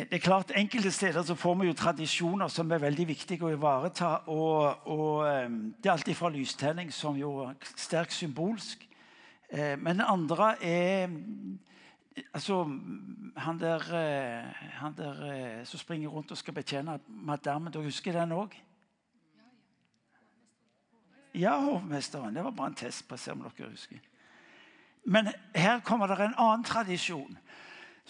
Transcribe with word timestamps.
Eh, 0.00 0.06
det 0.10 0.14
er 0.14 0.18
klart, 0.18 0.52
Enkelte 0.56 0.90
steder 0.90 1.22
så 1.22 1.34
får 1.34 1.54
vi 1.54 1.66
jo 1.66 1.72
tradisjoner 1.72 2.48
som 2.48 2.70
er 2.72 2.78
veldig 2.78 3.06
viktige 3.08 3.44
å 3.44 3.52
ivareta. 3.52 4.22
og, 4.26 4.86
og 4.86 5.26
ehm, 5.28 5.74
Det 5.82 5.88
er 5.88 5.92
alltid 5.92 6.14
fra 6.14 6.28
lystenning, 6.28 6.92
som 6.92 7.16
jo 7.16 7.38
er 7.44 7.54
sterkt 7.76 8.12
symbolsk. 8.12 8.88
Eh, 9.48 9.76
men 9.78 9.98
det 9.98 10.06
andre 10.08 10.54
er 10.64 11.08
altså, 12.34 12.62
han 13.36 13.58
der, 13.58 13.80
eh, 13.94 14.64
han 14.80 14.94
der 14.96 15.64
som 15.64 15.78
springer 15.78 16.08
rundt 16.08 16.30
og 16.30 16.38
skal 16.38 16.54
betjene 16.54 17.00
madammen. 17.08 17.72
Du 17.72 17.82
husker 17.82 18.12
den 18.12 18.32
òg? 18.32 18.54
Ja, 21.34 21.60
hovmesteren. 21.60 22.34
Det 22.34 22.44
var 22.44 22.50
bare 22.50 22.66
en 22.66 22.74
test 22.74 23.08
på 23.08 23.14
å 23.14 23.18
se 23.18 23.32
om 23.32 23.42
dere 23.42 23.70
husker. 23.70 23.98
Men 25.04 25.28
her 25.54 25.80
kommer 25.80 26.06
det 26.06 26.18
en 26.20 26.34
annen 26.38 26.64
tradisjon 26.64 27.38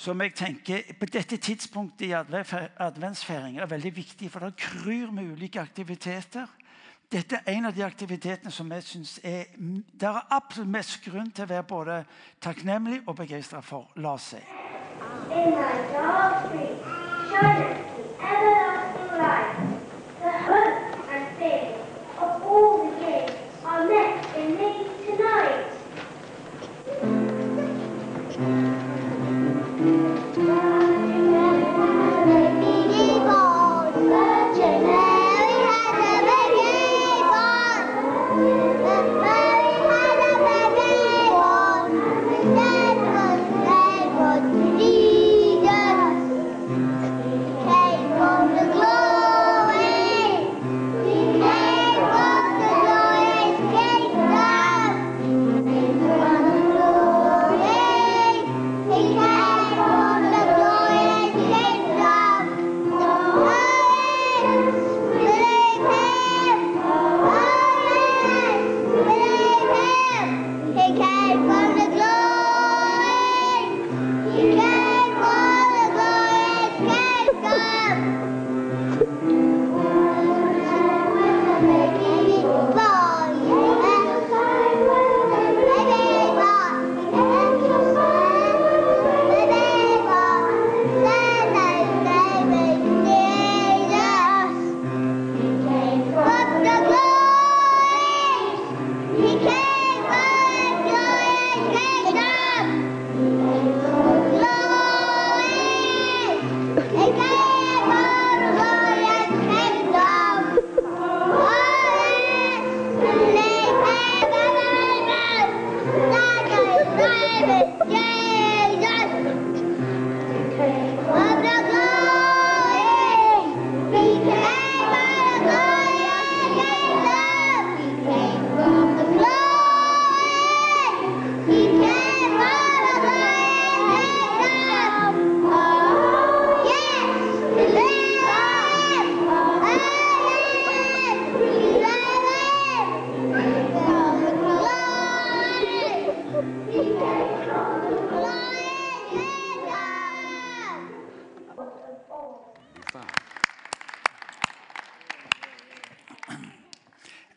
som 0.01 0.21
jeg 0.25 0.33
tenker 0.33 0.95
på 0.97 1.07
dette 1.13 1.37
tidspunktet 1.37 2.07
i 2.09 2.15
adventsfeiringen 2.17 3.61
er 3.61 3.69
veldig 3.69 3.93
viktig. 3.97 4.31
For 4.33 4.47
det 4.47 4.57
kryr 4.57 5.11
med 5.13 5.29
ulike 5.35 5.61
aktiviteter. 5.61 6.49
Dette 7.13 7.43
er 7.45 7.59
en 7.59 7.69
av 7.69 7.75
de 7.77 7.85
aktivitetene 7.85 8.53
som 8.55 8.71
jeg 8.73 8.83
synes 8.87 9.19
er 9.25 9.45
Det 9.59 10.09
er 10.09 10.27
absolutt 10.31 10.71
mest 10.71 11.05
grunn 11.05 11.31
til 11.35 11.45
å 11.45 11.51
være 11.51 11.69
både 11.69 11.99
takknemlig 12.41 13.03
og 13.07 13.17
begeistra 13.19 13.61
for. 13.61 13.91
La 13.97 14.15
oss 14.15 14.31
se. 14.33 14.41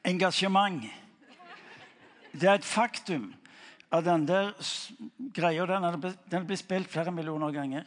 Engasjement. 0.04 0.84
Det 2.34 2.50
er 2.50 2.58
et 2.58 2.66
faktum 2.66 3.34
at 3.94 4.06
den 4.06 4.26
der 4.28 4.52
greia 5.34 5.66
den, 5.70 6.16
den 6.32 6.48
blir 6.48 6.58
spilt 6.58 6.90
flere 6.92 7.12
millioner 7.12 7.52
ganger. 7.52 7.84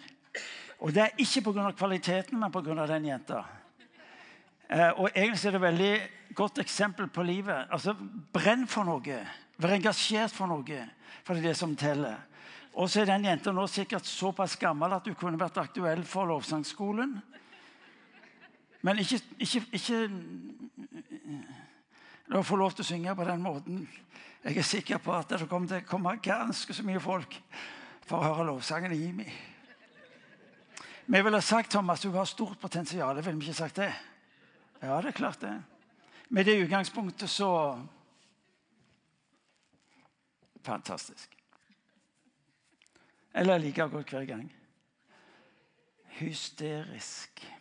Og 0.80 0.94
det 0.94 1.02
er 1.02 1.18
ikke 1.18 1.50
pga. 1.50 1.70
kvaliteten, 1.72 2.38
men 2.40 2.52
pga. 2.52 2.86
den 2.86 3.06
jenta. 3.06 3.44
Eh, 4.70 4.90
og 5.00 5.10
egentlig 5.14 5.46
er 5.46 5.50
det 5.50 5.54
et 5.54 5.62
veldig 5.62 6.00
godt 6.34 6.58
eksempel 6.58 7.08
på 7.08 7.22
livet. 7.22 7.66
Altså, 7.70 7.94
Brenn 8.32 8.66
for 8.66 8.84
noe. 8.84 9.18
Vær 9.58 9.74
engasjert 9.74 10.34
for 10.34 10.46
noe. 10.46 10.88
For 11.24 11.34
det 11.34 11.44
er 11.44 11.48
det 11.48 11.56
som 11.56 11.76
teller. 11.76 12.16
Og 12.74 12.90
så 12.90 13.00
er 13.00 13.06
den 13.08 13.24
jenta 13.24 13.52
nå 13.52 13.66
sikkert 13.66 14.06
såpass 14.06 14.56
gammel 14.60 14.92
at 14.92 15.06
hun 15.06 15.14
kunne 15.16 15.40
vært 15.40 15.56
aktuell 15.56 16.04
for 16.04 16.28
lovsangskolen. 16.28 17.16
Men 18.82 18.98
ikke, 18.98 19.20
ikke, 19.38 19.62
ikke 19.72 20.00
å 22.34 22.42
få 22.42 22.58
lov 22.58 22.74
til 22.74 22.82
å 22.82 22.88
synge 22.88 23.14
på 23.14 23.26
den 23.28 23.42
måten. 23.42 23.82
Jeg 24.42 24.58
er 24.58 24.66
sikker 24.66 25.02
på 25.02 25.14
at 25.14 25.30
det 25.30 25.48
kommer 25.50 25.70
til 25.70 25.82
å 25.82 25.88
komme 25.88 26.16
ganske 26.22 26.74
så 26.74 26.84
mye 26.86 27.02
folk 27.02 27.38
for 28.06 28.18
å 28.18 28.30
høre 28.30 28.48
lovsangen 28.50 28.94
i 28.94 29.00
Jimmy. 29.00 29.26
Vi 31.06 31.22
ville 31.22 31.40
sagt 31.42 31.70
Thomas, 31.70 32.02
du 32.02 32.10
har 32.10 32.26
stort 32.26 32.58
potensial. 32.60 33.16
Ville 33.16 33.38
vi 33.38 33.46
ikke 33.46 33.54
sagt 33.54 33.78
det? 33.78 33.92
Ja, 34.82 35.00
det 35.00 35.12
er 35.12 35.18
klart 35.18 35.40
det. 35.40 35.54
Med 36.28 36.46
det 36.46 36.58
utgangspunktet 36.64 37.30
så 37.30 37.50
Fantastisk. 40.66 41.30
Eller 43.34 43.58
like 43.58 43.82
godt 43.86 44.10
hver 44.10 44.24
gang. 44.26 44.48
Hysterisk. 46.18 47.44
Eh, 47.44 47.52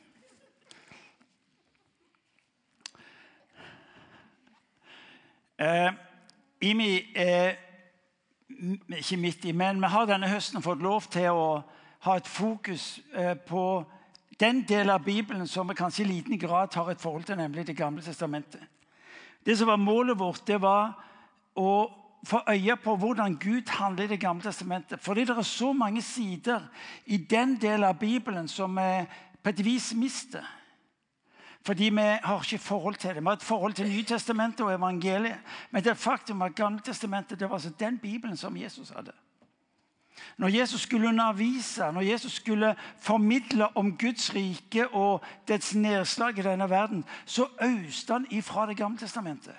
Imi 6.62 7.12
er 7.16 7.56
ikke 8.98 9.18
midt 9.18 9.46
i, 9.46 9.52
men 9.52 9.82
vi 9.82 9.88
har 9.88 10.08
denne 10.10 10.30
høsten 10.30 10.64
fått 10.64 10.84
lov 10.84 11.08
til 11.12 11.32
å 11.32 11.50
ha 12.06 12.16
et 12.18 12.28
fokus 12.28 13.00
eh, 13.16 13.34
på 13.38 13.84
den 14.40 14.64
delen 14.68 14.94
av 14.94 15.04
Bibelen 15.04 15.48
som 15.48 15.68
vi 15.70 15.78
kanskje 15.78 16.04
i 16.04 16.10
liten 16.10 16.40
grad 16.40 16.76
har 16.76 16.92
et 16.92 17.02
forhold 17.02 17.24
til, 17.24 17.38
nemlig 17.38 17.68
Det 17.68 17.78
gamle 17.78 18.02
testamentet. 18.02 18.62
Det 19.46 19.58
som 19.58 19.68
var 19.68 19.78
Målet 19.78 20.20
vårt, 20.20 20.48
det 20.48 20.62
var 20.62 20.94
å 21.56 21.90
få 22.26 22.42
øye 22.50 22.76
på 22.76 22.96
hvordan 22.96 23.38
Gud 23.38 23.70
handler 23.70 24.04
i 24.04 24.08
Det 24.08 24.20
gamle 24.20 24.44
testamentet. 24.44 25.00
Fordi 25.00 25.26
det 25.26 25.38
er 25.38 25.42
så 25.42 25.74
mange 25.74 26.02
sider 26.02 26.68
i 27.06 27.18
den 27.18 27.56
delen 27.62 27.84
av 27.84 28.00
Bibelen 28.00 28.48
som 28.48 28.76
vi 28.76 29.06
på 29.44 29.50
et 29.50 29.66
vis 29.66 29.94
mister. 29.94 30.44
Fordi 31.66 31.84
vi 31.84 32.02
har 32.24 32.42
ikke 32.44 32.64
forhold 32.64 32.96
til 32.96 33.10
det. 33.10 33.24
Vi 33.24 33.26
har 33.26 33.34
et 33.34 33.44
forhold 33.44 33.74
til 33.74 33.90
Nytestamentet 33.90 34.66
og 34.66 34.74
evangeliet. 34.74 35.40
Men 35.72 35.84
det 35.84 35.98
faktum 35.98 36.42
at 36.42 36.56
Gamletestamentet 36.56 37.40
det 37.40 37.50
var 37.50 37.56
altså 37.56 37.72
den 37.80 37.98
Bibelen 37.98 38.38
som 38.38 38.58
Jesus 38.58 38.90
hadde. 38.90 39.12
Når 40.38 40.48
Jesus 40.48 40.82
skulle 40.82 41.08
undervise, 41.08 41.92
når 41.92 42.02
Jesus 42.02 42.34
skulle 42.34 42.76
formidle 43.00 43.78
om 43.78 43.98
Guds 43.98 44.36
rike 44.36 44.88
og 44.88 45.24
dets 45.48 45.76
nedslag 45.76 46.38
i 46.40 46.42
denne 46.42 46.70
verden, 46.70 47.06
så 47.26 47.48
øste 47.62 48.14
han 48.14 48.28
ifra 48.30 48.66
Det 48.66 48.78
gamle 48.78 48.98
testamentet. 48.98 49.56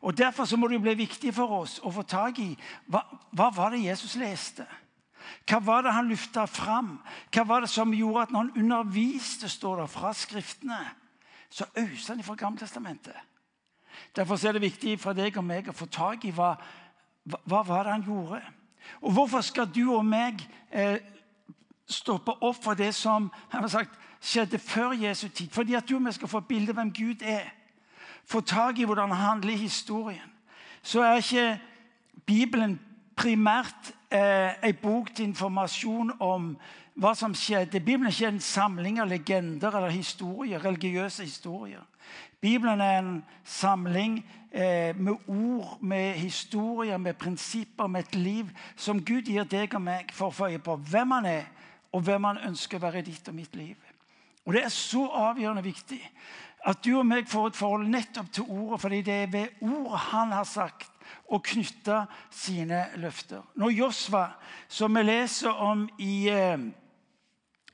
Og 0.00 0.18
Derfor 0.18 0.44
så 0.44 0.56
må 0.56 0.68
det 0.68 0.82
bli 0.82 0.94
viktig 0.94 1.34
for 1.34 1.46
oss 1.46 1.80
å 1.82 1.90
få 1.90 2.02
tak 2.02 2.38
i 2.38 2.58
hva, 2.86 3.00
hva 3.30 3.50
var 3.54 3.70
det 3.70 3.84
Jesus 3.84 4.16
leste. 4.16 4.66
Hva 5.48 5.58
var 5.58 5.82
det 5.82 5.92
han 5.92 6.08
løfta 6.08 6.44
fram? 6.46 6.98
Hva 7.32 7.44
var 7.46 7.60
det 7.60 7.70
som 7.70 7.94
gjorde 7.94 8.22
at 8.22 8.30
når 8.30 8.38
han 8.38 8.64
underviste 8.64 9.48
står 9.48 9.80
det, 9.80 9.90
fra 9.90 10.12
Skriftene, 10.12 10.80
så 11.52 11.66
øser 11.76 12.14
han 12.14 12.24
fra 12.24 12.34
Gammeltestamentet? 12.34 13.16
Derfor 14.16 14.46
er 14.46 14.52
det 14.52 14.62
viktig 14.62 15.00
for 15.00 15.12
deg 15.12 15.36
og 15.36 15.44
meg 15.44 15.68
å 15.68 15.76
få 15.76 15.86
tak 15.86 16.24
i 16.24 16.32
hva, 16.32 16.54
hva, 17.28 17.60
var 17.60 17.84
det 17.84 17.92
han 17.92 18.06
gjorde. 18.06 18.40
Og 19.04 19.12
hvorfor 19.12 19.44
skal 19.44 19.68
du 19.68 19.84
og 19.92 20.04
meg 20.04 20.40
eh, 20.70 20.96
stoppe 21.86 22.32
opp 22.40 22.62
for 22.64 22.74
det 22.74 22.94
som 22.96 23.30
sagt, 23.68 23.98
skjedde 24.20 24.58
før 24.58 24.96
Jesu 24.96 25.28
tid? 25.28 25.50
Fordi 25.52 25.76
at 25.76 25.88
du 25.88 25.96
og 25.96 26.06
vi 26.06 26.14
skal 26.16 26.28
få 26.28 26.42
et 26.42 26.48
bilde 26.48 26.72
av 26.72 26.80
hvem 26.80 26.92
Gud 26.96 27.22
er. 27.22 27.52
Få 28.24 28.40
tak 28.40 28.78
i 28.78 28.88
hvordan 28.88 29.12
han 29.12 29.26
handler 29.26 29.52
i 29.52 29.64
historien. 29.66 30.32
Så 30.82 31.02
er 31.02 31.20
ikke 31.20 31.60
Bibelen 32.26 32.80
primært 33.16 33.92
eh, 34.10 34.56
en 34.62 34.78
bok 34.82 35.12
til 35.14 35.28
informasjon 35.30 36.14
om 36.20 36.56
hva 36.94 37.14
som 37.16 37.34
skjedde. 37.34 37.80
Bibelen 37.80 38.10
er 38.10 38.16
ikke 38.16 38.32
en 38.34 38.40
samling 38.44 39.00
av 39.00 39.08
legender 39.10 39.76
eller 39.76 39.94
historier, 39.94 40.62
religiøse 40.62 41.24
historier. 41.24 41.84
Bibelen 42.42 42.80
er 42.80 42.98
en 42.98 43.24
samling 43.44 44.18
eh, 44.50 44.96
med 44.96 45.14
ord, 45.26 45.78
med 45.80 46.14
historier, 46.18 46.98
med 46.98 47.14
prinsipper, 47.14 47.86
med 47.86 48.04
et 48.04 48.14
liv 48.14 48.50
som 48.76 49.04
Gud 49.04 49.30
gir 49.30 49.46
deg 49.46 49.74
og 49.78 49.84
meg 49.84 50.12
for 50.12 50.28
å 50.28 50.36
få 50.36 50.50
på 50.58 50.76
hvem 50.90 51.16
han 51.16 51.28
er, 51.30 51.46
og 51.92 52.02
hvem 52.02 52.24
han 52.24 52.44
ønsker 52.48 52.80
å 52.80 52.86
være 52.86 53.02
i 53.02 53.10
ditt 53.12 53.28
og 53.28 53.36
mitt 53.36 53.56
liv. 53.56 53.76
Og 54.44 54.54
Det 54.54 54.64
er 54.64 54.74
så 54.74 55.06
avgjørende 55.06 55.62
viktig 55.62 56.00
at 56.66 56.82
du 56.84 56.96
og 56.98 57.06
meg 57.06 57.30
får 57.30 57.48
et 57.50 57.58
forhold 57.58 57.88
nettopp 57.90 58.28
til 58.32 58.50
ordet, 58.50 58.80
fordi 58.80 59.00
det 59.02 59.14
er 59.14 59.30
ved 59.30 59.62
ordet 59.62 60.02
han 60.10 60.32
har 60.32 60.44
sagt, 60.46 60.90
og 61.30 61.42
knytte 61.42 62.04
sine 62.30 62.84
løfter. 63.02 63.42
Når 63.54 63.74
Josva, 63.74 64.26
som 64.68 64.94
vi 64.94 65.02
leser 65.02 65.50
om 65.50 65.88
i 65.98 66.28
eh, 66.30 66.58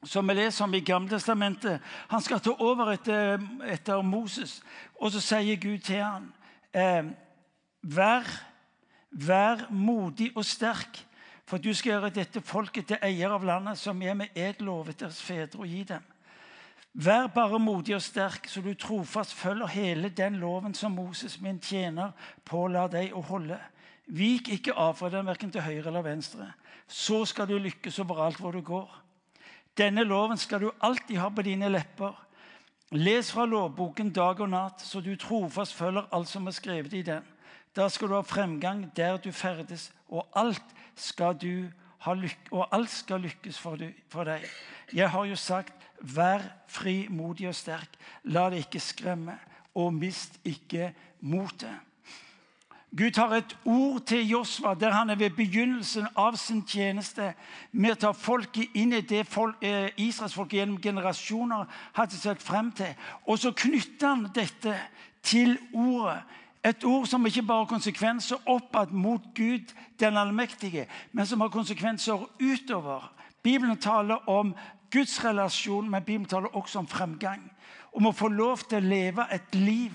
som 0.07 0.29
vi 0.29 0.35
leser 0.35 0.65
om 0.65 0.75
i 0.75 0.81
Gamletestamentet. 0.81 1.81
Han 2.09 2.23
skal 2.23 2.41
ta 2.41 2.55
over 2.63 2.93
etter, 2.93 3.41
etter, 3.67 4.03
Moses, 4.03 4.61
og 5.01 5.13
så 5.13 5.23
sier 5.23 5.59
Gud 5.61 5.83
til 5.87 6.03
ham 6.03 6.31
eh, 6.73 7.11
vær, 7.83 8.29
vær 9.11 9.67
modig 9.71 10.31
og 10.37 10.47
sterk, 10.47 11.03
for 11.49 11.59
du 11.59 11.73
skal 11.75 11.97
gjøre 11.97 12.13
dette 12.15 12.45
folket 12.45 12.91
til 12.91 13.03
eier 13.03 13.33
av 13.33 13.45
landet, 13.47 13.81
som 13.81 14.01
jeg 14.03 14.17
med 14.17 14.37
ed 14.37 14.61
lovet 14.63 15.01
deres 15.01 15.21
fedre 15.25 15.65
å 15.65 15.69
gi 15.69 15.83
dem. 15.89 16.05
Vær 16.99 17.29
bare 17.33 17.61
modig 17.63 17.95
og 17.97 18.03
sterk, 18.03 18.49
så 18.51 18.61
du 18.65 18.73
trofast 18.75 19.35
følger 19.37 19.71
hele 19.71 20.09
den 20.09 20.39
loven 20.43 20.75
som 20.75 20.97
Moses, 20.97 21.39
min 21.41 21.61
tjener, 21.61 22.15
påla 22.45 22.87
deg 22.91 23.15
å 23.15 23.23
holde. 23.23 23.59
Vik 24.09 24.49
ikke 24.55 24.75
av 24.75 24.97
fra 24.99 25.11
den, 25.13 25.29
verken 25.29 25.53
til 25.53 25.63
høyre 25.63 25.91
eller 25.91 26.07
venstre. 26.07 26.49
Så 26.89 27.25
skal 27.29 27.49
du 27.49 27.59
lykkes 27.61 28.01
overalt 28.01 28.41
hvor 28.41 28.57
du 28.57 28.63
går. 28.65 28.89
Denne 29.79 30.03
loven 30.03 30.39
skal 30.39 30.61
du 30.65 30.71
alltid 30.83 31.21
ha 31.23 31.29
på 31.31 31.45
dine 31.47 31.71
lepper. 31.71 32.17
Les 32.97 33.31
fra 33.31 33.45
lovboken 33.47 34.11
dag 34.15 34.41
og 34.41 34.51
natt, 34.51 34.83
så 34.83 35.01
du 35.05 35.13
trofast 35.17 35.77
følger 35.77 36.09
alt 36.15 36.31
som 36.31 36.49
er 36.49 36.57
skrevet 36.57 36.97
i 36.99 37.03
den. 37.07 37.27
Da 37.77 37.87
skal 37.93 38.11
du 38.11 38.17
ha 38.17 38.25
fremgang 38.27 38.89
der 38.97 39.21
du 39.23 39.31
ferdes, 39.33 39.91
og 40.09 40.27
alt 40.35 40.75
skal, 40.97 41.37
lyk 41.39 42.51
og 42.51 42.65
alt 42.75 42.91
skal 42.91 43.23
lykkes 43.23 43.59
for, 43.61 43.77
du, 43.77 43.93
for 44.11 44.27
deg. 44.27 44.47
Jeg 44.93 45.11
har 45.11 45.29
jo 45.29 45.37
sagt 45.37 45.75
Vær 45.99 46.45
frimodig 46.71 47.49
og 47.51 47.57
sterk. 47.59 47.97
La 48.31 48.45
deg 48.53 48.69
ikke 48.69 48.83
skremme, 48.83 49.35
og 49.75 49.91
mist 49.95 50.39
ikke 50.47 50.93
motet. 51.21 51.88
Gud 52.97 53.19
har 53.21 53.35
et 53.37 53.57
ord 53.65 54.01
til 54.09 54.29
Josva 54.29 54.73
der 54.75 54.91
han 54.91 55.11
er 55.11 55.19
ved 55.21 55.31
begynnelsen 55.37 56.07
av 56.17 56.37
sin 56.41 56.63
tjeneste 56.67 57.35
med 57.73 57.93
å 57.93 58.01
ta 58.01 58.13
folket 58.17 58.77
inn 58.81 58.95
i 58.97 59.03
det 59.05 59.27
folk, 59.29 59.61
eh, 59.61 59.91
israelsfolket 59.97 60.59
gjennom 60.59 60.81
generasjoner 60.81 61.69
hadde 61.93 62.17
sett 62.17 62.43
frem 62.43 62.73
til. 62.73 62.95
Og 63.27 63.39
så 63.39 63.53
knytter 63.53 64.09
han 64.09 64.27
dette 64.35 64.75
til 65.23 65.59
ordet. 65.73 66.23
Et 66.65 66.85
ord 66.85 67.07
som 67.07 67.27
ikke 67.27 67.43
bare 67.43 67.65
har 67.65 67.71
konsekvenser 67.71 68.41
oppad 68.47 68.91
mot 68.91 69.23
Gud 69.35 69.73
den 70.01 70.17
allmektige, 70.17 70.87
men 71.13 71.27
som 71.27 71.41
har 71.41 71.49
konsekvenser 71.49 72.25
utover. 72.41 73.13
Bibelen 73.43 73.77
taler 73.77 74.29
om 74.29 74.55
Guds 74.91 75.25
relasjon, 75.25 75.91
men 75.91 76.03
Bibelen 76.03 76.29
taler 76.29 76.57
også 76.57 76.79
om 76.79 76.89
fremgang. 76.89 77.51
Om 77.93 78.07
å 78.07 78.17
få 78.17 78.29
lov 78.29 78.65
til 78.69 78.81
å 78.81 78.89
leve 78.89 79.27
et 79.33 79.55
liv 79.55 79.93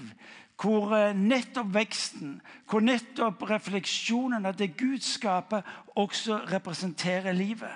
hvor 0.62 0.94
eh, 0.96 1.16
nettopp 1.16 1.74
veksten, 1.74 2.42
hvor 2.70 2.80
nettopp 2.80 3.44
refleksjonen 3.50 4.46
av 4.46 4.58
det 4.58 4.74
Gud 4.78 5.02
skaper, 5.02 5.62
også 5.96 6.40
representerer 6.52 7.34
livet. 7.34 7.74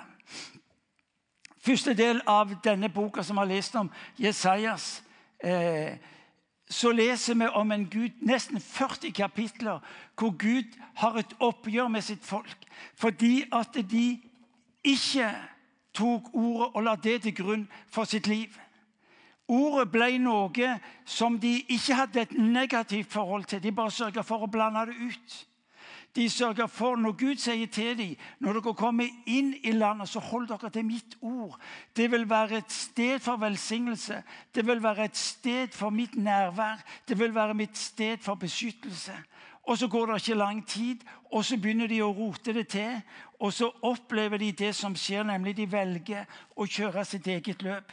Første 1.58 1.94
del 1.94 2.20
av 2.26 2.54
denne 2.64 2.88
boka 2.88 3.22
som 3.22 3.36
vi 3.36 3.44
har 3.44 3.50
lest 3.50 3.74
om, 3.76 3.90
Jesajas, 4.18 5.02
eh, 5.44 5.98
så 6.70 6.92
leser 6.92 7.34
vi 7.34 7.48
om 7.48 7.72
en 7.72 7.86
Gud, 7.90 8.10
nesten 8.20 8.60
40 8.60 9.12
kapitler, 9.12 9.80
hvor 10.18 10.30
Gud 10.36 10.78
har 10.94 11.18
et 11.18 11.34
oppgjør 11.40 11.88
med 11.88 12.02
sitt 12.02 12.24
folk. 12.24 12.56
Fordi 12.94 13.44
at 13.52 13.74
de 13.90 14.20
ikke 14.84 15.32
tok 15.94 16.30
ordet 16.32 16.70
og 16.74 16.82
la 16.82 16.94
det 16.96 17.22
til 17.22 17.34
grunn 17.34 17.68
for 17.90 18.04
sitt 18.04 18.26
liv. 18.26 18.52
Ordet 19.48 19.88
ble 19.92 20.18
noe 20.20 20.74
som 21.08 21.38
de 21.40 21.54
ikke 21.72 21.94
hadde 21.96 22.20
et 22.20 22.32
negativt 22.36 23.12
forhold 23.12 23.44
til. 23.48 23.62
De 23.62 23.72
bare 23.72 23.90
sørga 23.90 24.22
for 24.22 24.44
å 24.44 24.50
blande 24.52 24.84
det 24.90 24.98
ut. 25.08 25.36
De 26.16 26.28
sørga 26.30 26.66
for, 26.66 26.96
Når 26.96 27.12
Gud 27.12 27.36
sier 27.36 27.66
til 27.66 27.96
dem 27.98 28.16
når 28.40 28.60
dere 28.60 28.74
kommer 28.74 29.08
inn 29.26 29.54
i 29.62 29.72
landet, 29.72 30.08
så 30.08 30.20
hold 30.20 30.48
dere 30.48 30.70
til 30.70 30.84
mitt 30.84 31.16
ord. 31.22 31.60
Det 31.96 32.10
vil 32.10 32.28
være 32.30 32.58
et 32.58 32.72
sted 32.72 33.18
for 33.20 33.36
velsignelse. 33.36 34.22
Det 34.54 34.66
vil 34.66 34.82
være 34.82 35.04
et 35.04 35.16
sted 35.16 35.68
for 35.72 35.90
mitt 35.90 36.16
nærvær. 36.16 36.82
Det 37.08 37.18
vil 37.18 37.34
være 37.34 37.54
mitt 37.54 37.78
sted 37.78 38.18
for 38.18 38.34
beskyttelse. 38.34 39.14
Og 39.68 39.78
Så 39.78 39.88
går 39.88 40.06
det 40.06 40.14
ikke 40.14 40.38
lang 40.38 40.66
tid, 40.66 40.96
og 41.32 41.44
så 41.44 41.56
begynner 41.56 41.86
de 41.86 42.02
å 42.02 42.12
rote 42.12 42.52
det 42.52 42.68
til. 42.68 43.00
Og 43.40 43.52
så 43.52 43.70
opplever 43.82 44.38
de 44.38 44.52
det 44.52 44.74
som 44.74 44.96
skjer, 44.96 45.22
nemlig 45.22 45.56
de 45.56 45.72
velger 45.72 46.24
å 46.56 46.66
kjøre 46.66 47.04
sitt 47.04 47.26
eget 47.26 47.62
løp. 47.62 47.92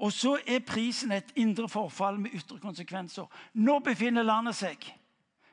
Og 0.00 0.12
så 0.12 0.38
er 0.46 0.64
prisen 0.64 1.12
et 1.12 1.32
indre 1.36 1.68
forfall 1.68 2.18
med 2.20 2.32
ytre 2.34 2.58
konsekvenser. 2.58 3.26
Nå 3.54 3.78
befinner 3.84 4.24
landet 4.24 4.56
seg 4.56 4.88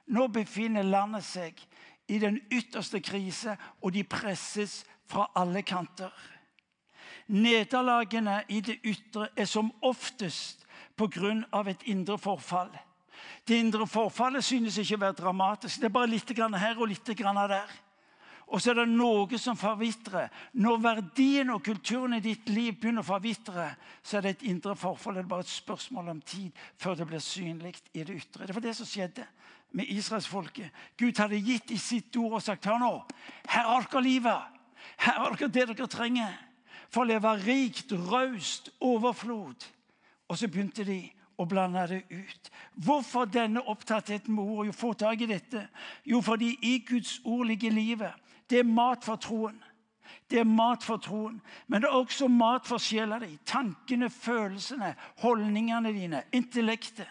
Nå 0.08 0.28
befinner 0.32 0.88
landet 0.88 1.26
seg 1.28 1.60
i 2.08 2.20
den 2.20 2.38
ytterste 2.52 3.02
krise, 3.04 3.58
og 3.84 3.92
de 3.92 4.06
presses 4.08 4.86
fra 5.08 5.26
alle 5.36 5.62
kanter. 5.68 6.14
Nederlagene 7.28 8.44
i 8.48 8.62
det 8.64 8.78
ytre 8.88 9.28
er 9.36 9.46
som 9.46 9.72
oftest 9.82 10.64
pga. 10.96 11.44
et 11.68 11.84
indre 11.84 12.18
forfall. 12.18 12.72
Det 13.48 13.60
indre 13.60 13.88
forfallet 13.88 14.44
synes 14.44 14.78
ikke 14.78 14.96
å 14.96 15.00
være 15.00 15.14
dramatisk. 15.14 15.80
Det 15.82 15.86
er 15.86 15.90
bare 15.90 16.08
litt 16.08 16.38
her 16.38 16.80
og 16.80 16.88
litt 16.88 17.06
der. 17.06 17.87
Og 18.48 18.62
så 18.64 18.72
er 18.72 18.80
det 18.80 18.88
noe 18.94 19.40
som 19.42 19.58
forvitrer. 19.60 20.30
Når 20.56 20.78
verdien 20.80 21.50
og 21.52 21.66
kulturen 21.66 22.16
i 22.16 22.24
ditt 22.24 22.48
liv 22.48 22.78
begynner 22.80 23.04
å 23.04 23.10
forvitre, 23.10 23.74
så 24.00 24.18
er 24.18 24.24
det 24.24 24.32
et 24.38 24.46
indre 24.54 24.76
forfall. 24.80 25.18
Det 25.18 25.26
er 25.26 25.32
bare 25.34 25.44
et 25.44 25.52
spørsmål 25.52 26.14
om 26.14 26.22
tid 26.24 26.62
før 26.80 26.96
det 26.96 27.10
blir 27.10 27.24
synlig 27.24 27.76
i 27.92 28.06
det 28.08 28.16
ytre. 28.22 28.48
Det 28.48 28.56
var 28.56 28.64
det 28.64 28.76
som 28.78 28.88
skjedde 28.88 29.26
med 29.76 29.92
israelsfolket. 29.92 30.72
Gud 30.98 31.20
hadde 31.20 31.42
gitt 31.44 31.74
i 31.76 31.80
sitt 31.82 32.16
ord 32.16 32.38
og 32.40 32.46
sagt 32.46 32.70
hør 32.70 32.80
nå, 32.80 32.92
her 33.52 33.68
har 33.68 33.88
dere 33.92 34.04
livet. 34.06 34.62
Her 35.04 35.20
har 35.20 35.36
dere 35.36 35.52
det 35.52 35.66
dere 35.74 35.90
trenger 35.92 36.38
for 36.88 37.04
å 37.04 37.10
leve 37.10 37.34
rikt, 37.44 37.92
raust, 38.08 38.72
overflod. 38.80 39.68
Og 40.32 40.40
så 40.40 40.48
begynte 40.48 40.88
de 40.88 41.02
og 41.38 41.50
blande 41.52 41.84
det 41.92 42.00
ut. 42.10 42.50
Hvorfor 42.74 43.28
denne 43.30 43.62
opptattheten 43.70 44.34
med 44.34 44.44
ord? 44.44 44.66
Jo, 44.66 44.74
få 44.74 44.94
tak 44.98 45.22
i 45.22 45.30
dette. 45.30 45.68
Jo, 46.06 46.22
fordi 46.26 46.56
i 46.66 46.80
Guds 46.88 47.20
ord 47.26 47.46
ligger 47.52 47.76
livet. 47.76 48.16
Det 48.50 48.60
er 48.60 48.64
mat 48.64 49.04
for 49.04 49.16
troen. 49.16 49.64
Det 50.30 50.40
er 50.40 50.48
mat 50.48 50.84
for 50.84 50.98
troen, 50.98 51.42
men 51.68 51.82
det 51.82 51.88
er 51.88 51.96
også 51.96 52.28
mat 52.28 52.68
for 52.68 52.78
sjela 52.84 53.20
di. 53.20 53.38
Tankene, 53.46 54.10
følelsene, 54.10 54.94
holdningene 55.24 55.94
dine, 55.96 56.24
intellektet. 56.36 57.08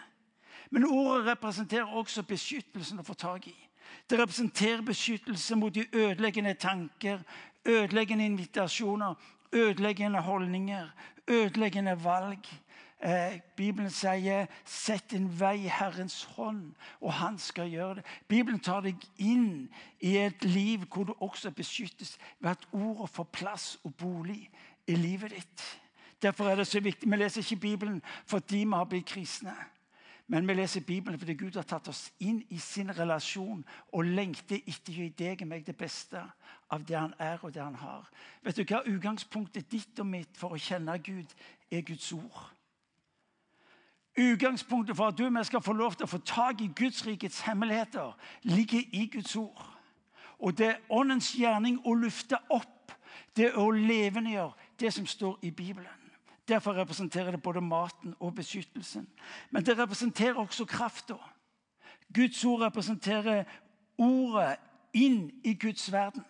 Men 0.69 0.85
ordet 0.85 1.25
representerer 1.25 1.95
også 1.97 2.23
beskyttelsen 2.27 2.99
å 3.01 3.05
få 3.07 3.15
tak 3.17 3.47
i. 3.47 3.55
Det 4.09 4.19
representerer 4.19 4.83
beskyttelse 4.85 5.55
mot 5.55 5.73
de 5.73 5.85
ødeleggende 5.93 6.53
tanker, 6.53 7.23
ødeleggende 7.65 8.25
invitasjoner, 8.25 9.15
ødeleggende 9.53 10.21
holdninger, 10.21 10.89
ødeleggende 11.27 11.97
valg. 12.03 12.47
Eh, 12.99 13.39
Bibelen 13.55 13.89
sier 13.89 14.47
'sett 14.65 15.11
din 15.11 15.39
vei 15.39 15.65
i 15.65 15.67
Herrens 15.67 16.23
hånd', 16.23 16.73
og 17.01 17.13
han 17.13 17.37
skal 17.37 17.69
gjøre 17.69 17.95
det. 17.95 18.05
Bibelen 18.27 18.59
tar 18.59 18.81
deg 18.81 18.95
inn 19.17 19.69
i 19.99 20.17
et 20.17 20.43
liv 20.43 20.85
hvor 20.85 21.03
du 21.03 21.13
også 21.19 21.51
beskyttes 21.51 22.17
ved 22.39 22.51
at 22.51 22.67
ordet 22.71 23.09
får 23.09 23.23
plass 23.23 23.79
og 23.83 23.95
bolig 23.95 24.49
i 24.87 24.95
livet 24.95 25.31
ditt. 25.31 25.81
Derfor 26.21 26.49
er 26.49 26.55
det 26.55 26.67
så 26.67 26.79
viktig. 26.79 27.11
Vi 27.11 27.15
leser 27.15 27.41
ikke 27.41 27.61
Bibelen 27.61 28.01
fordi 28.25 28.57
vi 28.57 28.73
har 28.73 28.83
blitt 28.83 29.05
kristne. 29.05 29.55
Men 30.27 30.47
vi 30.47 30.53
leser 30.53 30.81
Bibelen 30.81 31.19
fordi 31.19 31.33
Gud 31.33 31.55
har 31.55 31.63
tatt 31.63 31.87
oss 31.87 32.11
inn 32.19 32.43
i 32.49 32.57
sin 32.59 32.89
relasjon 32.97 33.65
og 33.93 34.05
lengter 34.05 34.59
etter 34.67 34.91
å 34.91 35.05
gi 35.05 35.09
deg 35.09 35.41
og 35.41 35.47
meg 35.47 35.65
det 35.65 35.77
beste 35.77 36.23
av 36.69 36.83
det 36.83 36.97
han 36.97 37.13
er 37.19 37.39
og 37.43 37.53
det 37.53 37.63
han 37.63 37.75
har. 37.75 38.09
Vet 38.43 38.57
du 38.57 38.65
hva 38.65 38.81
Utgangspunktet 38.83 39.71
ditt 39.71 39.99
og 39.99 40.09
mitt 40.09 40.37
for 40.37 40.57
å 40.57 40.59
kjenne 40.59 40.97
Gud 40.99 41.31
er 41.71 41.81
Guds 41.81 42.11
ord. 42.11 42.56
Utgangspunktet 44.17 44.95
for 44.97 45.07
at 45.07 45.17
du 45.17 45.25
og 45.25 45.33
vi 45.39 45.43
skal 45.43 45.61
få 45.61 45.73
lov 45.73 45.93
til 45.93 46.07
å 46.07 46.09
få 46.09 46.17
tak 46.17 46.61
i 46.61 46.71
Guds 46.75 47.05
rikets 47.05 47.39
hemmeligheter, 47.45 48.17
ligger 48.43 48.81
i 48.91 49.05
Guds 49.13 49.35
ord. 49.35 49.77
Og 50.39 50.57
det 50.57 50.67
er 50.67 50.81
åndens 50.89 51.31
gjerning 51.37 51.79
å 51.85 51.93
lufte 51.93 52.37
opp, 52.49 52.91
det 53.37 53.51
å 53.53 53.69
levendegjøre 53.71 54.53
det 54.79 54.93
som 54.93 55.05
står 55.05 55.39
i 55.41 55.51
Bibelen. 55.51 56.07
Derfor 56.47 56.73
representerer 56.73 57.31
det 57.31 57.41
både 57.41 57.61
maten 57.61 58.15
og 58.19 58.35
beskyttelsen. 58.35 59.07
Men 59.51 59.65
det 59.65 59.77
representerer 59.77 60.39
også 60.39 60.65
krafta. 60.65 61.17
Guds 62.13 62.45
ord 62.45 62.61
representerer 62.61 63.43
ordet 63.97 64.55
inn 64.93 65.31
i 65.43 65.53
Guds 65.53 65.91
verden. 65.91 66.25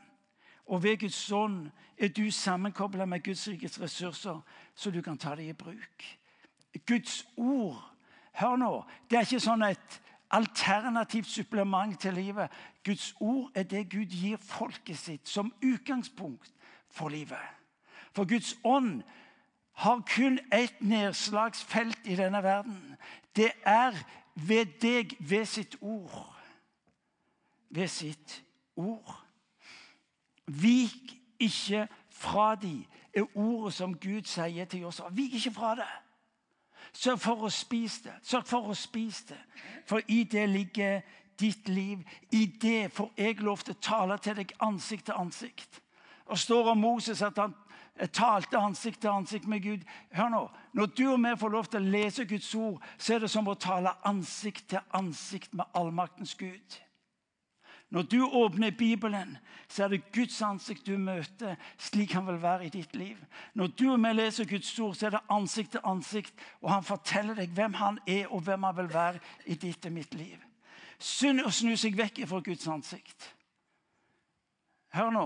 Og 0.65 0.83
ved 0.83 0.97
Guds 0.97 1.31
ånd 1.31 1.69
er 1.97 2.07
du 2.07 2.31
sammenkobla 2.31 3.05
med 3.05 3.23
Guds 3.23 3.47
rikets 3.47 3.81
ressurser, 3.81 4.41
så 4.75 4.91
du 4.91 5.01
kan 5.01 5.17
ta 5.17 5.35
det 5.35 5.47
i 5.47 5.53
bruk. 5.53 6.16
Guds 6.77 7.25
ord 7.37 7.83
Hør 8.37 8.55
nå, 8.55 8.71
det 9.09 9.17
er 9.17 9.25
ikke 9.25 9.41
sånn 9.41 9.63
et 9.65 9.95
alternativt 10.29 11.29
supplement 11.31 11.95
til 11.97 12.13
livet. 12.13 12.53
Guds 12.85 13.15
ord 13.19 13.49
er 13.57 13.65
det 13.65 13.87
Gud 13.89 14.13
gir 14.13 14.37
folket 14.37 14.99
sitt 14.99 15.29
som 15.29 15.49
utgangspunkt 15.65 16.51
for 16.93 17.09
livet. 17.09 17.41
For 18.13 18.29
Guds 18.29 18.53
ånd 18.63 19.01
har 19.81 20.05
kun 20.13 20.37
ett 20.53 20.81
nedslagsfelt 20.81 22.05
i 22.05 22.15
denne 22.15 22.43
verden. 22.43 22.95
Det 23.35 23.51
er 23.65 23.97
ved 24.35 24.77
deg, 24.81 25.17
ved 25.19 25.45
sitt 25.45 25.77
ord. 25.81 26.35
Ved 27.69 27.87
sitt 27.87 28.43
ord. 28.75 29.23
Vik 30.45 31.17
ikke 31.39 31.87
fra 32.09 32.55
de, 32.55 32.85
er 33.13 33.25
ordet 33.33 33.73
som 33.73 33.97
Gud 33.97 34.29
sier 34.29 34.65
til 34.65 34.85
oss. 34.85 35.01
Vik 35.11 35.33
ikke 35.41 35.57
fra 35.57 35.75
det. 35.75 35.89
Sørg 36.97 37.19
for 37.21 37.45
å 37.45 37.49
spise 37.53 38.07
det. 38.07 38.15
Sørg 38.25 38.47
for 38.49 38.71
å 38.71 38.75
spise 38.77 39.27
det. 39.29 39.39
For 39.85 40.01
i 40.09 40.23
det 40.25 40.47
ligger 40.49 41.01
ditt 41.37 41.69
liv. 41.69 42.01
I 42.33 42.45
det 42.61 42.91
får 42.93 43.11
jeg 43.17 43.43
lov 43.45 43.61
til 43.61 43.75
å 43.75 43.81
tale 43.81 44.17
til 44.17 44.39
deg 44.39 44.55
ansikt 44.65 45.05
til 45.05 45.19
ansikt. 45.21 45.81
Og 46.25 46.39
står 46.41 46.71
om 46.73 46.81
Moses 46.81 47.21
at 47.21 47.37
han 47.37 47.53
talte 48.13 48.57
ansikt 48.57 49.01
til 49.01 49.13
ansikt 49.13 49.47
med 49.47 49.61
Gud. 49.61 49.85
Hør 50.11 50.29
nå, 50.29 50.41
Når 50.73 50.85
du 50.85 51.05
og 51.11 51.21
vi 51.23 51.35
får 51.37 51.49
lov 51.49 51.65
til 51.65 51.81
å 51.81 51.91
lese 51.91 52.25
Guds 52.25 52.55
ord, 52.55 52.81
så 52.97 53.13
er 53.13 53.19
det 53.19 53.29
som 53.29 53.47
å 53.47 53.53
tale 53.53 53.93
ansikt 54.05 54.69
til 54.69 54.79
ansikt 54.93 55.53
med 55.53 55.65
allmaktens 55.73 56.35
Gud. 56.35 56.81
Når 57.89 58.01
du 58.01 58.25
åpner 58.25 58.71
Bibelen, 58.71 59.37
så 59.67 59.83
er 59.83 59.87
det 59.87 60.11
Guds 60.11 60.41
ansikt 60.41 60.87
du 60.87 60.97
møter. 60.97 61.55
Slik 61.77 62.11
han 62.11 62.27
vil 62.27 62.41
være 62.41 62.65
i 62.65 62.69
ditt 62.69 62.95
liv. 62.95 63.17
Når 63.53 63.67
du 63.67 63.85
og 63.93 64.03
jeg 64.03 64.15
leser 64.15 64.49
Guds 64.49 64.79
ord, 64.79 64.95
så 64.95 65.05
er 65.05 65.09
det 65.15 65.23
ansikt 65.29 65.71
til 65.71 65.79
ansikt, 65.83 66.33
og 66.61 66.73
han 66.73 66.83
forteller 66.83 67.35
deg 67.35 67.55
hvem 67.55 67.73
han 67.73 67.99
er, 68.07 68.27
og 68.27 68.41
hvem 68.41 68.63
han 68.63 68.77
vil 68.77 68.93
være 68.93 69.19
i 69.45 69.55
ditt 69.55 69.85
og 69.85 69.95
mitt 69.95 70.13
liv. 70.13 70.43
Synd 70.99 71.45
å 71.45 71.51
snu 71.53 71.75
seg 71.77 71.95
vekk 71.97 72.25
fra 72.27 72.41
Guds 72.43 72.67
ansikt. 72.67 73.31
Hør 74.97 75.11
nå. 75.13 75.25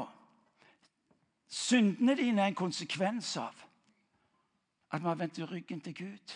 Syndene 1.51 2.15
dine 2.15 2.41
er 2.41 2.51
en 2.51 2.56
konsekvens 2.56 3.36
av 3.38 3.68
at 4.91 5.01
vi 5.01 5.08
har 5.08 5.20
vendt 5.20 5.39
ryggen 5.50 5.82
til 5.82 5.96
Gud. 5.96 6.34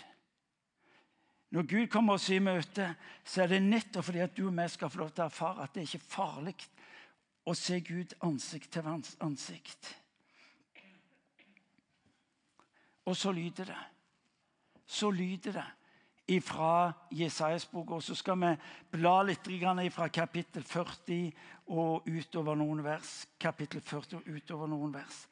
Når 1.53 1.67
Gud 1.69 1.87
kommer 1.87 2.17
oss 2.17 2.29
i 2.33 2.39
møte, 2.39 2.87
så 3.23 3.43
er 3.43 3.53
det 3.53 3.61
nettopp 3.63 4.07
fordi 4.09 4.23
at 4.25 4.33
du 4.37 4.47
og 4.47 4.55
vi 4.57 4.67
skal 4.71 4.89
få 4.89 5.03
lov 5.03 5.11
til 5.13 5.23
å 5.23 5.29
erfare 5.29 5.63
at 5.63 5.75
det 5.75 5.85
ikke 5.85 6.01
er 6.01 6.09
farlig 6.09 6.55
å 7.45 7.53
se 7.53 7.79
Gud 7.85 8.15
ansikt 8.25 8.71
til 8.73 8.89
ansikt. 8.89 9.91
Og 13.05 13.17
så 13.17 13.31
lyder 13.31 13.69
det. 13.69 13.81
Så 14.85 15.11
lyder 15.13 15.51
det 15.53 16.41
fra 16.41 16.91
Jesajas 17.11 17.65
bok. 17.65 17.91
Og 17.91 18.03
så 18.03 18.15
skal 18.15 18.39
vi 18.41 18.53
bla 18.97 19.21
litt 19.23 19.45
fra 19.93 20.09
kapittel 20.09 20.63
40 20.63 21.31
og 21.67 22.07
utover 22.07 22.55
noen 22.55 22.83
vers. 22.83 23.27
Kapittel 23.39 23.81
40 23.81 24.17
og 24.17 24.27
utover 24.27 24.67
noen 24.67 24.93
vers. 24.93 25.27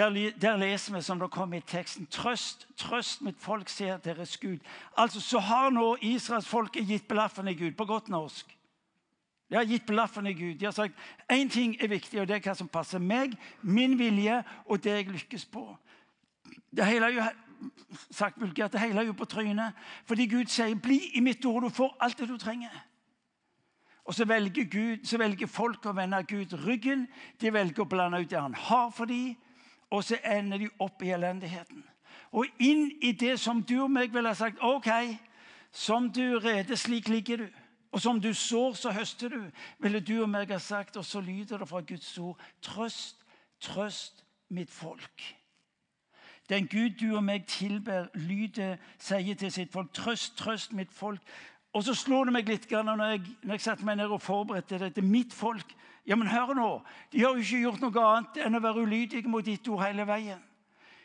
Der, 0.00 0.30
der, 0.40 0.56
leser 0.56 0.94
vi 0.94 1.02
som 1.02 1.18
det 1.20 1.30
kommer 1.30 1.56
i 1.56 1.60
teksten 1.60 2.06
Trøst, 2.06 2.66
trøst 2.76 3.20
mitt 3.20 3.36
folk, 3.38 3.68
sier 3.68 3.98
deres 4.00 4.38
Gud. 4.40 4.58
Altså, 4.96 5.20
Så 5.20 5.38
har 5.38 5.70
nå 5.70 5.96
israelsfolket 6.00 6.86
gitt 6.88 7.08
blaffen 7.08 7.48
i 7.48 7.54
Gud, 7.54 7.72
på 7.76 7.84
godt 7.84 8.08
norsk. 8.08 8.56
De 9.50 9.56
har 9.56 9.64
gitt 9.64 9.86
blaffen 9.86 10.26
i 10.26 10.32
Gud. 10.32 10.54
De 10.54 10.64
har 10.64 10.72
sagt 10.72 10.94
én 11.32 11.50
ting 11.50 11.76
er 11.80 11.88
viktig, 11.88 12.20
og 12.20 12.28
det 12.28 12.36
er 12.36 12.40
hva 12.40 12.54
som 12.54 12.68
passer 12.68 12.98
meg, 12.98 13.34
min 13.62 13.98
vilje 13.98 14.42
og 14.66 14.80
det 14.84 14.94
jeg 14.94 15.08
lykkes 15.08 15.44
på. 15.44 15.76
Det 16.76 16.86
hele 16.86 17.06
er 17.06 17.18
jo 17.18 17.26
sagt 18.10 18.40
vulgært, 18.40 18.72
det 18.72 18.80
hele 18.80 19.02
er 19.02 19.10
jo 19.10 19.12
på 19.12 19.28
trynet. 19.28 19.76
Fordi 20.06 20.26
Gud 20.26 20.46
sier 20.46 20.74
'bli 20.74 21.00
i 21.14 21.20
mitt 21.20 21.44
ord, 21.44 21.62
du 21.62 21.68
får 21.68 21.96
alt 22.00 22.18
det 22.18 22.28
du 22.28 22.36
trenger'. 22.36 22.80
Og 24.04 24.14
så 24.14 24.24
velger, 24.24 24.64
Gud, 24.64 25.04
så 25.04 25.18
velger 25.18 25.46
folk 25.46 25.86
å 25.86 25.92
vende 25.92 26.22
Gud 26.22 26.66
ryggen. 26.66 27.08
De 27.40 27.52
velger 27.52 27.82
å 27.82 27.88
blande 27.88 28.20
ut 28.20 28.30
det 28.30 28.40
han 28.40 28.54
har 28.54 28.90
for 28.90 29.04
dem, 29.04 29.36
og 29.90 30.04
så 30.04 30.18
ender 30.24 30.58
de 30.58 30.68
opp 30.78 31.02
i 31.02 31.10
elendigheten. 31.10 31.84
Og 32.32 32.46
inn 32.62 32.90
i 33.02 33.12
det 33.12 33.40
som 33.40 33.62
du 33.62 33.82
og 33.82 33.90
meg 33.90 34.14
ville 34.14 34.30
ha 34.30 34.38
sagt 34.38 34.62
OK, 34.62 34.88
som 35.70 36.10
du 36.12 36.38
reder, 36.38 36.76
slik 36.76 37.08
ligger 37.08 37.36
du. 37.36 37.48
Og 37.92 38.00
som 38.00 38.20
du 38.20 38.34
sår, 38.34 38.72
så 38.78 38.92
høster 38.94 39.28
du, 39.28 39.40
ville 39.78 40.00
du 40.00 40.22
og 40.22 40.28
meg 40.30 40.50
ha 40.50 40.58
sagt. 40.58 40.96
Og 40.96 41.04
så 41.04 41.20
lyder 41.20 41.58
det 41.58 41.68
fra 41.68 41.80
Guds 41.80 42.18
ord 42.18 42.38
Trøst, 42.62 43.16
trøst 43.60 44.24
mitt 44.48 44.70
folk. 44.70 45.36
Den 46.48 46.66
Gud 46.66 46.90
du 47.00 47.16
og 47.16 47.24
meg 47.24 47.46
tilber, 47.46 48.08
lyder, 48.14 48.76
sier 48.98 49.34
til 49.34 49.52
sitt 49.52 49.72
folk, 49.72 49.92
trøst, 49.94 50.36
trøst 50.38 50.72
mitt 50.72 50.92
folk. 50.92 51.20
Og 51.72 51.84
så 51.86 51.94
slår 51.94 52.24
det 52.26 52.32
meg 52.34 52.48
litt 52.48 52.70
når 52.70 53.04
jeg, 53.04 53.20
når 53.42 53.54
jeg 53.54 53.60
satte 53.60 53.86
meg 53.86 54.00
ned 54.00 54.10
og 54.10 54.22
forberedte 54.22 54.78
dette. 54.78 55.02
Mitt 55.02 55.34
folk. 55.34 55.76
Ja, 56.10 56.16
men 56.18 56.30
hør 56.30 56.54
nå. 56.58 56.68
De 57.12 57.22
har 57.22 57.36
jo 57.36 57.44
ikke 57.44 57.62
gjort 57.62 57.84
noe 57.84 58.06
annet 58.10 58.40
enn 58.42 58.58
å 58.58 58.62
være 58.64 58.82
ulydige 58.82 59.30
mot 59.30 59.46
ditt 59.46 59.68
ord 59.70 59.84
hele 59.84 60.06
veien. 60.08 60.40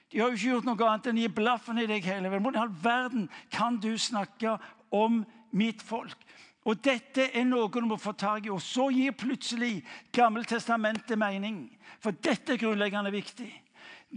De 0.10 0.22
har 0.22 0.32
jo 0.32 0.38
ikke 0.40 0.54
gjort 0.56 0.70
noe 0.70 0.88
annet 0.88 1.10
enn 1.12 1.20
å 1.20 1.26
gi 1.26 1.34
blaffen 1.40 1.82
i 1.82 1.88
deg 1.90 2.08
hele 2.10 2.32
veien. 2.32 2.42
Hvordan 2.46 2.58
i 2.58 2.64
all 2.64 2.80
verden 2.82 3.28
kan 3.54 3.78
du 3.82 3.92
snakke 4.02 4.58
om 4.90 5.22
mitt 5.54 5.86
folk? 5.86 6.18
Og 6.66 6.82
Dette 6.82 7.30
er 7.38 7.46
noe 7.46 7.70
du 7.70 7.86
må 7.86 8.00
få 8.02 8.16
tak 8.18 8.48
i. 8.48 8.54
Og 8.54 8.64
så 8.66 8.90
gir 8.90 9.14
plutselig 9.14 9.84
Gammeltestamentet 10.16 11.20
mening. 11.22 11.68
For 12.02 12.18
dette 12.26 12.56
er 12.56 12.62
grunnleggende 12.66 13.14
viktig 13.14 13.52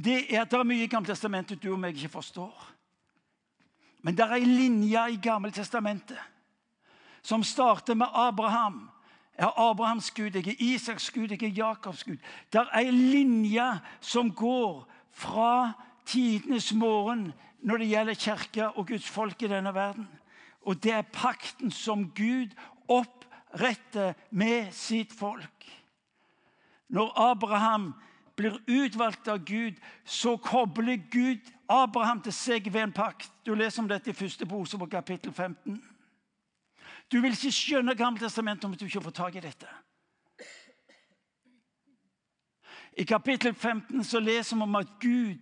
det 0.05 0.35
er 0.35 0.45
at 0.45 0.51
det 0.51 0.59
er 0.59 0.69
mye 0.69 0.85
i 0.85 0.91
Gammeltestamentet 0.91 1.63
du 1.63 1.73
og 1.73 1.81
meg 1.81 1.97
ikke 1.97 2.19
forstår. 2.19 2.55
Men 4.07 4.15
det 4.15 4.25
er 4.25 4.37
ei 4.37 4.45
linje 4.47 5.05
i 5.15 5.19
Gammeltestamentet 5.23 6.21
som 7.23 7.43
starter 7.45 7.99
med 7.99 8.15
Abraham. 8.15 8.87
Jeg 9.39 9.47
er 9.47 9.71
Abrahams 9.71 10.11
Gud, 10.11 10.31
jeg 10.35 10.49
er 10.49 10.55
Isaks 10.59 11.11
Gud, 11.11 11.29
jeg 11.29 11.43
er 11.43 11.49
Jakobs 11.49 12.05
Gud. 12.05 12.17
Det 12.53 12.61
er 12.61 12.79
ei 12.79 12.91
linje 12.91 13.67
som 14.01 14.33
går 14.35 14.89
fra 15.13 15.73
tidenes 16.07 16.73
morgen 16.75 17.33
når 17.63 17.77
det 17.79 17.89
gjelder 17.89 18.15
kirke 18.15 18.69
og 18.69 18.87
Guds 18.87 19.09
folk 19.09 19.43
i 19.43 19.51
denne 19.51 19.75
verden. 19.75 20.09
Og 20.67 20.83
det 20.83 20.93
er 20.93 21.03
pakten 21.03 21.71
som 21.71 22.11
Gud 22.11 22.51
oppretter 22.89 24.13
med 24.31 24.73
sitt 24.73 25.13
folk. 25.13 25.71
Når 26.89 27.13
Abraham 27.31 27.95
blir 28.37 28.59
utvalgt 28.67 29.29
av 29.29 29.45
Gud, 29.45 29.79
så 30.05 30.37
kobler 30.37 30.99
Gud 31.11 31.47
Abraham 31.69 32.23
til 32.23 32.33
seg 32.33 32.73
ved 32.73 32.83
en 32.83 32.93
pakt. 32.93 33.31
Du 33.47 33.55
leser 33.55 33.83
om 33.83 33.89
dette 33.89 34.11
i 34.11 34.17
første 34.17 34.47
på 34.47 34.87
kapittel 34.91 35.33
15. 35.33 35.79
Du 37.13 37.21
vil 37.21 37.33
ikke 37.33 37.53
skjønne 37.53 37.95
Gammeltestamentet 37.97 38.65
om 38.65 38.75
du 38.77 38.85
ikke 38.85 39.01
får 39.01 39.17
tak 39.17 39.37
i 39.37 39.41
dette. 39.41 39.69
I 42.99 43.05
kapittel 43.05 43.55
15 43.55 44.05
så 44.05 44.21
leser 44.21 44.57
vi 44.57 44.63
om 44.63 44.77
at 44.77 44.87
Gud 45.01 45.39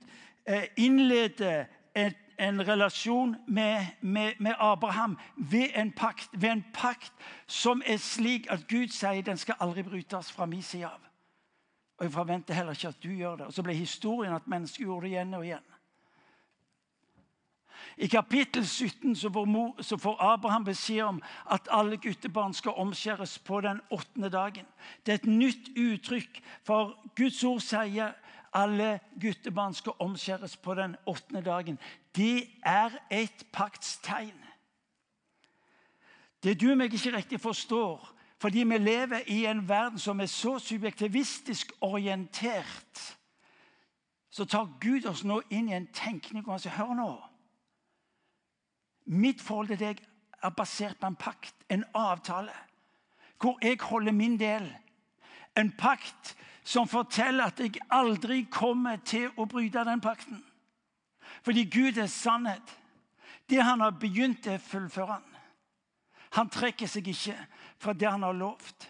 eh, 0.47 0.69
innleder 0.77 1.65
en, 1.97 2.13
en 2.39 2.69
relasjon 2.69 3.37
med, 3.49 3.87
med, 4.01 4.33
med, 4.39 4.55
Abraham 4.59 5.19
ved 5.37 5.69
en, 5.75 5.93
pakt, 5.93 6.29
ved 6.33 6.51
en 6.51 6.65
pakt 6.75 7.13
som 7.47 7.83
er 7.87 7.97
slik 7.97 8.47
at 8.53 8.69
Gud 8.69 8.93
sier 8.93 9.23
den 9.23 9.41
skal 9.41 9.57
aldri 9.61 9.83
brytes 9.83 10.33
fra 10.33 10.47
min 10.47 10.63
side 10.63 10.87
av. 10.87 11.01
Og 11.99 12.05
jeg 12.05 12.13
forventer 12.13 12.55
heller 12.55 12.77
ikke 12.77 12.89
at 12.89 13.03
du 13.03 13.09
gjør 13.11 13.37
det. 13.37 13.47
Og 13.47 13.53
så 13.53 13.63
ble 13.63 13.75
historien 13.75 14.35
at 14.37 14.47
mennesker 14.47 14.85
gjorde 14.85 15.07
det 15.07 15.15
igjen 15.15 15.35
og 15.35 15.45
igjen. 15.47 15.73
I 17.97 18.07
kapittel 18.07 18.67
17 18.67 19.17
så 19.17 19.31
får, 19.33 19.45
mor, 19.45 19.83
så 19.83 19.97
får, 19.97 20.17
Abraham 20.21 20.65
beskjed 20.65 21.03
om 21.03 21.23
at 21.51 21.69
alle 21.73 21.97
guttebarn 21.97 22.55
skal 22.55 22.77
omskjæres 22.77 23.39
på 23.39 23.61
den 23.61 23.81
åttende 23.91 24.29
dagen. 24.31 24.67
Det 25.07 25.13
er 25.13 25.15
et 25.15 25.27
nytt 25.27 25.71
uttrykk, 25.77 26.43
for 26.65 26.93
Guds 27.17 27.45
ord 27.45 27.61
sier 27.65 28.13
alle 28.53 28.99
guttebarn 29.21 29.75
skal 29.75 29.97
omskjæres 29.99 30.57
på 30.57 30.75
den 30.75 30.97
åttende 31.07 31.43
dagen. 31.43 31.79
Det 32.17 32.49
er 32.65 32.91
et 33.11 33.47
paktstegn. 33.53 34.45
Det 36.43 36.61
du 36.61 36.75
meg 36.75 36.93
ikke 36.93 37.17
riktig 37.17 37.41
forstår, 37.41 38.13
fordi 38.39 38.65
vi 38.69 38.79
lever 38.79 39.25
i 39.27 39.47
en 39.47 39.69
verden 39.69 39.99
som 39.99 40.21
er 40.21 40.29
så 40.29 40.59
subjektivistisk 40.59 41.73
orientert, 41.81 43.17
så 44.31 44.45
tar 44.45 44.69
Gud 44.81 45.09
oss 45.09 45.25
nå 45.25 45.41
inn 45.51 45.71
i 45.73 45.77
en 45.79 45.89
tenkning 45.97 46.45
og 46.45 46.61
han 46.61 46.77
hør 46.77 46.95
nå. 46.95 47.11
Mitt 49.07 49.43
forhold 49.43 49.69
til 49.69 49.81
deg 49.81 50.03
er 50.43 50.55
basert 50.55 50.99
på 51.01 51.07
en 51.07 51.19
pakt, 51.19 51.55
en 51.71 51.85
avtale, 51.95 52.55
hvor 53.41 53.59
jeg 53.63 53.79
holder 53.81 54.13
min 54.13 54.39
del. 54.41 54.67
En 55.57 55.71
pakt 55.73 56.35
som 56.67 56.89
forteller 56.89 57.47
at 57.47 57.61
jeg 57.61 57.79
aldri 57.91 58.43
kommer 58.51 58.99
til 59.05 59.31
å 59.39 59.47
bryte 59.47 59.85
den 59.87 60.03
pakten. 60.03 60.43
Fordi 61.47 61.65
Gud 61.71 61.99
er 61.99 62.11
sannhet. 62.11 62.75
Det 63.47 63.63
han 63.63 63.81
har 63.81 63.95
begynt, 63.95 64.45
det 64.45 64.61
fullfører 64.61 65.13
han. 65.13 65.27
Han 66.35 66.51
trekker 66.51 66.91
seg 66.91 67.07
ikke 67.09 67.37
fra 67.79 67.95
det 67.95 68.11
han 68.11 68.27
har 68.27 68.35
lovt. 68.35 68.89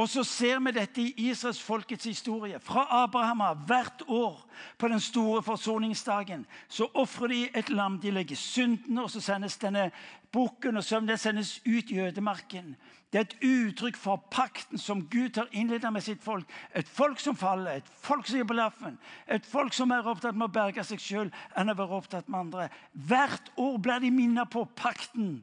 Og 0.00 0.08
så 0.08 0.22
ser 0.24 0.62
vi 0.64 0.72
dette 0.72 1.02
i 1.02 1.26
Israels 1.28 1.58
folkets 1.60 2.06
historie. 2.08 2.56
Fra 2.64 2.86
Abraham 3.02 3.42
av 3.44 3.64
hvert 3.68 4.02
år 4.08 4.38
på 4.80 4.88
den 4.88 5.00
store 5.00 5.42
forsoningsdagen 5.44 6.46
så 6.72 6.86
ofrer 6.96 7.28
de 7.28 7.40
et 7.60 7.68
lam. 7.68 7.98
De 8.00 8.12
legger 8.14 8.38
syndene, 8.38 9.02
og 9.02 9.10
så 9.12 9.20
sendes 9.20 9.58
denne 9.60 9.90
bukken 10.32 10.80
og 10.80 10.86
søvnen 10.86 11.20
sendes 11.20 11.58
ut 11.66 11.92
i 11.92 11.98
ødemarken. 12.00 12.78
Det 13.12 13.18
er 13.18 13.26
et 13.26 13.36
uttrykk 13.44 13.98
for 13.98 14.22
pakten 14.32 14.78
som 14.78 15.02
Gud 15.10 15.36
har 15.36 15.50
innledet 15.52 15.92
med 15.92 16.06
sitt 16.06 16.22
folk. 16.24 16.48
Et 16.74 16.88
folk 16.88 17.20
som 17.20 17.36
faller, 17.36 17.82
et 17.82 17.92
folk 18.00 18.24
som 18.26 18.40
gir 18.40 18.48
på 18.48 18.56
laffen. 18.56 18.96
Et 19.28 19.46
folk 19.46 19.76
som 19.76 19.92
er 19.92 20.08
opptatt 20.08 20.38
med 20.38 20.48
å 20.48 20.54
berge 20.54 20.86
seg 20.86 21.02
sjøl 21.02 21.34
enn 21.58 21.74
å 21.74 21.76
være 21.76 22.00
opptatt 22.00 22.30
med 22.30 22.40
andre. 22.40 22.70
Hvert 22.94 23.52
år 23.58 23.76
blir 23.82 24.00
de 24.00 24.14
minnet 24.14 24.48
på 24.48 24.64
pakten. 24.64 25.42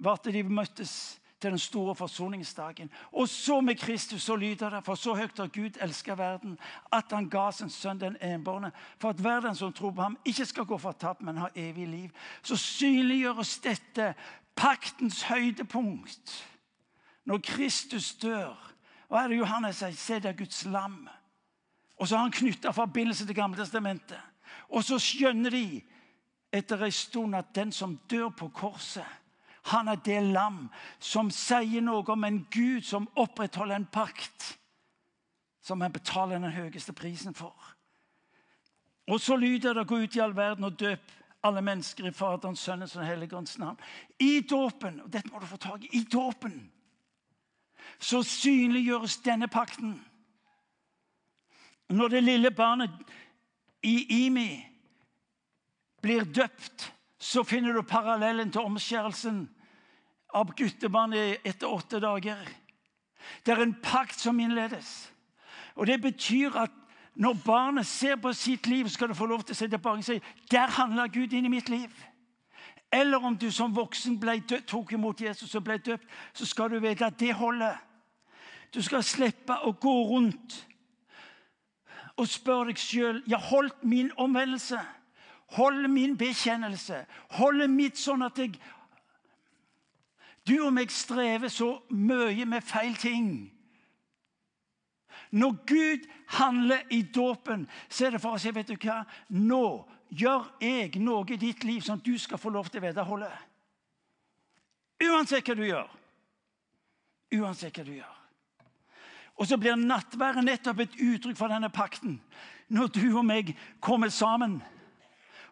hvert 0.00 0.24
de 0.24 0.42
møttes 0.42 1.19
til 1.40 1.50
den 1.50 1.58
store 1.58 1.94
forsoningsdagen. 1.94 2.90
Og 3.12 3.28
så 3.28 3.60
med 3.60 3.74
Kristus 3.74 4.22
så 4.22 4.36
lyder 4.36 4.70
det, 4.70 4.84
for 4.84 4.94
så 4.94 5.14
høyt 5.14 5.38
har 5.38 5.46
Gud 5.46 5.78
elska 5.80 6.14
verden, 6.14 6.58
at 6.92 7.04
han 7.10 7.28
ga 7.30 7.50
sin 7.50 7.70
sønn 7.70 8.00
den 8.00 8.16
enbårne, 8.20 8.72
for 8.98 9.10
at 9.10 9.24
verden 9.24 9.56
som 9.56 9.72
tror 9.72 9.90
på 9.90 10.02
ham, 10.02 10.18
ikke 10.24 10.46
skal 10.46 10.64
gå 10.64 10.78
fortapt, 10.78 11.22
men 11.22 11.36
ha 11.36 11.48
evig 11.54 11.88
liv. 11.88 12.10
Så 12.42 12.56
synliggjøres 12.56 13.58
dette, 13.58 14.14
paktens 14.56 15.22
høydepunkt, 15.22 16.34
når 17.24 17.38
Kristus 17.38 18.14
dør. 18.14 18.56
Hva 19.08 19.24
er 19.24 19.32
det 19.32 19.40
Johannes 19.40 19.80
sier? 19.80 19.96
Se, 19.96 20.18
det 20.20 20.30
er 20.30 20.38
Guds 20.38 20.64
lam. 20.64 21.08
Og 21.96 22.08
så 22.08 22.16
har 22.16 22.22
han 22.22 22.34
knytta 22.34 22.70
forbindelse 22.70 23.26
til 23.26 23.34
Gamle 23.34 23.58
testamentet. 23.58 24.20
Og 24.68 24.84
så 24.84 24.98
skjønner 24.98 25.50
de 25.50 25.80
etter 26.52 26.84
en 26.84 26.92
stund 26.92 27.36
at 27.36 27.54
den 27.54 27.72
som 27.72 27.96
dør 28.10 28.28
på 28.28 28.48
korset 28.48 29.06
han 29.62 29.88
er 29.88 30.00
det 30.04 30.22
lam 30.32 30.68
som 30.98 31.30
sier 31.30 31.84
noe 31.84 32.04
om 32.08 32.24
en 32.24 32.46
Gud 32.50 32.82
som 32.86 33.08
opprettholder 33.16 33.76
en 33.76 33.86
pakt 33.86 34.56
som 35.62 35.80
han 35.80 35.92
betaler 35.92 36.38
den 36.38 36.52
høyeste 36.52 36.92
prisen 36.96 37.34
for. 37.34 37.54
Og 39.10 39.20
så 39.20 39.36
lyder 39.36 39.74
det 39.74 39.86
'gå 39.86 39.96
ut 39.96 40.16
i 40.16 40.20
all 40.20 40.36
verden 40.36 40.64
og 40.64 40.80
døp 40.80 41.12
alle 41.42 41.62
mennesker 41.62 42.06
i 42.06 42.12
Faderens, 42.12 42.60
Sønnens 42.60 42.96
og 42.96 43.06
Helligåndens 43.06 43.58
navn'. 43.58 43.80
I 44.18 44.40
dåpen 44.40 45.00
og 45.00 45.12
dette 45.12 45.30
må 45.32 45.38
du 45.38 45.46
få 45.46 45.56
tak 45.56 45.84
i, 45.84 45.88
i 45.92 46.04
dåpen 46.04 46.70
så 48.00 48.22
synliggjøres 48.22 49.16
denne 49.24 49.48
pakten. 49.48 49.98
Når 51.88 52.08
det 52.08 52.22
lille 52.24 52.50
barnet 52.50 52.90
i 53.82 54.26
Imi 54.26 54.66
blir 56.02 56.24
døpt 56.24 56.92
så 57.20 57.42
finner 57.44 57.72
du 57.76 57.82
parallellen 57.84 58.50
til 58.52 58.64
omskjærelsen 58.64 59.42
av 60.34 60.54
guttebarnet 60.56 61.44
etter 61.44 61.68
åtte 61.68 62.00
dager. 62.00 62.40
Det 63.44 63.52
er 63.52 63.60
en 63.60 63.76
pakt 63.82 64.20
som 64.20 64.40
innledes. 64.40 65.10
Og 65.76 65.86
Det 65.86 66.00
betyr 66.00 66.56
at 66.56 66.70
når 67.14 67.36
barnet 67.44 67.86
ser 67.86 68.16
på 68.16 68.32
sitt 68.32 68.66
liv, 68.66 68.88
skal 68.88 69.08
du 69.08 69.14
få 69.14 69.26
lov 69.26 69.42
til 69.42 69.52
å 69.52 69.58
se 69.58 69.68
tilbake 69.68 69.98
og 69.98 70.04
si 70.04 70.20
der 70.50 70.72
handla 70.72 71.06
Gud 71.06 71.32
inn 71.32 71.44
i 71.44 71.52
mitt 71.52 71.68
liv. 71.68 71.90
Eller 72.92 73.18
om 73.24 73.36
du 73.36 73.50
som 73.50 73.76
voksen 73.76 74.18
døpt, 74.20 74.66
tok 74.66 74.92
imot 74.92 75.20
Jesus 75.20 75.54
og 75.54 75.64
ble 75.64 75.78
døpt, 75.78 76.06
så 76.32 76.46
skal 76.46 76.70
du 76.70 76.80
vite 76.80 77.06
at 77.06 77.20
det 77.20 77.34
holder. 77.34 77.76
Du 78.74 78.82
skal 78.82 79.02
slippe 79.02 79.52
å 79.52 79.72
gå 79.72 79.94
rundt 80.08 80.66
og 82.16 82.28
spørre 82.28 82.70
deg 82.70 82.78
sjøl 82.78 83.22
jeg 83.26 83.38
holdt 83.50 83.84
min 83.84 84.10
omvendelse 84.16 84.78
holde 85.56 85.88
min 85.88 86.16
bekjennelse, 86.18 87.04
holde 87.38 87.68
mitt 87.68 87.98
sånn 87.98 88.22
at 88.26 88.38
jeg 88.38 88.60
Du 90.48 90.56
og 90.64 90.72
meg 90.72 90.90
strever 90.90 91.52
så 91.52 91.82
mye 91.92 92.46
med 92.48 92.64
feil 92.64 92.94
ting. 92.96 93.52
Når 95.30 95.52
Gud 95.68 96.06
handler 96.26 96.80
i 96.90 97.02
dåpen, 97.02 97.68
så 97.88 98.06
er 98.06 98.16
det 98.16 98.22
for 98.22 98.34
å 98.34 98.40
si 98.40 98.50
vet 98.50 98.72
du 98.72 98.74
hva, 98.80 99.04
Nå 99.28 99.86
gjør 100.08 100.48
jeg 100.64 100.98
noe 100.98 101.28
i 101.28 101.38
ditt 101.38 101.64
liv 101.64 101.84
som 101.84 102.00
du 102.00 102.16
skal 102.18 102.40
få 102.40 102.50
lov 102.50 102.70
til 102.70 102.80
å 102.80 102.86
veddeholde. 102.88 103.30
Uansett 105.00 105.46
hva 105.46 105.54
du 105.54 105.62
gjør. 105.68 105.92
Uansett 107.36 107.76
hva 107.76 107.84
du 107.86 107.92
gjør. 107.94 108.16
Og 109.40 109.46
så 109.48 109.56
blir 109.56 109.78
nattværet 109.78 110.44
nettopp 110.44 110.82
et 110.82 110.98
uttrykk 111.00 111.38
for 111.38 111.52
denne 111.52 111.70
pakten. 111.72 112.18
Når 112.68 112.90
du 112.96 113.06
og 113.12 113.24
meg 113.24 113.54
kommer 113.80 114.10
sammen 114.12 114.58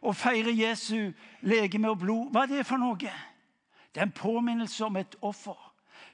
og 0.01 0.17
feire 0.17 0.55
Jesu 0.55 1.13
legeme 1.43 1.91
og 1.91 1.99
blod, 1.99 2.31
hva 2.33 2.45
er 2.45 2.59
det 2.59 2.67
for 2.67 2.81
noe? 2.81 2.99
Det 2.99 4.01
er 4.03 4.07
en 4.07 4.15
påminnelse 4.15 4.85
om 4.85 4.97
et 4.97 5.17
offer. 5.23 5.57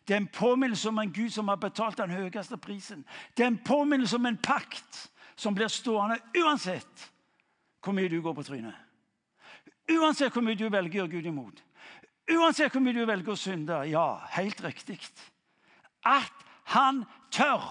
Det 0.09 0.15
er 0.15 0.23
en 0.23 0.29
påminnelse 0.29 0.89
om 0.89 0.99
en 0.99 1.13
Gud 1.13 1.31
som 1.31 1.49
har 1.49 1.57
betalt 1.57 1.99
den 1.99 2.11
høyeste 2.11 2.57
prisen. 2.57 3.05
Det 3.37 3.45
er 3.45 3.53
en 3.53 3.61
påminnelse 3.65 4.17
om 4.17 4.27
en 4.27 4.39
pakt 4.39 5.11
som 5.37 5.55
blir 5.55 5.69
stående 5.69 6.19
uansett 6.37 7.11
hvor 7.85 7.93
mye 7.97 8.09
du 8.09 8.21
går 8.23 8.35
på 8.37 8.45
trynet. 8.47 8.77
Uansett 9.93 10.33
hvor 10.33 10.45
mye 10.45 10.57
du 10.57 10.69
velger 10.69 11.03
å 11.03 11.05
gjøre 11.05 11.13
Gud 11.17 11.27
imot. 11.29 11.61
Uansett 12.33 12.73
hvor 12.73 12.85
mye 12.85 12.97
du 12.97 13.05
velger 13.05 13.35
å 13.35 13.37
synde. 13.37 13.83
Ja, 13.91 14.07
helt 14.37 14.61
riktig. 14.65 15.01
At 16.05 16.45
han 16.73 17.05
tør. 17.33 17.65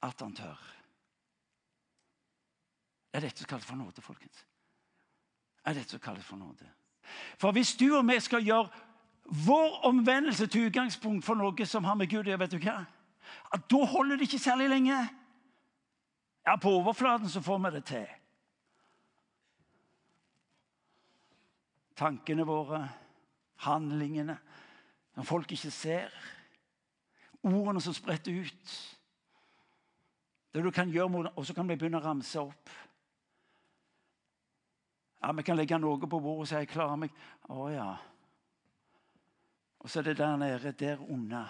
At 0.00 0.20
han 0.24 0.32
tør. 0.36 0.69
Er 3.12 3.20
dette 3.20 3.42
som 3.42 3.48
kalles 3.48 3.66
for 3.66 3.76
nåde, 3.76 4.02
folkens? 4.02 4.46
Er 5.64 5.74
dette 5.74 5.90
som 5.90 6.00
kalles 6.00 6.24
for 6.24 6.36
nåde? 6.36 6.68
For 7.38 7.52
hvis 7.52 7.74
du 7.76 7.96
og 7.96 8.06
vi 8.08 8.20
skal 8.20 8.44
gjøre 8.44 8.68
vår 9.46 9.80
omvendelse 9.86 10.46
til 10.46 10.66
utgangspunkt 10.66 11.24
for 11.24 11.38
noe 11.38 11.66
som 11.66 11.84
har 11.84 11.98
med 11.98 12.10
Gud 12.10 12.26
å 12.26 12.36
gjøre, 12.36 12.86
da 13.70 13.84
holder 13.86 14.16
det 14.16 14.28
ikke 14.28 14.42
særlig 14.42 14.68
lenge. 14.70 14.98
Ja, 16.46 16.56
på 16.56 16.70
overflaten 16.70 17.28
så 17.28 17.42
får 17.42 17.58
vi 17.58 17.70
det 17.70 17.84
til. 17.84 18.06
Tankene 22.00 22.46
våre, 22.46 22.80
handlingene, 23.66 24.38
når 25.16 25.26
folk 25.28 25.52
ikke 25.52 25.70
ser. 25.70 26.14
Ordene 27.42 27.80
som 27.80 27.94
spretter 27.94 28.32
ut. 28.32 28.76
Det 30.54 30.64
du 30.64 30.70
kan 30.70 30.90
gjøre, 30.90 31.32
Og 31.36 31.46
så 31.46 31.54
kan 31.54 31.68
vi 31.68 31.76
begynne 31.76 32.00
å 32.00 32.04
ramse 32.04 32.40
opp. 32.40 32.70
Ja, 35.22 35.32
Vi 35.32 35.42
kan 35.42 35.56
legge 35.56 35.78
noe 35.78 35.98
på 36.00 36.20
bordet 36.20 36.48
si 36.48 36.54
'jeg 36.54 36.68
klarer 36.68 36.96
meg'. 36.96 37.12
Å 37.48 37.68
ja. 37.68 37.96
Og 39.78 39.90
så 39.90 39.98
er 39.98 40.02
det 40.02 40.18
der 40.18 40.36
nede, 40.36 40.72
der 40.72 41.10
unna. 41.10 41.48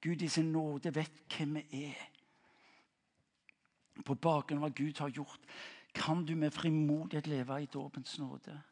Gud 0.00 0.22
i 0.22 0.28
sin 0.28 0.52
nåde 0.52 0.94
vet 0.94 1.12
hvem 1.36 1.54
vi 1.54 1.84
er. 1.86 2.10
På 4.04 4.14
bakgrunn 4.14 4.58
av 4.58 4.68
hva 4.68 4.74
Gud 4.76 4.98
har 4.98 5.08
gjort, 5.08 5.40
kan 5.94 6.24
du 6.24 6.34
med 6.36 6.52
frimodighet 6.52 7.26
leve 7.26 7.62
i 7.62 7.66
dåpens 7.66 8.18
nåde. 8.18 8.62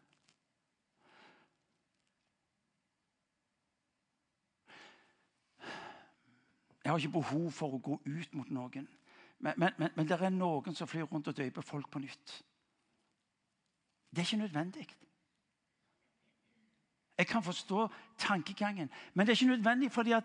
Jeg 6.85 6.91
har 6.91 6.99
ikke 6.99 7.21
behov 7.21 7.51
for 7.51 7.77
å 7.77 7.79
gå 7.79 8.01
ut 8.05 8.35
mot 8.35 8.51
noen. 8.51 8.89
Men, 9.43 9.55
men, 9.57 9.71
men, 9.79 9.91
men 9.97 10.09
det 10.09 10.19
er 10.21 10.31
noen 10.31 10.75
som 10.79 10.89
flyr 10.89 11.09
rundt 11.11 11.29
og 11.29 11.37
døper 11.37 11.65
folk 11.67 11.89
på 11.91 11.99
nytt. 11.99 12.35
Det 14.11 14.23
er 14.23 14.29
ikke 14.29 14.45
nødvendig. 14.45 14.87
Jeg 17.19 17.27
kan 17.27 17.43
forstå 17.43 17.89
tankegangen, 18.19 18.91
men 19.15 19.27
det 19.27 19.33
er 19.33 19.37
ikke 19.37 19.57
nødvendig 19.57 19.93
fordi 19.93 20.13
at 20.13 20.25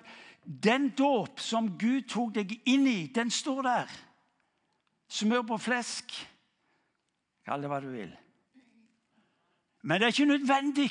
den 0.63 0.89
dåp 0.89 1.39
som 1.39 1.73
Gud 1.79 2.05
tok 2.09 2.35
deg 2.35 2.53
inn 2.65 2.87
i, 2.87 3.07
den 3.15 3.31
står 3.31 3.61
der. 3.61 3.91
Smør 5.09 5.41
på 5.49 5.57
flesk. 5.57 6.13
Kall 7.45 7.61
det 7.63 7.71
hva 7.71 7.81
du 7.83 7.89
vil. 7.91 8.13
Men 9.83 9.99
det 9.99 10.07
er 10.07 10.15
ikke 10.15 10.31
nødvendig. 10.31 10.89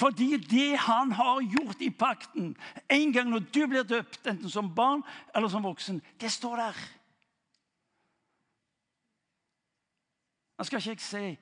Fordi 0.00 0.36
det 0.36 0.78
han 0.80 1.12
har 1.12 1.42
gjort 1.44 1.82
i 1.84 1.90
pakten 1.90 2.54
En 2.88 3.12
gang 3.12 3.28
når 3.28 3.44
du 3.52 3.66
blir 3.68 3.84
døpt, 3.84 4.26
enten 4.26 4.50
som 4.50 4.74
barn 4.74 5.02
eller 5.34 5.48
som 5.48 5.64
voksen, 5.64 6.00
det 6.20 6.30
står 6.32 6.56
der. 6.56 6.80
Nå 10.58 10.64
skal 10.64 10.80
ikke 10.80 10.90
jeg 10.90 11.00
si 11.00 11.38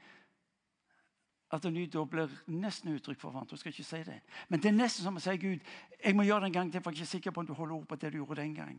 at 1.51 1.65
en 1.65 1.73
ny 1.73 1.87
dåp 1.91 2.11
blir 2.13 2.35
nesten 2.53 2.93
uttrykk 2.93 3.21
for 3.21 3.33
hverandre. 3.33 3.57
Jeg 3.57 3.63
skal 3.63 3.73
ikke 3.73 3.87
si 3.89 4.03
det. 4.05 4.19
Men 4.49 4.61
det 4.61 4.69
er 4.69 4.77
nesten 4.77 5.07
som 5.07 5.17
å 5.17 5.23
si 5.23 5.37
Gud, 5.41 5.71
jeg 6.05 6.17
må 6.17 6.27
gjøre 6.27 6.45
det 6.45 6.51
en 6.51 6.59
gang 6.59 6.73
til, 6.73 6.83
for 6.85 6.93
jeg 6.93 7.01
er 7.01 7.07
ikke 7.07 7.15
sikker 7.17 7.35
på 7.35 7.41
om 7.41 7.49
du 7.49 7.55
holder 7.57 7.75
ord 7.79 7.89
på 7.89 7.97
det 7.97 8.13
du 8.13 8.19
gjorde 8.21 8.43
den 8.43 8.55
gang. 8.55 8.77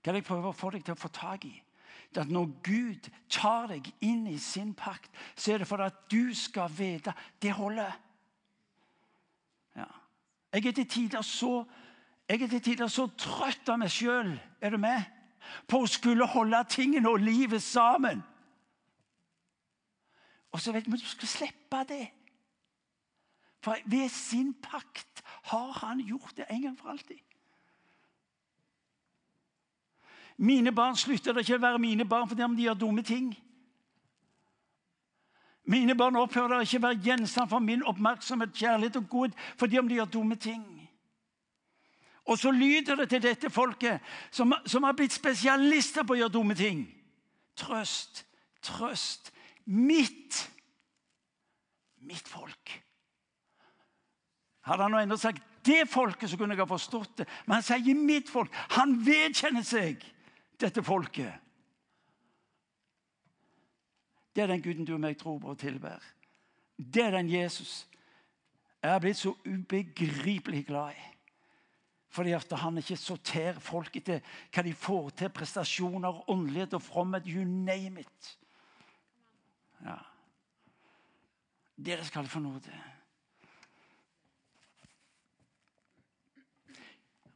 Hva 0.00 0.10
er 0.10 0.16
det 0.16 0.22
jeg 0.22 0.28
prøver 0.28 0.50
å 0.50 0.56
få 0.56 0.72
deg 0.72 0.84
til 0.84 0.96
å 0.96 1.00
få 1.00 1.12
tak 1.12 1.44
i? 1.48 1.54
At 2.16 2.30
Når 2.30 2.46
Gud 2.62 3.10
tar 3.28 3.66
deg 3.66 3.90
inn 4.00 4.26
i 4.30 4.38
sin 4.38 4.74
pakt, 4.74 5.10
så 5.36 5.52
er 5.52 5.58
det 5.58 5.68
for 5.68 5.82
at 5.82 5.96
du 6.10 6.34
skal 6.34 6.70
vite 6.78 7.12
det 7.42 7.52
holder. 7.52 7.92
Ja. 9.76 9.88
Jeg 10.52 10.66
er 10.66 10.72
til 10.72 10.88
tider 10.88 11.22
så, 11.22 11.64
så 12.88 13.06
trøtt 13.18 13.68
av 13.68 13.80
meg 13.82 13.90
sjøl. 13.90 14.36
Er 14.60 14.70
du 14.70 14.78
med? 14.78 15.02
På 15.68 15.82
å 15.82 15.90
skulle 15.90 16.26
holde 16.30 16.62
tingene 16.70 17.10
og 17.10 17.20
livet 17.20 17.62
sammen. 17.62 18.22
Og 20.54 20.62
så 20.62 20.72
vet 20.72 20.86
vi 20.86 20.94
at 20.94 21.02
du 21.02 21.10
skal 21.10 21.28
slippe 21.28 21.82
det. 21.90 22.06
For 23.64 23.80
ved 23.90 24.08
sin 24.12 24.54
pakt 24.62 25.24
har 25.50 25.72
han 25.82 26.02
gjort 26.04 26.36
det 26.36 26.46
en 26.50 26.62
gang 26.62 26.76
for 26.78 26.94
alltid. 26.94 27.18
Mine 30.36 30.72
barn 30.74 30.96
slutter 30.96 31.38
ikke 31.38 31.58
å 31.58 31.62
være 31.62 31.78
mine 31.78 32.04
barn 32.08 32.28
fordi 32.28 32.46
de 32.56 32.66
gjør 32.66 32.78
dumme 32.78 33.02
ting. 33.02 33.34
Mine 35.64 35.94
barn 35.96 36.16
opphører 36.20 36.64
ikke 36.64 36.80
å 36.82 36.86
være 36.88 37.02
gjenstand 37.04 37.50
for 37.50 37.62
min 37.64 37.84
oppmerksomhet, 37.86 38.52
kjærlighet 38.52 38.96
og 39.00 39.08
godhet 39.08 39.38
fordi 39.56 39.80
de 39.80 40.00
gjør 40.00 40.10
dumme 40.16 40.36
ting. 40.36 40.64
Og 42.24 42.38
så 42.40 42.50
lyder 42.50 42.96
det 42.96 43.08
til 43.08 43.22
dette 43.22 43.50
folket, 43.50 44.00
som, 44.30 44.54
som 44.66 44.84
har 44.84 44.96
blitt 44.96 45.12
spesialister 45.12 46.06
på 46.08 46.16
å 46.16 46.22
gjøre 46.22 46.32
dumme 46.32 46.56
ting. 46.56 46.86
Trøst, 47.56 48.24
trøst. 48.64 49.30
Mitt 49.64 50.40
mitt 52.04 52.28
folk. 52.28 52.74
Hadde 54.64 54.86
han 54.86 54.94
nå 54.94 55.02
enda 55.04 55.18
sagt 55.20 55.42
det 55.64 55.84
folket, 55.88 56.28
så 56.30 56.38
kunne 56.40 56.56
jeg 56.56 56.62
ha 56.62 56.68
forstått 56.68 57.18
det. 57.20 57.28
Men 57.46 57.60
han 57.60 57.66
sier 57.66 57.94
'mitt 57.94 58.28
folk'. 58.28 58.52
Han 58.76 58.98
vedkjenner 59.06 59.62
seg 59.62 60.04
dette 60.60 60.82
folket. 60.82 61.32
Det 64.34 64.42
er 64.42 64.50
den 64.50 64.62
guden 64.62 64.86
du 64.86 64.94
og 64.96 65.02
meg 65.02 65.18
tror 65.18 65.38
på 65.42 65.52
og 65.54 65.58
tilber. 65.58 66.02
Det 66.76 67.04
er 67.04 67.14
den 67.18 67.30
Jesus 67.30 67.84
jeg 68.84 68.92
har 68.92 69.00
blitt 69.00 69.16
så 69.16 69.30
ubegripelig 69.48 70.66
glad 70.68 70.92
i. 70.92 71.04
Fordi 72.12 72.34
at 72.36 72.52
han 72.60 72.78
ikke 72.78 72.98
sorterer 73.00 73.56
folk 73.58 73.96
etter 73.96 74.20
hva 74.52 74.62
de 74.62 74.74
får 74.76 75.08
til, 75.18 75.30
prestasjoner, 75.32 76.18
åndelighet 76.30 76.76
og 76.76 76.82
fromhet. 76.84 77.24
You 77.26 77.46
name 77.48 78.04
it. 78.04 78.28
Ja. 79.80 79.96
Dere 81.80 82.04
skal 82.04 82.28
få 82.28 82.44
nåde. 82.44 82.76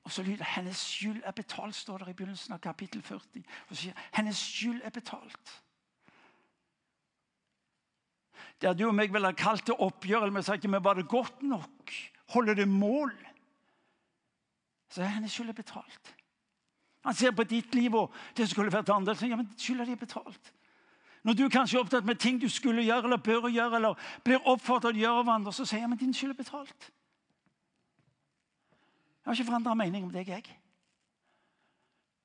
Og 0.09 0.13
så 0.13 0.23
lyder 0.23 0.45
'Hennes 0.45 0.77
skyld 0.77 1.23
er 1.25 1.31
betalt', 1.31 1.75
står 1.75 1.99
det 1.99 2.09
i 2.09 2.13
begynnelsen 2.13 2.53
av 2.53 2.59
kapittel 2.59 3.03
40. 3.03 3.45
Og 3.69 3.77
så 3.77 3.83
sier 3.83 3.93
'Hennes 4.13 4.37
skyld 4.37 4.81
er 4.85 4.91
betalt'. 4.91 5.63
Der 8.63 8.73
du 8.73 8.87
og 8.87 8.95
meg 8.95 9.13
ville 9.13 9.33
kalt 9.33 9.67
det 9.67 9.75
oppgjør, 9.79 10.23
eller 10.23 10.41
vi 10.41 10.43
sa 10.43 10.53
ikke 10.53 10.69
men 10.69 10.85
var 10.85 10.95
det 10.95 11.09
godt 11.09 11.43
nok? 11.43 11.93
Holder 12.29 12.55
det 12.55 12.69
mål? 12.69 13.13
Så 14.91 15.03
er 15.03 15.07
hennes 15.07 15.33
skyld 15.33 15.49
er 15.49 15.53
betalt. 15.53 16.15
Han 17.05 17.15
ser 17.15 17.31
på 17.31 17.45
ditt 17.45 17.75
liv 17.75 17.95
og 17.95 18.15
det 18.37 18.49
skulle 18.49 18.73
vært 18.73 18.89
annerledes. 18.89 19.23
Ja, 19.23 19.37
men 19.37 19.53
skylda 19.59 19.85
di 19.85 19.93
er 19.93 19.97
betalt. 19.97 20.53
Når 21.23 21.33
du 21.35 21.49
kanskje 21.49 21.77
er 21.77 21.81
opptatt 21.81 22.05
med 22.05 22.15
ting 22.15 22.41
du 22.41 22.49
skulle 22.49 22.83
gjøre 22.83 23.05
eller 23.05 23.17
bør 23.17 23.49
gjøre, 23.49 23.77
eller 23.77 23.95
blir 24.25 24.41
oppfordret 24.49 24.95
til 24.95 25.01
å 25.01 25.05
gjøre 25.05 25.19
av 25.19 25.29
andre, 25.29 25.53
så 25.53 25.65
sier 25.65 25.81
jeg 25.81 25.89
men 25.89 25.99
din 25.99 26.15
skyld 26.15 26.31
er 26.31 26.43
betalt. 26.43 26.93
Jeg 29.29 29.35
har 29.35 29.41
ikke 29.43 29.51
forandra 29.51 29.75
mening 29.75 30.05
om 30.05 30.13
deg, 30.13 30.29
jeg. 30.29 30.45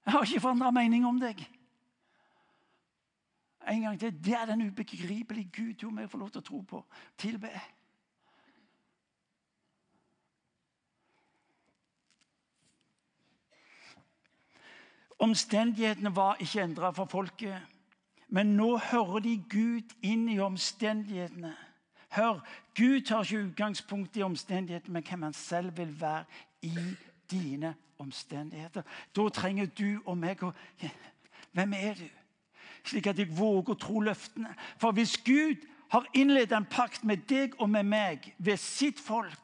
Jeg 0.06 0.12
har 0.14 0.24
ikke 0.24 0.40
forandra 0.40 0.70
mening 0.72 1.04
om 1.06 1.18
deg. 1.20 1.42
En 3.68 3.82
gang 3.82 4.00
til. 4.00 4.14
Det 4.24 4.34
er 4.34 4.46
den 4.46 4.62
ubegripelige 4.70 5.50
Gud 5.52 5.74
du 5.74 5.88
og 5.88 5.98
meg 5.98 6.08
får 6.08 6.22
lov 6.22 6.30
til 6.32 6.40
å 6.40 6.46
tro 6.48 6.60
på. 6.70 6.80
Tilbe. 7.20 7.52
Omstendighetene 15.28 16.16
var 16.16 16.40
ikke 16.40 16.64
endra 16.64 16.94
for 16.96 17.12
folket, 17.12 17.60
men 18.32 18.56
nå 18.56 18.78
hører 18.78 19.28
de 19.28 19.36
Gud 19.52 19.92
inn 20.00 20.24
i 20.32 20.40
omstendighetene. 20.40 21.52
Hør, 22.16 22.40
Gud 22.80 23.04
tar 23.12 23.28
ikke 23.28 23.44
utgangspunkt 23.50 24.16
i 24.16 24.24
omstendighetene, 24.24 24.94
men 24.94 25.04
hvem 25.04 25.28
han 25.28 25.36
selv 25.36 25.76
vil 25.78 25.92
være 26.00 26.24
i 26.64 26.74
dine 27.32 27.76
omstendigheter. 28.02 28.84
Da 29.16 29.30
trenger 29.30 29.70
du 29.78 30.02
og 30.06 30.18
meg 30.18 30.44
å 30.44 30.54
Hvem 31.54 31.74
er 31.78 31.94
du? 31.94 32.08
Slik 32.84 33.08
at 33.08 33.20
jeg 33.22 33.30
våger 33.38 33.76
å 33.76 33.80
tro 33.80 34.00
løftene. 34.02 34.56
For 34.82 34.92
hvis 34.98 35.20
Gud 35.22 35.62
har 35.94 36.08
innledet 36.18 36.56
en 36.58 36.66
pakt 36.66 37.04
med 37.06 37.28
deg 37.30 37.54
og 37.62 37.70
med 37.70 37.86
meg 37.86 38.32
ved 38.38 38.58
sitt 38.58 39.00
folk, 39.00 39.38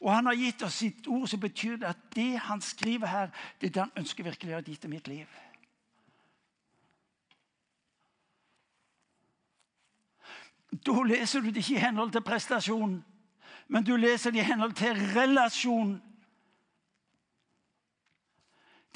og 0.00 0.12
han 0.12 0.28
har 0.30 0.38
gitt 0.38 0.62
oss 0.62 0.78
sitt 0.78 1.08
ord, 1.08 1.26
så 1.28 1.40
betyr 1.40 1.80
det 1.82 1.88
at 1.90 2.06
det 2.14 2.38
han 2.46 2.62
skriver 2.62 3.10
her, 3.10 3.34
det 3.60 3.70
er 3.70 3.74
det 3.74 3.82
han 3.82 3.98
ønsker 4.04 4.24
virkelig 4.28 4.54
å 4.54 4.60
ha 4.60 4.64
dit 4.64 4.84
i 4.84 4.92
mitt 4.92 5.08
liv. 5.10 5.26
Da 10.86 11.02
leser 11.02 11.40
du 11.40 11.50
det 11.50 11.64
ikke 11.64 11.78
i 11.78 11.84
henhold 11.86 12.12
til 12.12 12.24
prestasjon, 12.26 12.98
men 13.68 13.84
du 13.84 13.96
leser 13.96 14.30
det 14.30 14.44
i 14.44 14.46
henhold 14.46 14.76
til 14.78 14.98
relasjon. 15.16 15.96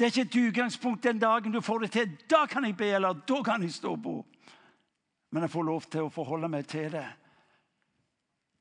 Det 0.01 0.07
er 0.07 0.23
ikke 0.23 0.41
et 0.41 0.49
utgangspunkt 0.49 1.05
den 1.05 1.19
dagen 1.21 1.53
du 1.53 1.61
får 1.61 1.79
det 1.79 1.91
til. 1.93 2.13
Da 2.31 2.47
kan 2.49 2.65
jeg 2.65 2.77
be, 2.77 2.87
eller 2.97 3.13
da 3.29 3.43
kan 3.43 3.63
jeg 3.63 3.73
stå 3.73 3.97
på. 3.97 4.15
Men 5.31 5.43
jeg 5.43 5.51
får 5.51 5.63
lov 5.63 5.83
til 5.93 6.07
å 6.07 6.13
forholde 6.15 6.49
meg 6.49 6.65
til 6.73 6.87
det. 6.95 7.05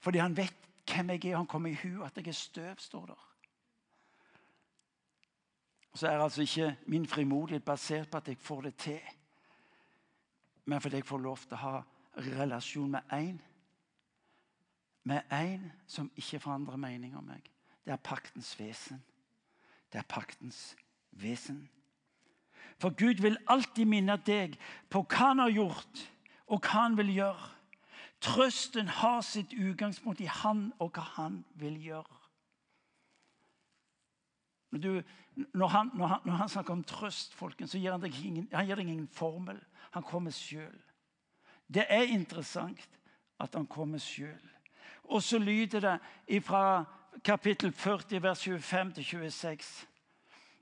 Fordi 0.04 0.20
han 0.20 0.36
vet 0.36 0.68
hvem 0.84 1.14
jeg 1.14 1.30
er. 1.30 1.38
Han 1.38 1.48
kommer 1.48 1.72
i 1.72 1.78
hu 1.80 2.04
at 2.04 2.18
jeg 2.20 2.28
er 2.28 2.36
støv, 2.36 2.76
står 2.84 3.06
der. 3.14 3.22
Så 5.96 6.08
er 6.08 6.20
altså 6.20 6.42
ikke 6.42 6.76
min 6.92 7.08
frimodighet 7.08 7.64
basert 7.64 8.12
på 8.12 8.18
at 8.18 8.28
jeg 8.28 8.38
får 8.38 8.62
det 8.62 8.76
til, 8.76 9.00
men 10.66 10.82
fordi 10.82 10.96
jeg 10.96 11.08
får 11.08 11.24
lov 11.24 11.40
til 11.48 11.56
å 11.56 11.64
ha 11.64 11.82
relasjon 12.36 12.92
med 12.92 13.16
én. 13.16 13.40
Med 15.04 15.32
én 15.32 15.72
som 15.88 16.12
ikke 16.16 16.44
forandrer 16.44 16.76
mening 16.76 17.16
om 17.18 17.24
meg. 17.32 17.48
Det 17.86 17.96
er 17.96 18.04
paktens 18.12 18.52
vesen. 18.60 19.00
Det 19.88 20.04
er 20.04 20.08
paktens 20.08 20.76
vesen. 21.22 21.70
For 22.80 22.90
Gud 22.96 23.22
vil 23.22 23.38
alltid 23.48 23.86
minne 23.86 24.16
deg 24.26 24.56
på 24.90 25.04
hva 25.04 25.32
han 25.32 25.44
har 25.44 25.52
gjort, 25.52 26.04
og 26.48 26.62
hva 26.64 26.86
han 26.86 26.98
vil 26.98 27.12
gjøre. 27.14 27.50
Trøsten 28.24 28.88
har 29.00 29.22
sitt 29.24 29.54
utgangspunkt 29.56 30.22
i 30.24 30.30
han 30.32 30.70
og 30.80 30.92
hva 30.96 31.06
han 31.16 31.44
vil 31.60 31.78
gjøre. 31.84 32.18
Når, 34.72 34.80
du, 34.80 35.02
når, 35.54 35.68
han, 35.68 35.92
når, 35.94 36.08
han, 36.08 36.20
når 36.26 36.34
han, 36.34 36.50
snakker 36.50 36.74
om 36.74 36.84
trøst, 36.84 37.34
folkens, 37.34 37.72
så 37.72 37.80
gir 37.82 37.92
han 37.92 38.04
deg 38.04 38.16
ingen, 38.26 38.48
han 38.54 38.68
gir 38.68 38.78
deg 38.78 38.92
ingen 38.92 39.10
formel. 39.12 39.58
Han 39.96 40.06
kommer 40.06 40.36
sjøl. 40.36 40.76
Det 41.68 41.86
er 41.90 42.12
interessant 42.12 43.00
at 43.40 43.56
han 43.56 43.68
kommer 43.68 44.02
sjøl. 44.04 44.50
Og 45.10 45.24
så 45.24 45.40
lyder 45.42 45.80
det 46.28 46.44
fra 46.46 46.84
kapittel 47.26 47.72
40, 47.72 48.22
vers 48.24 48.44
25 48.44 48.94
til 48.94 49.06
26. 49.06 49.88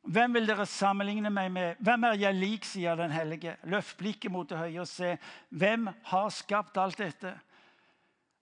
Hvem 0.07 0.37
vil 0.37 0.47
dere 0.47 0.65
sammenligne 0.69 1.29
meg 1.33 1.49
med? 1.51 1.79
Hvem 1.83 2.05
er 2.07 2.21
jeg 2.21 2.35
lik, 2.37 2.65
sier 2.65 2.95
den 2.95 3.11
hellige. 3.11 3.57
Løft 3.67 3.97
blikket 3.99 4.31
mot 4.31 4.47
det 4.47 4.59
høye 4.59 4.79
og 4.79 4.87
se. 4.87 5.17
Hvem 5.49 5.89
har 6.11 6.29
skapt 6.31 6.79
alt 6.79 7.01
dette? 7.01 7.33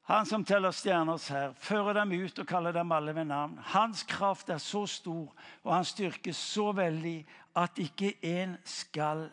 Han 0.06 0.28
som 0.30 0.44
teller 0.46 0.70
stjerners 0.76 1.26
her, 1.34 1.56
fører 1.58 1.98
dem 1.98 2.12
ut 2.14 2.38
og 2.38 2.46
kaller 2.46 2.76
dem 2.76 2.92
alle 2.94 3.16
ved 3.18 3.26
navn. 3.26 3.56
Hans 3.74 4.04
kraft 4.06 4.52
er 4.54 4.62
så 4.62 4.84
stor 4.86 5.32
og 5.64 5.72
hans 5.74 5.96
styrke 5.96 6.34
så 6.38 6.70
veldig 6.78 7.18
at 7.58 7.82
ikke 7.82 8.12
én 8.22 8.54
skal 8.70 9.26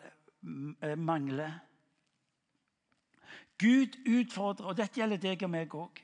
eh, 0.81 0.97
mangle. 0.97 1.51
Gud 3.61 3.99
utfordrer, 4.09 4.71
og 4.71 4.79
dette 4.79 4.97
gjelder 4.97 5.21
deg 5.21 5.45
og 5.45 5.53
meg 5.53 5.75
òg. 5.77 6.01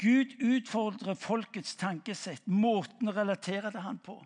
Gud 0.00 0.32
utfordrer 0.40 1.20
folkets 1.20 1.76
tankesett, 1.76 2.48
måten 2.48 3.12
å 3.12 3.14
relatere 3.16 3.68
til 3.74 3.84
han 3.84 4.00
på. 4.00 4.16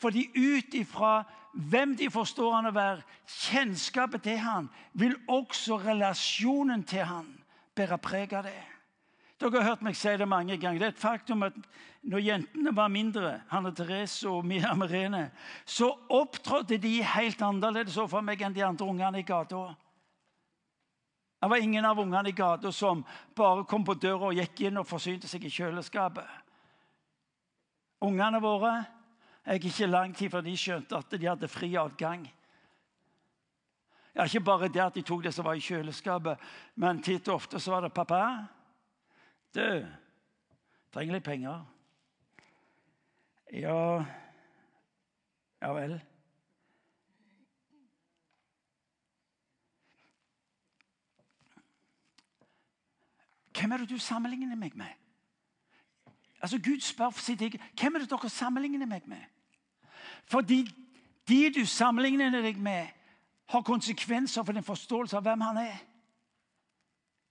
Fordi 0.00 0.26
ut 0.34 0.74
ifra 0.74 1.22
hvem 1.52 1.96
de 1.96 2.08
forstår 2.10 2.54
han 2.54 2.70
å 2.70 2.74
være, 2.76 3.04
kjennskapet 3.28 4.24
til 4.24 4.38
han, 4.40 4.68
vil 4.92 5.16
også 5.28 5.80
relasjonen 5.82 6.84
til 6.88 7.04
han 7.08 7.28
bære 7.76 7.98
preg 8.02 8.32
av 8.36 8.46
det. 8.48 8.60
Dere 9.42 9.58
har 9.58 9.72
hørt 9.72 9.82
meg 9.82 9.96
si 9.98 10.12
det 10.16 10.28
mange 10.28 10.56
ganger. 10.56 10.78
Det 10.78 10.86
er 10.86 10.94
et 10.94 11.02
faktum 11.02 11.42
at 11.42 11.56
når 12.06 12.22
jentene 12.22 12.72
var 12.74 12.90
mindre, 12.92 13.32
Hanne 13.50 13.72
Therese 13.74 14.30
og 14.30 14.46
Mia 14.46 14.70
Merene, 14.78 15.30
så 15.66 15.90
opptrådte 16.14 16.78
de 16.78 17.00
helt 17.02 17.42
annerledes 17.42 17.98
overfor 17.98 18.22
meg 18.26 18.42
enn 18.42 18.54
de 18.54 18.62
andre 18.66 18.86
ungene 18.86 19.22
i 19.22 19.26
gata. 19.26 19.64
Det 21.42 21.50
var 21.50 21.62
ingen 21.62 21.84
av 21.84 21.98
ungene 21.98 22.30
i 22.30 22.38
gata 22.38 22.70
som 22.70 23.02
bare 23.34 23.66
kom 23.66 23.82
på 23.84 23.98
døra 23.98 24.30
og 24.30 24.38
gikk 24.38 24.62
inn 24.68 24.78
og 24.78 24.86
forsynte 24.86 25.26
seg 25.26 25.42
i 25.42 25.50
kjøleskapet. 25.50 26.28
Ungene 28.06 28.38
våre 28.42 28.76
jeg 29.46 29.60
gikk 29.60 29.72
ikke 29.72 29.90
lang 29.90 30.14
tid 30.16 30.30
før 30.30 30.40
de 30.46 30.56
skjønte 30.56 30.96
at 30.96 31.14
de 31.18 31.26
hadde 31.26 31.48
fri 31.50 31.74
adgang. 31.76 32.26
Ja, 34.14 34.24
ikke 34.24 34.44
bare 34.44 34.68
det 34.68 34.82
at 34.82 34.94
de 34.94 35.02
tok 35.02 35.24
det 35.24 35.32
som 35.34 35.44
var 35.44 35.56
i 35.58 35.64
kjøleskapet, 35.64 36.38
men 36.76 37.02
titt 37.02 37.28
og 37.28 37.40
ofte 37.40 37.60
så 37.60 37.70
var 37.70 37.80
det 37.80 37.92
'Pappa, 37.92 38.46
du 39.54 39.86
trenger 40.92 41.14
litt 41.14 41.24
penger.' 41.24 41.66
Ja 43.52 44.04
Ja 45.62 45.72
vel. 45.72 46.00
Hvem 53.52 53.72
er 53.72 53.76
det 53.76 53.90
du 53.90 53.98
sammenligner 53.98 54.56
meg 54.56 54.74
med? 54.76 54.90
Altså 56.42 56.58
Gud 56.58 56.80
spør 56.80 57.10
for 57.10 57.22
sitt 57.22 57.42
eget 57.42 57.60
Hvem 57.78 57.94
er 57.94 58.02
det 58.02 58.10
dere 58.10 58.28
sammenligner 58.28 58.86
meg 58.86 59.06
med? 59.06 59.22
Fordi 60.24 60.64
de 61.28 61.50
du 61.54 61.64
sammenligner 61.66 62.42
deg 62.42 62.58
med, 62.60 62.86
har 63.52 63.62
konsekvenser 63.62 64.44
for 64.44 64.52
din 64.52 64.64
forståelse 64.64 65.16
av 65.16 65.26
hvem 65.26 65.40
han 65.40 65.56
er. 65.56 65.80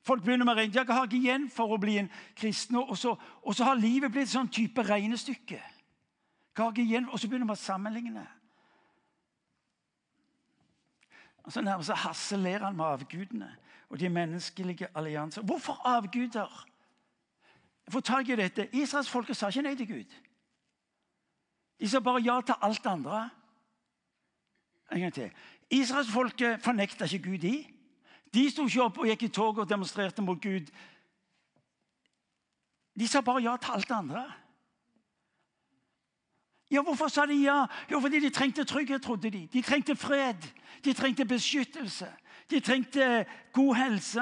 Folk 0.01 0.23
begynner 0.25 0.45
med 0.45 0.54
å 0.54 0.58
regne. 0.58 0.75
Jeg 0.75 0.89
har 0.89 1.06
ikke 1.06 1.17
igjen 1.17 1.47
for 1.54 1.73
å 1.73 1.80
bli 1.82 1.97
en 2.01 2.10
kristen. 2.38 2.77
Og 2.82 2.97
så, 2.97 3.15
og 3.41 3.56
så 3.56 3.67
har 3.67 3.77
livet 3.77 4.12
blitt 4.13 4.30
et 4.30 4.34
sånn 4.34 4.49
type 4.49 4.84
regnestykke. 4.86 5.60
Jeg 5.62 6.63
har 6.63 6.71
ikke 6.71 6.86
igjen, 6.86 7.10
Og 7.10 7.19
så 7.19 7.27
begynner 7.27 7.49
man 7.49 7.60
å 7.60 7.62
sammenligne. 7.62 8.25
Og 11.43 11.54
så 11.54 11.62
nærmest 11.62 11.91
harselerer 11.91 12.65
han 12.65 12.75
med 12.77 12.86
avgudene 12.86 13.49
og 13.89 13.99
de 13.99 14.10
menneskelige 14.10 14.88
allianser. 14.95 15.41
Hvorfor 15.41 15.82
avguder? 15.86 16.67
Få 17.89 17.99
tak 17.99 18.30
i 18.30 18.36
dette. 18.36 18.69
Israelsfolket 18.75 19.38
sa 19.38 19.49
ikke 19.49 19.62
nei 19.65 19.75
til 19.75 19.88
Gud. 19.88 20.13
De 21.82 21.89
sa 21.89 22.00
bare 22.00 22.22
ja 22.22 22.41
til 22.46 22.56
alt 22.62 22.86
andre. 22.86 23.30
En 24.91 25.02
gang 25.02 25.13
til. 25.13 25.32
Israelsfolket 25.70 26.62
fornekta 26.62 27.06
ikke 27.06 27.30
Gud, 27.30 27.38
de. 27.38 27.65
De 28.34 28.50
sto 28.52 28.67
ikke 28.67 28.84
opp 28.84 29.00
og 29.02 29.10
gikk 29.10 29.24
i 29.24 29.32
tog 29.34 29.58
og 29.58 29.70
demonstrerte 29.70 30.22
mot 30.22 30.38
Gud. 30.41 30.70
De 33.00 33.08
sa 33.08 33.22
bare 33.26 33.41
ja 33.41 33.56
til 33.58 33.74
alt 33.74 33.91
andre. 33.91 34.24
Ja, 36.72 36.82
Hvorfor 36.82 37.08
sa 37.08 37.26
de 37.26 37.36
ja? 37.41 37.65
Jo, 37.91 38.00
fordi 38.00 38.20
de 38.20 38.30
trengte 38.30 38.63
trygghet, 38.63 39.02
trodde 39.02 39.30
de. 39.32 39.48
De 39.48 39.62
trengte 39.62 39.96
fred. 39.96 40.38
De 40.86 40.94
trengte 40.94 41.26
beskyttelse. 41.26 42.08
De 42.50 42.60
trengte 42.60 43.26
god 43.54 43.76
helse. 43.76 44.22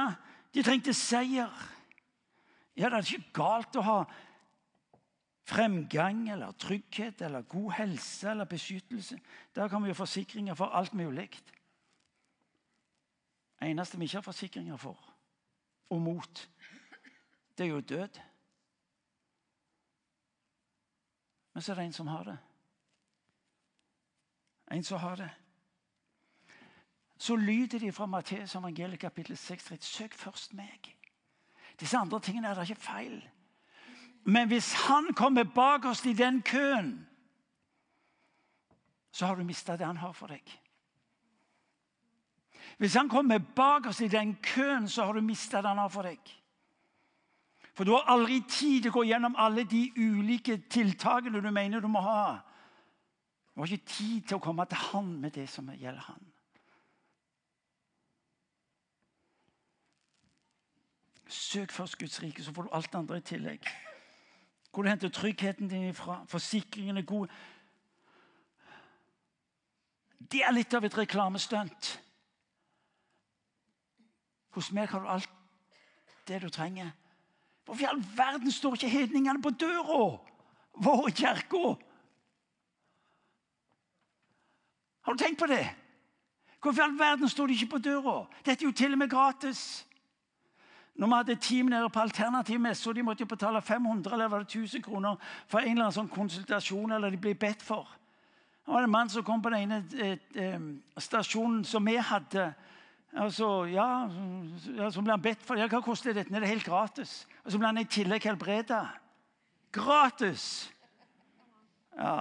De 0.54 0.64
trengte 0.64 0.94
seier. 0.94 1.76
Ja, 2.78 2.90
Det 2.90 2.94
er 2.94 3.14
ikke 3.14 3.34
galt 3.34 3.76
å 3.76 3.82
ha 3.82 4.00
fremgang 5.50 6.30
eller 6.30 6.52
trygghet 6.52 7.22
eller 7.22 7.42
god 7.42 7.72
helse 7.72 8.30
eller 8.30 8.46
beskyttelse. 8.46 9.20
Der 9.56 9.68
kan 9.68 9.84
vi 9.84 9.88
jo 9.88 9.94
forsikringer 9.94 10.54
for 10.54 10.66
alt 10.66 10.94
mulig. 10.94 11.30
Det 13.60 13.70
eneste 13.70 13.98
vi 13.98 14.04
ikke 14.04 14.18
har 14.18 14.22
forsikringer 14.22 14.78
for 14.78 15.06
og 15.90 16.02
mot, 16.02 16.50
det 17.58 17.66
er 17.66 17.70
jo 17.70 17.80
død. 17.80 18.20
Men 21.54 21.62
så 21.62 21.72
er 21.72 21.76
det 21.76 21.86
en 21.86 21.94
som 21.94 22.08
har 22.08 22.24
det. 22.24 22.38
En 24.72 24.84
som 24.84 25.00
har 25.00 25.16
det. 25.16 25.30
Så 27.18 27.36
lyder 27.36 27.80
de 27.80 27.92
fra 27.92 28.06
Matteus 28.06 28.56
evangeliet 28.56 29.00
kapittel 29.00 29.38
6. 29.38 29.74
Søk 29.80 30.14
først 30.14 30.54
meg. 30.54 30.96
Disse 31.80 31.98
andre 31.98 32.20
tingene 32.20 32.48
er 32.48 32.54
det 32.54 32.70
ikke 32.70 32.82
feil. 32.82 33.30
Men 34.24 34.48
hvis 34.48 34.74
han 34.74 35.14
kommer 35.14 35.44
bak 35.44 35.86
oss 35.86 36.06
i 36.06 36.14
den 36.14 36.42
køen, 36.42 37.08
så 39.12 39.26
har 39.26 39.36
du 39.36 39.44
mista 39.44 39.78
det 39.78 39.86
han 39.86 39.98
har 39.98 40.14
for 40.14 40.28
deg. 40.28 40.44
Hvis 42.78 42.94
han 42.96 43.10
kommer 43.10 43.40
bak 43.56 43.90
oss 43.90 44.02
i 44.02 44.08
den 44.08 44.36
køen, 44.44 44.88
så 44.88 45.06
har 45.06 45.14
du 45.14 45.22
mista 45.22 45.62
det 45.62 45.68
han 45.68 45.82
har 45.82 45.90
for 45.90 46.08
deg. 46.08 46.20
For 47.74 47.84
du 47.84 47.92
har 47.96 48.12
aldri 48.12 48.42
tid 48.44 48.82
til 48.84 48.92
å 48.92 48.98
gå 49.00 49.06
gjennom 49.08 49.36
alle 49.40 49.64
de 49.64 49.86
ulike 49.96 50.58
tiltakene 50.72 51.42
du 51.42 51.50
mener 51.52 51.80
du 51.80 51.88
må 51.88 52.02
ha. 52.04 52.40
Du 53.56 53.62
har 53.62 53.72
ikke 53.72 53.92
tid 53.92 54.28
til 54.28 54.38
å 54.38 54.44
komme 54.44 54.66
til 54.68 54.82
han 54.92 55.14
med 55.22 55.36
det 55.36 55.48
som 55.52 55.68
gjelder 55.72 56.04
han. 56.08 56.26
Søk 61.30 61.72
først 61.72 61.98
Guds 62.00 62.22
rike, 62.24 62.44
så 62.44 62.54
får 62.54 62.68
du 62.68 62.76
alt 62.76 62.96
andre 62.96 63.20
i 63.20 63.26
tillegg. 63.32 63.68
Hvor 64.72 64.84
du 64.84 64.90
henter 64.90 65.10
tryggheten 65.10 65.70
din 65.70 65.90
ifra. 65.90 66.26
Forsikringen 66.28 66.98
er 66.98 67.02
god. 67.02 67.28
Det 70.32 70.44
er 70.46 70.54
litt 70.54 70.74
av 70.74 70.86
et 70.86 70.98
reklamestunt. 70.98 71.96
Hos 74.54 74.72
meg 74.76 74.90
har 74.92 75.02
du 75.02 75.10
alt 75.10 75.30
det 76.28 76.42
du 76.42 76.50
trenger. 76.50 76.92
Hvorfor 77.66 77.84
i 77.84 77.90
all 77.90 78.04
verden 78.18 78.52
står 78.52 78.78
ikke 78.78 78.90
hedningene 78.90 79.42
på 79.42 79.50
døra 79.50 80.18
vår 80.74 81.10
kirke? 81.10 81.76
Har 85.02 85.14
du 85.14 85.24
tenkt 85.24 85.40
på 85.40 85.50
det? 85.50 85.66
Hvorfor 86.62 86.82
i 86.82 86.86
all 86.86 87.00
verden 87.00 87.30
står 87.30 87.48
de 87.48 87.54
ikke 87.54 87.72
på 87.76 87.78
døra? 87.78 88.26
Dette 88.46 88.64
er 88.64 88.68
jo 88.68 88.76
til 88.76 88.94
og 88.94 88.98
med 88.98 89.10
gratis. 89.10 89.86
Når 91.00 91.08
vi 91.08 91.16
hadde 91.16 91.36
team 91.36 91.66
nede 91.72 91.90
på 91.90 92.00
Alternativ 92.00 92.60
Messe, 92.60 92.90
og 92.90 92.96
de 92.96 93.04
måtte 93.04 93.26
betale 93.26 93.62
500 93.62 94.14
eller 94.14 94.28
var 94.28 94.44
det 94.44 94.56
1000 94.56 94.84
kroner 94.84 95.16
for 95.48 95.60
en 95.60 95.72
eller 95.72 95.86
annen 95.86 95.96
sånn 95.96 96.10
konsultasjon 96.12 96.92
eller 96.92 97.14
de 97.14 97.20
ble 97.24 97.32
bedt 97.40 97.64
for. 97.64 97.88
Det 98.66 98.74
var 98.74 98.84
en 98.84 98.92
mann 98.92 99.10
som 99.10 99.24
kom 99.24 99.40
på 99.42 99.50
den 99.54 99.64
ene 99.64 99.78
eh, 99.96 100.18
eh, 100.36 100.66
stasjonen 101.00 101.64
som 101.64 101.88
vi 101.88 101.96
hadde. 101.96 102.50
Altså, 103.16 103.48
ja, 103.72 104.10
Så 104.92 105.02
ble 105.02 105.16
han 105.16 105.24
bedt 105.24 105.42
for 105.42 105.58
ja, 105.58 105.66
Hva 105.72 105.80
koster 105.82 106.14
dette? 106.14 106.30
Det 106.30 106.44
er 106.44 106.52
helt 106.52 106.68
gratis. 106.68 107.24
Og 107.46 107.52
så 107.52 107.58
ble 107.58 107.72
han 107.72 107.80
i 107.82 107.88
tillegg 107.90 108.28
helbreda. 108.28 108.84
Gratis! 109.72 110.44
Ja. 111.96 112.20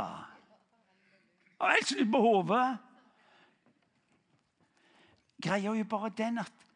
Helt 1.61 1.91
snudd 1.91 2.15
på 2.15 2.23
hodet. 2.23 2.79
Greia 5.43 5.75
er 5.75 5.83
jo 5.83 5.91
bare 5.91 6.15
den 6.15 6.39
at 6.47 6.68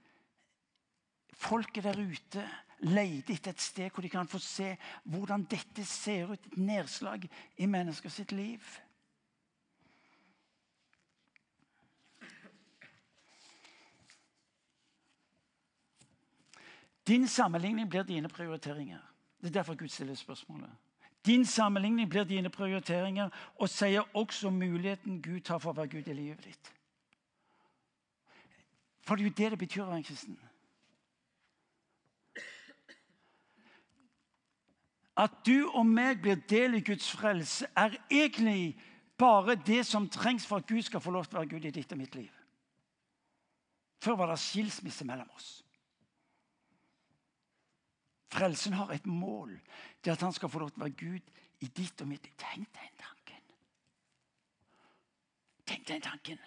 folket 1.43 1.85
der 1.85 1.99
ute 1.99 2.45
leter 2.83 3.35
etter 3.35 3.55
et 3.55 3.61
sted 3.63 3.91
hvor 3.91 4.03
de 4.03 4.11
kan 4.11 4.29
få 4.29 4.39
se 4.43 4.77
hvordan 5.05 5.45
dette 5.51 5.85
ser 5.87 6.33
ut. 6.33 6.47
Et 6.47 6.57
nedslag 6.57 7.29
i 7.57 7.67
mennesker 7.67 8.11
sitt 8.11 8.33
liv. 8.33 8.61
Din 17.07 17.29
sammenligning 17.29 17.91
blir 17.91 18.03
dine 18.03 18.29
prioriteringer. 18.29 19.01
Det 19.41 19.47
er 19.49 19.53
derfor 19.53 19.75
Gud 19.75 19.89
stiller 19.89 20.15
spørsmålet. 20.15 20.71
Din 21.27 21.47
sammenligning 21.47 22.11
blir 22.11 22.25
dine 22.25 22.51
prioriteringer 22.51 23.31
og 23.55 23.69
sier 23.69 24.03
også 24.15 24.51
muligheten 24.51 25.23
Gud 25.23 25.41
tar 25.41 25.59
for 25.59 25.71
å 25.71 25.77
være 25.77 25.89
Gud 25.89 26.09
i 26.09 26.15
livet 26.15 26.45
ditt. 26.45 26.73
For 29.03 29.17
det 29.17 29.23
er 29.23 29.29
jo 29.29 29.35
det 29.37 29.51
det 29.51 29.59
betyr 29.59 29.83
å 29.83 29.87
være 29.87 30.03
en 30.03 30.07
kristen. 30.07 30.39
At 35.17 35.43
du 35.47 35.69
og 35.69 35.87
meg 35.87 36.23
blir 36.23 36.41
del 36.49 36.79
i 36.79 36.85
Guds 36.85 37.11
frelse, 37.13 37.67
er 37.77 37.99
egentlig 38.11 38.79
bare 39.19 39.55
det 39.55 39.87
som 39.87 40.09
trengs 40.09 40.47
for 40.47 40.63
at 40.63 40.67
Gud 40.67 40.83
skal 40.83 41.01
få 41.01 41.11
lov 41.11 41.27
til 41.27 41.37
å 41.37 41.43
være 41.43 41.53
Gud 41.53 41.67
i 41.69 41.75
ditt 41.75 41.93
og 41.93 42.01
mitt 42.01 42.15
liv. 42.15 42.33
Før 44.03 44.17
var 44.19 44.33
det 44.33 44.41
skilsmisse 44.43 45.05
mellom 45.07 45.29
oss. 45.37 45.51
Frelsen 48.33 48.73
har 48.73 48.91
et 48.91 49.07
mål. 49.07 49.53
Det 50.01 50.11
er 50.11 50.17
at 50.17 50.25
han 50.25 50.33
skal 50.33 50.49
få 50.49 50.59
lov 50.59 50.73
til 50.73 50.81
å 50.81 50.87
være 50.87 50.97
Gud 50.99 51.31
i 51.61 51.69
ditt 51.69 52.01
og 52.01 52.09
mitt 52.09 52.25
liv. 52.25 52.35
Tenk 52.41 52.73
den 52.75 52.97
tanken. 52.99 53.45
Tenk 55.67 55.89
den 55.89 56.03
tanken. 56.03 56.41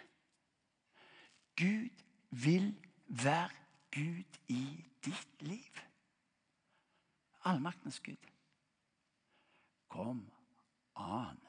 Gud 1.55 1.89
vil 2.29 2.73
være 3.07 3.49
Gud 3.91 4.39
i 4.47 4.63
ditt 5.05 5.41
liv. 5.41 5.81
Allmaktens 7.45 7.99
Gud. 7.99 8.31
Kom 9.87 10.25
an. 10.95 11.39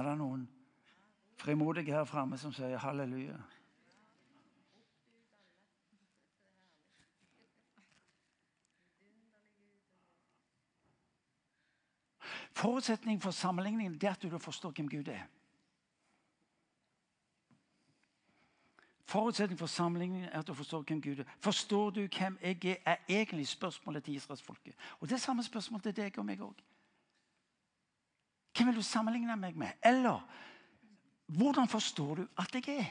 Er 0.00 0.04
det 0.08 0.16
noen 0.16 0.46
frimodige 1.36 1.92
her 1.92 2.06
framme 2.08 2.38
som 2.40 2.52
sier 2.56 2.78
halleluja? 2.80 3.34
Forutsetningen 12.56 13.20
for 13.20 13.30
sammenligningen 13.30 14.00
er 14.00 14.10
at 14.14 14.22
du 14.22 14.38
forstår 14.38 14.70
hvem 14.70 14.88
Gud 14.88 15.08
er. 15.08 15.28
Forutsetningen 19.04 19.58
for 19.58 19.66
sammenligningen 19.66 20.28
er 20.32 20.38
at 20.38 20.48
du 20.48 20.54
forstår 20.54 20.82
hvem 20.82 21.02
Gud 21.02 21.18
er. 21.18 21.24
Forstår 21.40 21.90
du 21.90 22.00
hvem 22.00 22.38
jeg 22.42 22.64
er, 22.64 22.76
er 22.86 22.96
egentlig 23.08 23.48
spørsmålet 23.48 24.04
til 24.04 24.14
israelsfolket. 24.14 24.74
Og 25.00 25.08
det 25.08 25.14
er 25.14 25.18
samme 25.28 25.44
spørsmål 25.44 25.80
til 25.80 25.96
deg 25.96 26.18
og 26.18 26.24
meg 26.24 26.40
òg. 26.40 26.69
Hvem 28.56 28.68
vil 28.68 28.80
du 28.80 28.82
sammenligne 28.82 29.36
meg 29.36 29.56
med? 29.56 29.76
Eller 29.84 30.20
hvordan 31.26 31.68
forstår 31.68 32.14
du 32.14 32.26
at 32.38 32.54
jeg 32.54 32.78
er? 32.78 32.88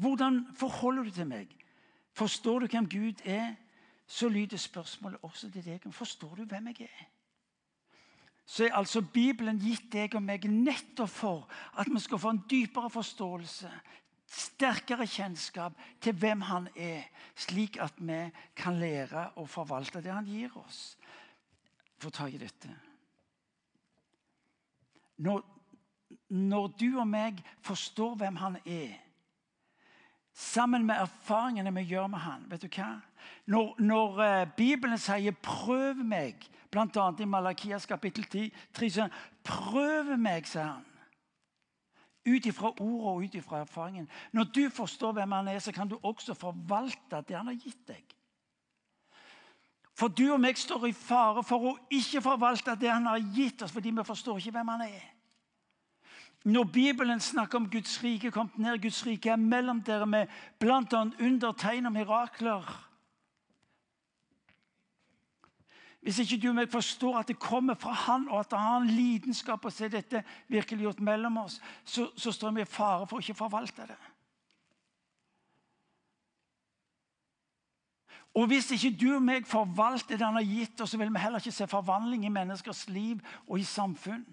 Hvordan 0.00 0.46
forholder 0.56 1.02
du 1.02 1.10
til 1.10 1.26
meg? 1.26 1.56
Forstår 2.12 2.58
du 2.58 2.66
hvem 2.66 2.88
Gud 2.88 3.24
er? 3.24 3.54
Så 4.06 4.28
lyder 4.28 4.56
spørsmålet 4.56 5.18
også 5.22 5.50
til 5.50 5.64
deg. 5.64 5.92
Forstår 5.92 6.34
du 6.34 6.44
hvem 6.44 6.66
jeg 6.66 6.88
er? 6.88 7.08
Så 8.50 8.64
er 8.64 8.74
altså 8.74 9.00
Bibelen 9.00 9.60
gitt 9.62 9.92
deg 9.92 10.14
og 10.18 10.24
meg 10.26 10.48
nettopp 10.50 11.10
for 11.10 11.44
at 11.78 11.86
vi 11.86 12.00
skal 12.02 12.18
få 12.18 12.32
en 12.34 12.42
dypere 12.50 12.90
forståelse, 12.90 13.70
sterkere 14.26 15.06
kjennskap 15.06 15.78
til 16.02 16.16
hvem 16.18 16.42
han 16.48 16.66
er, 16.74 17.04
slik 17.38 17.78
at 17.78 17.94
vi 17.98 18.24
kan 18.58 18.78
lære 18.80 19.28
å 19.38 19.46
forvalte 19.46 20.02
det 20.02 20.10
han 20.10 20.26
gir 20.26 20.56
oss. 20.58 20.96
Få 22.02 22.10
tak 22.10 22.34
i 22.34 22.42
dette. 22.42 22.74
Når, 25.20 25.44
når 26.32 26.66
du 26.80 26.88
og 26.98 27.06
meg 27.08 27.40
forstår 27.66 28.14
hvem 28.20 28.36
han 28.40 28.56
er, 28.64 28.96
sammen 30.32 30.86
med 30.86 31.02
erfaringene 31.02 31.72
vi 31.76 31.88
gjør 31.90 32.06
med 32.08 32.22
han, 32.24 32.46
vet 32.48 32.64
du 32.64 32.68
hva? 32.72 32.94
Når, 33.50 33.74
når 33.82 34.20
uh, 34.20 34.52
Bibelen 34.56 34.98
sier 34.98 35.36
'prøv 35.36 36.00
meg', 36.06 36.46
bl.a. 36.70 37.08
i 37.20 37.24
Malakias 37.28 37.86
kapittel 37.86 38.24
10, 38.24 38.52
3, 38.74 38.90
så, 38.90 39.08
'Prøv 39.44 40.16
meg', 40.16 40.48
sier 40.48 40.70
han. 40.70 40.86
Ut 42.28 42.46
ifra 42.46 42.70
ordet 42.80 43.08
og 43.08 43.22
ut 43.24 43.34
ifra 43.34 43.60
erfaringen. 43.60 44.08
Når 44.32 44.44
du 44.44 44.68
forstår 44.70 45.12
hvem 45.12 45.32
han 45.32 45.48
er, 45.48 45.58
så 45.58 45.72
kan 45.72 45.88
du 45.88 45.98
også 46.02 46.34
forvalte 46.34 47.24
det 47.28 47.36
han 47.36 47.46
har 47.46 47.60
gitt 47.60 47.88
deg. 47.88 48.04
For 50.00 50.08
du 50.08 50.30
og 50.32 50.40
meg 50.40 50.56
står 50.56 50.86
i 50.88 50.96
fare 50.96 51.42
for 51.44 51.66
å 51.68 51.78
ikke 51.92 52.22
forvalte 52.24 52.72
det 52.80 52.88
han 52.88 53.08
har 53.10 53.20
gitt 53.36 53.60
oss, 53.60 53.72
fordi 53.74 53.92
vi 53.92 54.04
forstår 54.06 54.38
ikke 54.40 54.54
hvem 54.54 54.70
han 54.72 54.84
er. 54.86 55.08
Når 56.48 56.70
Bibelen 56.72 57.20
snakker 57.20 57.60
om 57.60 57.66
Guds 57.68 57.98
rike 58.00 58.30
kom 58.32 58.48
ned, 58.56 58.78
Guds 58.80 59.02
rike 59.04 59.28
er 59.34 59.36
mellom 59.36 59.82
dere 59.84 60.06
med 60.08 60.30
bl.a. 60.58 61.02
undertegn 61.20 61.90
og 61.90 61.92
mirakler. 61.92 62.70
Hvis 66.00 66.22
ikke 66.24 66.38
du 66.40 66.48
og 66.48 66.56
meg 66.56 66.72
forstår 66.72 67.18
at 67.20 67.28
det 67.28 67.36
kommer 67.36 67.76
fra 67.76 67.92
Han, 68.06 68.24
og 68.32 68.40
at 68.40 68.56
han 68.56 68.64
har 68.64 68.80
en 68.80 68.94
lidenskap 68.96 69.68
å 69.68 69.74
se 69.74 69.90
dette 69.92 70.24
virkelig 70.48 70.86
gjort 70.86 71.04
mellom 71.04 71.36
oss, 71.42 71.58
så, 71.84 72.08
så 72.16 72.32
står 72.32 72.56
vi 72.56 72.64
i 72.64 72.72
fare 72.72 73.04
for 73.04 73.20
å 73.20 73.20
ikke 73.20 73.36
forvalte 73.36 73.84
det. 73.90 74.00
Og 78.40 78.46
Hvis 78.46 78.70
ikke 78.72 78.96
du 78.96 79.10
og 79.14 79.22
meg 79.22 79.44
forvalter 79.44 80.16
det 80.16 80.24
han 80.24 80.38
har 80.38 80.46
gitt 80.48 80.80
oss, 80.80 80.94
så 80.94 80.98
vil 80.98 81.10
vi 81.12 81.20
heller 81.20 81.42
ikke 81.42 81.52
se 81.52 81.66
forvandling 81.68 82.22
i 82.24 82.32
menneskers 82.32 82.86
liv 82.88 83.18
og 83.44 83.58
i 83.60 83.66
samfunn. 83.68 84.24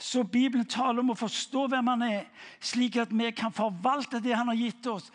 Så 0.00 0.24
Bibelen 0.24 0.64
taler 0.66 1.02
om 1.02 1.12
å 1.12 1.18
forstå 1.18 1.66
hvem 1.68 1.92
han 1.92 2.06
er, 2.06 2.24
slik 2.64 2.96
at 3.02 3.12
vi 3.12 3.28
kan 3.36 3.52
forvalte 3.52 4.22
det 4.24 4.32
han 4.32 4.48
har 4.48 4.56
gitt 4.56 4.88
oss, 4.88 5.10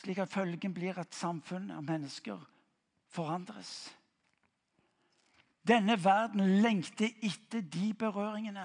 slik 0.00 0.22
at 0.24 0.32
følgen 0.32 0.72
blir 0.72 0.96
at 0.98 1.12
samfunn 1.14 1.68
og 1.76 1.84
mennesker 1.84 2.40
forandres. 3.12 3.90
Denne 5.68 6.00
verden 6.00 6.62
lengter 6.64 7.12
etter 7.20 7.60
de 7.60 7.92
berøringene. 7.92 8.64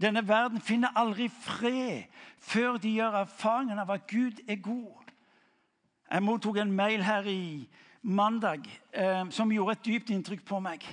Denne 0.00 0.28
verden 0.28 0.60
finner 0.60 0.96
aldri 0.96 1.28
fred 1.28 2.08
før 2.38 2.76
de 2.80 2.94
gjør 2.96 3.20
erfaringen 3.22 3.78
av 3.78 3.90
at 3.92 4.06
Gud 4.10 4.40
er 4.48 4.56
god. 4.62 5.12
Jeg 6.12 6.22
mottok 6.22 6.56
en 6.56 6.72
mail 6.72 7.02
her 7.04 7.28
i 7.28 7.68
mandag 8.02 8.64
eh, 8.92 9.30
som 9.30 9.52
gjorde 9.52 9.72
et 9.72 9.84
dypt 9.84 10.10
inntrykk 10.10 10.44
på 10.44 10.60
meg. 10.60 10.84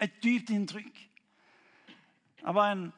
Et 0.00 0.22
dypt 0.22 0.50
inntrykk. 0.50 1.00
Det 2.44 2.54
var 2.54 2.72
en 2.72 2.92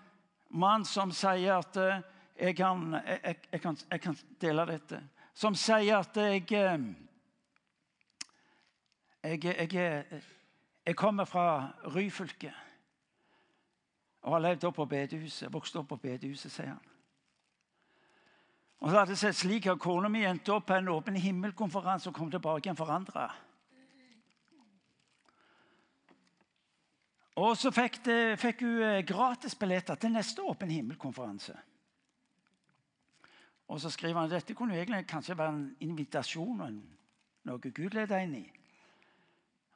mann 0.50 0.84
som 0.84 1.12
sier 1.14 1.56
at 1.56 1.76
eh, 1.80 2.02
jeg, 2.40 2.56
kan, 2.56 2.92
jeg, 3.06 3.36
jeg, 3.52 3.60
kan, 3.60 3.78
jeg 3.90 4.00
kan 4.00 4.18
dele 4.40 4.66
dette 4.66 5.00
som 5.34 5.54
sier 5.54 6.02
at 6.02 6.16
jeg 6.16 6.46
Jeg, 9.22 9.44
jeg, 9.44 10.04
jeg 10.86 10.96
kommer 10.96 11.24
fra 11.24 11.72
Ryfylke 11.84 12.52
og 14.22 14.32
har 14.34 14.42
levd 14.44 14.64
opp 14.68 14.76
på 14.76 14.88
bedehuset. 14.88 15.52
Vokst 15.52 15.76
opp 15.80 15.88
på 15.88 16.00
bedehuset, 16.00 16.52
sier 16.52 16.74
han. 16.74 16.82
Og 18.80 18.88
så 18.88 18.96
hadde 18.96 19.12
det 19.12 19.20
sett 19.20 19.36
slik 19.36 19.66
at 19.68 19.80
Kona 19.80 20.08
mi 20.08 20.24
endte 20.24 20.54
opp 20.54 20.66
på 20.70 20.76
en 20.76 20.88
åpen 20.88 21.16
himmelkonferanse 21.20 22.08
og 22.08 22.16
kom 22.16 22.30
tilbake 22.32 22.64
igjen 22.64 22.78
forandra. 22.78 23.28
Og 27.40 27.56
så 27.56 27.72
fikk, 27.72 28.00
det, 28.04 28.20
fikk 28.40 28.64
hun 28.64 28.80
eh, 28.84 29.02
gratisbilletter 29.06 30.00
til 30.00 30.12
neste 30.12 30.44
åpen 30.44 30.72
himmelkonferanse. 30.72 31.54
Og 33.70 33.80
så 33.80 33.92
skriver 33.92 34.20
han 34.20 34.32
dette 34.32 34.56
kunne 34.56 34.76
egentlig 34.76 35.06
kanskje 35.08 35.36
være 35.38 35.54
en 35.54 35.68
invitasjon 35.86 36.64
og 36.64 36.80
noe 37.48 37.70
Gud 37.70 37.94
leder 37.94 38.24
inn 38.24 38.34
i. 38.40 38.46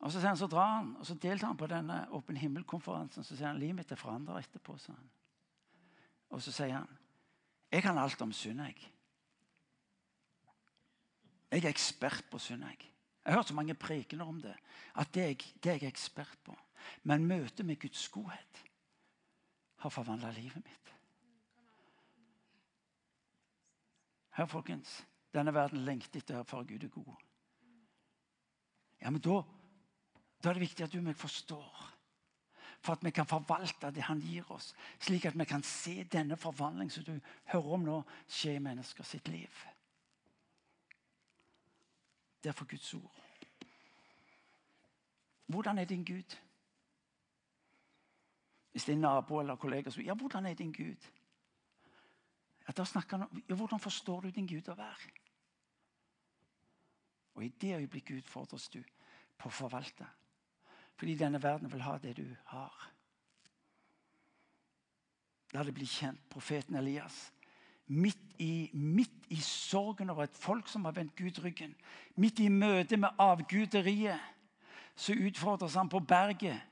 Og 0.05 0.13
Så 0.13 0.21
han, 0.21 0.37
så 0.37 0.47
drar 0.47 0.77
han, 0.77 0.97
og 0.97 1.07
så 1.07 1.15
deltar 1.15 1.47
han 1.47 1.57
på 1.57 1.67
denne 1.67 1.95
Åpen 2.13 2.37
himmel-konferansen. 2.37 3.25
Så 3.25 3.37
sier 3.37 3.49
han 3.49 3.59
livet 3.59 3.79
mitt 3.79 3.93
er 3.93 3.97
forandra 3.97 4.37
etterpå. 4.39 4.77
sa 4.79 4.93
han. 4.93 5.11
Og 6.29 6.43
så 6.43 6.53
sier 6.53 6.75
han 6.77 6.91
jeg 7.73 7.83
kan 7.83 7.99
alt 7.99 8.21
om 8.23 8.33
synd. 8.33 8.61
Jeg 8.61 8.91
Jeg 11.51 11.65
er 11.65 11.69
ekspert 11.69 12.25
på 12.31 12.39
synd. 12.39 12.63
Jeg 12.63 12.91
Jeg 13.25 13.33
har 13.33 13.39
hørt 13.39 13.49
så 13.49 13.55
mange 13.55 13.75
prekener 13.75 14.25
om 14.25 14.41
det. 14.41 14.57
At 14.95 15.15
det 15.15 15.23
er, 15.23 15.35
det 15.63 15.73
er 15.73 15.79
jeg 15.81 15.89
ekspert 15.89 16.39
på. 16.45 16.57
Men 17.03 17.27
møtet 17.27 17.67
med 17.67 17.81
Guds 17.81 18.09
godhet 18.09 18.65
har 19.77 19.91
forvandla 19.91 20.31
livet 20.31 20.65
mitt. 20.65 20.95
Hør, 24.31 24.47
folkens. 24.47 25.07
Denne 25.35 25.55
verden 25.55 25.79
lengter 25.79 26.21
etter 26.21 26.43
for 26.43 26.63
Gud 26.63 26.85
er 26.85 26.89
god. 26.89 27.15
Ja, 29.01 29.11
men 29.11 29.21
da, 29.21 29.43
da 30.45 30.51
er 30.51 30.59
det 30.59 30.67
viktig 30.67 30.85
at 30.85 30.93
du 30.93 30.99
og 31.01 31.07
meg 31.09 31.17
forstår. 31.17 31.83
For 32.85 32.93
at 32.93 33.05
vi 33.05 33.11
kan 33.17 33.27
forvalte 33.27 33.89
det 33.97 34.05
han 34.05 34.21
gir 34.21 34.51
oss, 34.53 34.75
slik 35.01 35.25
at 35.25 35.39
vi 35.39 35.47
kan 35.49 35.63
se 35.65 36.03
denne 36.05 36.37
forvandling 36.37 36.91
som 36.93 37.05
du 37.07 37.15
hører 37.49 37.77
om 37.79 37.87
nå, 37.87 38.01
skje 38.29 38.59
i 38.59 38.63
mennesker 38.63 39.07
sitt 39.09 39.29
liv. 39.33 39.63
Det 42.43 42.53
er 42.53 42.57
for 42.57 42.69
Guds 42.69 42.93
ord. 42.95 43.21
Hvordan 45.47 45.79
er 45.79 45.85
din 45.85 46.05
Gud? 46.05 46.37
Hvis 48.73 48.85
det 48.85 48.93
er 48.95 49.01
nabo 49.01 49.41
eller 49.41 49.57
kollega 49.57 49.91
som 49.91 50.03
ja, 50.03 50.15
hvordan 50.15 50.47
er 50.47 50.55
din 50.55 50.73
Gud? 50.73 51.09
Ja, 52.67 52.73
da 52.73 52.85
snakker 52.85 53.17
han 53.17 53.29
om 53.31 53.43
ja, 53.49 53.55
hvordan 53.55 53.81
forstår 53.81 54.21
du 54.21 54.31
din 54.31 54.49
Gud 54.49 54.69
å 54.69 54.77
være? 54.77 55.13
Og 57.35 57.45
I 57.45 57.49
det 57.49 57.77
øyeblikket 57.77 58.25
utfordres 58.25 58.69
du 58.69 58.83
på 59.39 59.49
å 59.49 59.53
forvalte. 59.53 60.07
Fordi 60.97 61.15
denne 61.19 61.43
verden 61.43 61.73
vil 61.73 61.83
ha 61.83 61.99
det 61.99 62.17
du 62.17 62.27
har. 62.45 62.91
La 65.53 65.63
det 65.63 65.75
bli 65.75 65.87
kjent. 65.87 66.21
Profeten 66.31 66.77
Elias. 66.77 67.33
Midt 67.87 68.39
i, 68.39 68.71
midt 68.73 69.27
i 69.29 69.41
sorgen 69.41 70.11
over 70.11 70.25
et 70.25 70.37
folk 70.41 70.69
som 70.69 70.85
har 70.85 70.95
vendt 70.97 71.17
Gud 71.17 71.43
ryggen, 71.45 71.75
midt 72.17 72.41
i 72.41 72.49
møtet 72.49 72.99
med 72.99 73.19
avguderiet, 73.21 74.21
så 74.97 75.13
utfordres 75.13 75.75
han 75.75 75.89
på 75.89 76.01
berget. 76.01 76.63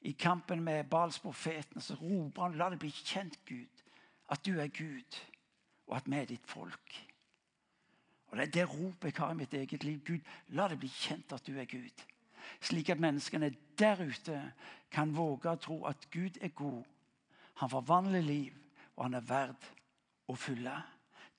I 0.00 0.12
kampen 0.12 0.64
med 0.64 0.84
Balsprofeten 0.90 1.80
så 1.80 1.94
roper 1.94 2.42
han 2.42 2.56
'La 2.58 2.70
det 2.70 2.78
bli 2.78 2.90
kjent, 2.90 3.38
Gud' 3.46 3.84
at 4.28 4.46
du 4.46 4.58
er 4.60 4.68
Gud, 4.68 5.20
og 5.86 5.96
at 5.96 6.06
vi 6.06 6.16
er 6.16 6.24
ditt 6.24 6.46
folk. 6.46 7.10
Og 8.26 8.36
Det 8.36 8.46
er 8.46 8.50
det 8.50 8.68
ropet 8.68 9.12
jeg 9.12 9.22
har 9.22 9.30
i 9.30 9.34
mitt 9.34 9.54
eget 9.54 9.84
liv. 9.84 10.00
Gud, 10.04 10.18
la 10.48 10.68
det 10.68 10.78
bli 10.78 10.88
kjent 10.88 11.32
at 11.32 11.46
du 11.46 11.58
er 11.58 11.64
Gud. 11.64 12.04
Slik 12.60 12.90
at 12.90 13.00
menneskene 13.00 13.52
der 13.78 14.00
ute 14.04 14.40
kan 14.90 15.14
våge 15.16 15.50
å 15.50 15.60
tro 15.60 15.78
at 15.90 16.08
Gud 16.10 16.38
er 16.40 16.52
god. 16.54 16.84
Han 17.62 17.70
forvandler 17.70 18.22
liv, 18.22 18.52
og 18.96 19.04
han 19.04 19.18
er 19.18 19.26
verd 19.28 19.70
å 20.30 20.36
fylle. 20.38 20.74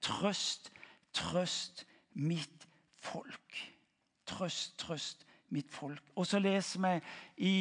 Trøst, 0.04 0.72
trøst 1.16 1.86
mitt 2.14 2.68
folk. 3.02 3.62
Trøst, 4.26 4.78
trøst 4.80 5.26
mitt 5.54 5.72
folk. 5.72 6.04
Og 6.16 6.28
så 6.28 6.40
leser 6.40 6.82
vi 6.84 7.48
i 7.50 7.56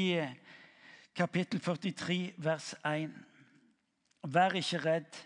kapittel 1.15 1.61
43, 1.61 2.35
vers 2.39 2.75
1. 2.85 3.15
Vær 4.35 4.57
ikke 4.59 4.83
redd. 4.85 5.21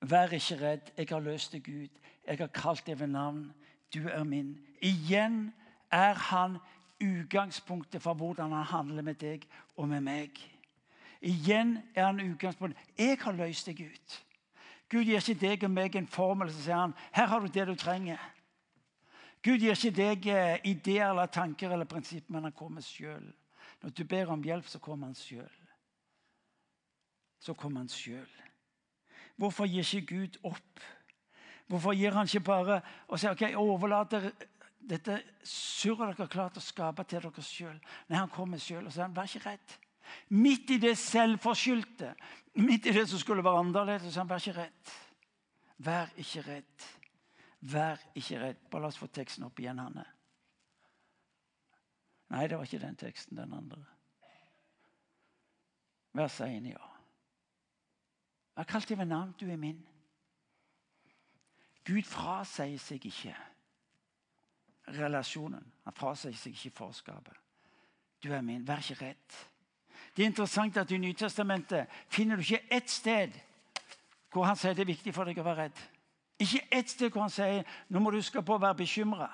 Vær 0.00 0.32
ikke 0.32 0.60
redd. 0.60 0.92
Jeg 0.96 1.10
har 1.10 1.20
løst 1.20 1.52
deg 1.52 1.64
Gud. 1.66 2.02
Jeg 2.26 2.38
har 2.38 2.52
kalt 2.54 2.86
deg 2.86 3.00
ved 3.00 3.12
navn. 3.12 3.48
Du 3.94 4.06
er 4.08 4.24
min. 4.24 4.54
Igjen 4.84 5.48
er 5.90 6.14
han 6.14 6.58
utgangspunktet 7.00 8.02
for 8.02 8.14
hvordan 8.14 8.52
han 8.52 8.64
handler 8.64 9.02
med 9.02 9.14
deg 9.14 9.44
og 9.76 9.88
med 9.88 10.00
meg. 10.00 10.40
Igjen 11.20 11.78
er 11.94 12.04
han 12.04 12.20
utgangspunktet. 12.20 12.80
Jeg 12.98 13.18
har 13.22 13.32
løst 13.32 13.66
deg 13.66 13.80
ut. 13.86 14.18
Gud 14.88 15.04
gir 15.04 15.20
ikke 15.20 15.40
deg 15.40 15.64
og 15.64 15.70
meg 15.70 15.96
en 15.96 16.08
formel 16.08 16.50
så 16.50 16.62
sier 16.64 16.80
han, 16.80 16.94
her 17.12 17.26
har 17.28 17.40
du 17.44 17.52
det 17.52 17.66
du 17.68 17.74
trenger. 17.76 18.20
Gud 19.44 19.60
gir 19.60 19.76
ikke 19.76 19.94
deg 19.94 20.28
eh, 20.32 20.60
ideer 20.66 21.10
eller 21.10 21.30
tanker 21.30 21.70
eller 21.70 21.86
prinsipper, 21.88 22.32
men 22.32 22.48
han 22.48 22.56
kommer 22.56 22.82
sjøl. 22.82 23.26
Når 23.82 23.90
du 23.94 24.04
ber 24.04 24.32
om 24.32 24.42
hjelp, 24.42 24.66
så 24.66 24.80
kommer 24.82 25.06
han 25.06 25.18
sjøl. 25.18 25.50
Så 27.38 27.54
kommer 27.54 27.84
han 27.84 27.92
sjøl. 27.92 28.30
Hvorfor 29.38 29.68
gir 29.70 29.86
ikke 29.86 30.16
Gud 30.16 30.38
opp? 30.42 30.80
Hvorfor 31.68 31.92
gir 31.94 32.16
han 32.16 32.26
ikke 32.26 32.46
bare 32.48 32.80
og 33.06 33.20
sier 33.20 33.36
ok, 33.36 33.44
overlater 33.60 34.32
dette 34.88 35.18
surret 35.44 36.16
dere 36.16 36.24
har 36.24 36.32
klart 36.32 36.58
å 36.58 36.64
skape 36.64 37.04
til 37.08 37.22
dere 37.24 37.44
sjøl? 37.44 37.76
Nei, 38.08 38.18
han 38.18 38.32
kommer 38.32 38.60
sjøl 38.62 38.86
og 38.86 38.94
sier 38.94 39.12
vær 39.14 39.28
ikke 39.28 39.44
redd. 39.44 39.74
Midt 40.32 40.70
i 40.72 40.78
det 40.80 40.94
selvforskyldte, 40.96 42.14
midt 42.64 42.88
i 42.88 42.94
det 42.96 43.04
som 43.10 43.20
skulle 43.20 43.44
være 43.44 43.60
annerledes, 43.64 44.14
så 44.14 44.22
han 44.22 44.30
vær 44.30 44.40
ikke 44.40 44.56
redd. 44.56 44.94
Vær 45.84 46.14
ikke 46.16 46.44
redd. 46.46 46.86
Vær 47.60 48.00
ikke 48.16 48.40
redd. 48.40 48.62
Bare 48.70 48.86
la 48.86 48.90
oss 48.92 49.00
få 49.00 49.10
teksten 49.12 49.44
opp 49.46 49.60
igjen, 49.60 49.82
Hanne. 49.82 50.06
Nei, 52.32 52.46
det 52.48 52.58
var 52.58 52.68
ikke 52.68 52.82
den 52.82 52.96
teksten, 52.96 53.36
den 53.36 53.52
andre. 53.56 53.84
Vær 56.16 56.32
1, 56.44 56.72
ja. 56.72 56.88
Jeg 58.58 58.64
har 58.64 58.72
kalt 58.72 58.88
deg 58.90 58.98
ved 58.98 59.06
navn, 59.12 59.36
du 59.38 59.46
er 59.46 59.60
min. 59.60 59.78
Gud 61.86 62.04
frasier 62.04 62.80
seg 62.82 63.04
ikke 63.06 63.36
relasjonen. 64.94 65.64
Han 65.84 65.96
fraser 65.96 66.32
seg 66.36 66.56
ikke 66.56 66.76
forskapet. 66.84 67.36
Du 68.22 68.32
er 68.32 68.42
min, 68.42 68.66
vær 68.66 68.82
ikke 68.82 69.04
redd. 69.04 69.36
Det 70.16 70.22
er 70.22 70.30
interessant 70.32 70.76
at 70.76 70.90
I 70.90 70.98
Nytestamentet 70.98 71.86
finner 72.10 72.36
du 72.36 72.42
ikke 72.42 72.64
ett 72.70 72.90
sted 72.90 73.36
hvor 74.32 74.44
han 74.44 74.56
sier 74.58 74.74
det 74.76 74.84
er 74.84 74.90
viktig 74.90 75.14
for 75.14 75.24
deg 75.24 75.38
å 75.40 75.44
være 75.46 75.68
redd. 75.68 75.78
Ikke 76.42 76.60
ett 76.74 76.90
sted 76.90 77.12
hvor 77.12 77.24
han 77.24 77.32
sier 77.32 77.62
nå 77.88 78.02
må 78.02 78.10
du 78.10 78.18
huske 78.18 78.42
på 78.42 78.56
å 78.56 78.62
være 78.62 78.80
bekymra. 78.82 79.28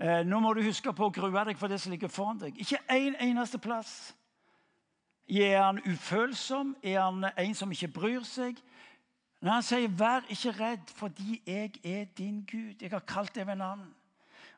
Eh, 0.00 0.22
nå 0.26 0.40
må 0.40 0.54
du 0.56 0.62
huske 0.64 0.92
på 0.96 1.06
å 1.06 1.12
grue 1.12 1.44
deg 1.44 1.58
for 1.60 1.68
det 1.68 1.80
som 1.80 1.92
ligger 1.92 2.08
foran 2.08 2.40
deg. 2.40 2.56
Ikke 2.56 2.80
en 2.88 3.16
eneste 3.20 3.60
plass. 3.60 4.14
Er 5.28 5.60
han 5.60 5.78
ufølsom? 5.84 6.74
Er 6.82 7.00
han 7.02 7.28
en 7.36 7.54
som 7.54 7.70
ikke 7.72 7.92
bryr 8.00 8.24
seg? 8.26 8.58
Når 9.40 9.52
han 9.52 9.62
sier 9.62 9.88
'vær 9.88 10.26
ikke 10.28 10.52
redd, 10.52 10.90
fordi 10.96 11.42
jeg 11.46 11.72
er 11.84 12.04
din 12.04 12.46
Gud'. 12.52 12.82
Jeg 12.82 12.90
har 12.90 13.00
kalt 13.00 13.34
deg 13.34 13.46
ved 13.46 13.56
navn. 13.56 13.94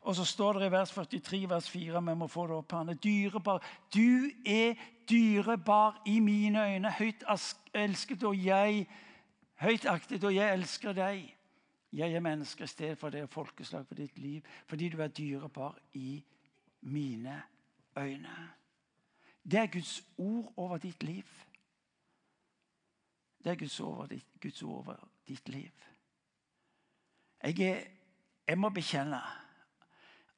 Og 0.03 0.17
så 0.17 0.25
står 0.25 0.59
det 0.59 0.67
i 0.67 0.73
vers 0.73 0.91
43, 0.91 1.49
vers 1.51 1.71
4, 1.71 2.03
vi 2.03 2.15
må 2.15 2.27
få 2.27 2.47
det 2.47 2.57
opp 2.57 2.73
her, 2.73 2.95
dyrebar. 2.95 3.63
Du 3.95 4.31
er 4.47 4.75
dyrebar 5.11 6.03
i 6.07 6.19
mine 6.21 6.65
øyne, 6.75 6.91
høyt 6.91 7.23
elsket, 7.75 8.23
og 8.23 8.45
jeg 8.45 8.87
høyt 9.63 9.87
aktet, 9.87 10.25
og 10.25 10.35
jeg 10.35 10.55
elsker 10.55 10.93
deg. 10.93 11.23
Jeg 11.93 12.15
er 12.15 12.25
menneske 12.25 12.65
i 12.65 12.67
stedet 12.67 12.99
for 12.99 13.11
det 13.11 13.29
folkeslag 13.31 13.87
for 13.87 13.95
ditt 13.95 14.19
liv, 14.19 14.41
fordi 14.67 14.89
du 14.89 14.99
er 15.03 15.09
dyrebar 15.09 15.79
i 15.93 16.25
mine 16.81 17.43
øyne. 17.99 18.37
Det 19.45 19.59
er 19.59 19.67
Guds 19.67 20.03
ord 20.19 20.53
over 20.57 20.79
ditt 20.79 21.03
liv. 21.03 21.27
Det 23.45 23.51
er 23.51 23.57
Guds, 23.57 23.81
over 23.81 24.07
ditt, 24.07 24.27
Guds 24.41 24.63
ord 24.63 24.79
over 24.79 25.09
ditt 25.29 25.49
liv. 25.49 25.71
Jeg, 27.43 27.61
er, 27.61 27.81
jeg 28.49 28.59
må 28.59 28.69
bekjenne 28.69 29.21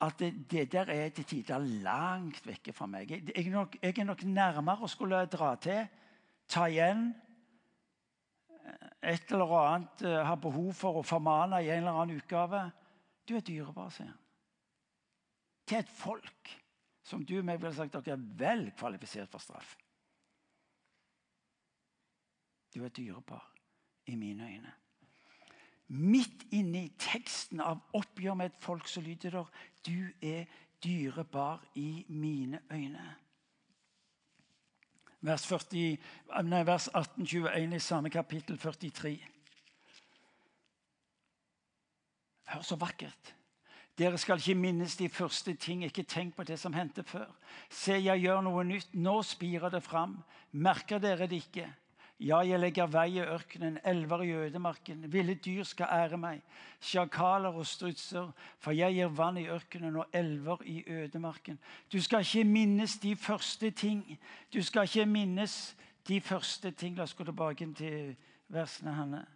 at 0.04 0.20
det, 0.20 0.64
der 0.72 0.90
er 0.92 1.08
til 1.14 1.26
tider 1.28 1.64
langt 1.84 2.46
vekke 2.46 2.72
fra 2.72 2.86
meg. 2.90 3.10
Jeg, 3.10 3.46
er 3.46 3.50
nok, 3.52 3.76
jeg, 3.82 3.98
er 3.98 4.08
nok, 4.08 4.24
nærmere 4.24 4.86
å 4.86 4.90
skulle 4.90 5.24
dra 5.30 5.54
til, 5.62 5.86
ta 6.48 6.66
igjen 6.70 7.08
et 9.04 9.32
eller 9.32 9.52
annet 9.60 10.04
uh, 10.06 10.20
har 10.24 10.40
behov 10.40 10.72
for 10.76 11.00
å 11.00 11.06
formane 11.06 11.60
i 11.62 11.68
en 11.68 11.82
eller 11.82 12.02
annen 12.02 12.20
utgave. 12.20 12.62
Du 13.28 13.34
er 13.36 13.44
dyrebar, 13.44 13.90
sier 13.92 14.08
han. 14.08 14.20
Til 15.64 15.80
et 15.80 15.92
folk 15.92 16.52
som 17.04 17.24
du 17.24 17.36
og 17.38 17.44
meg 17.48 17.60
ville 17.60 17.76
sagt 17.76 17.96
dere 17.96 18.16
er 18.16 18.24
vel 18.40 18.66
kvalifisert 18.76 19.32
for 19.32 19.44
straff. 19.44 19.74
Du 22.72 22.82
er 22.84 22.92
dyrebar 22.92 23.44
i 24.10 24.16
mine 24.16 24.48
øyne. 24.48 24.72
Midt 25.88 26.46
inne 26.50 26.86
i 26.86 26.92
teksten 26.98 27.60
av 27.60 27.82
oppgjør 27.92 28.38
med 28.38 28.52
et 28.52 28.62
folk 28.62 28.88
så 28.88 29.02
lyder 29.04 29.36
det 29.36 29.44
Du 29.84 30.08
er 30.22 30.46
dyrebar 30.84 31.64
i 31.74 32.04
mine 32.08 32.60
øyne. 32.72 33.04
Vers, 35.24 35.46
40, 35.46 35.96
nei, 36.44 36.66
vers 36.66 36.88
18-21 36.88 37.74
i 37.74 37.78
samme 37.80 38.10
kapittel 38.10 38.58
43. 38.58 39.14
Hør 42.44 42.62
så 42.62 42.76
vakkert. 42.76 43.34
Dere 43.98 44.18
skal 44.18 44.36
ikke 44.36 44.58
minnes 44.58 44.96
de 44.96 45.08
første 45.08 45.54
ting, 45.54 45.84
ikke 45.84 46.02
tenk 46.02 46.34
på 46.36 46.44
det 46.44 46.58
som 46.60 46.74
hendte 46.74 47.04
før. 47.06 47.30
Se, 47.70 47.94
jeg 47.94 48.20
gjør 48.20 48.42
noe 48.42 48.64
nytt. 48.66 48.92
Nå 48.94 49.22
spirer 49.22 49.70
det 49.70 49.82
fram. 49.86 50.18
Merker 50.52 50.98
dere 50.98 51.28
det 51.30 51.44
ikke? 51.46 51.68
Ja, 52.20 52.38
jeg 52.46 52.60
legger 52.60 52.86
vei 52.86 53.16
i 53.16 53.22
ørkenen, 53.22 53.78
elver 53.84 54.22
i 54.22 54.30
ødemarken. 54.30 55.12
Ville 55.12 55.34
dyr 55.34 55.64
skal 55.66 55.90
ære 55.90 56.18
meg, 56.18 56.42
sjakaler 56.80 57.56
og 57.58 57.66
strutser, 57.66 58.30
for 58.58 58.70
jeg 58.70 58.94
gir 58.94 59.10
vann 59.10 59.40
i 59.40 59.48
ørkenen 59.50 59.96
og 59.96 60.06
elver 60.14 60.62
i 60.62 60.84
ødemarken. 60.86 61.58
Du 61.92 62.00
skal 62.02 62.22
ikke 62.22 62.44
minnes 62.44 62.98
de 63.02 63.16
første 63.16 63.70
ting. 63.70 64.18
Du 64.54 64.62
skal 64.62 64.86
ikke 64.86 65.06
minnes 65.06 65.76
de 66.08 66.20
første 66.20 66.70
ting. 66.70 66.96
La 66.96 67.02
oss 67.02 67.14
gå 67.14 67.24
tilbake 67.24 67.66
til 67.74 68.14
versene, 68.48 68.94
Hanne. 68.94 69.26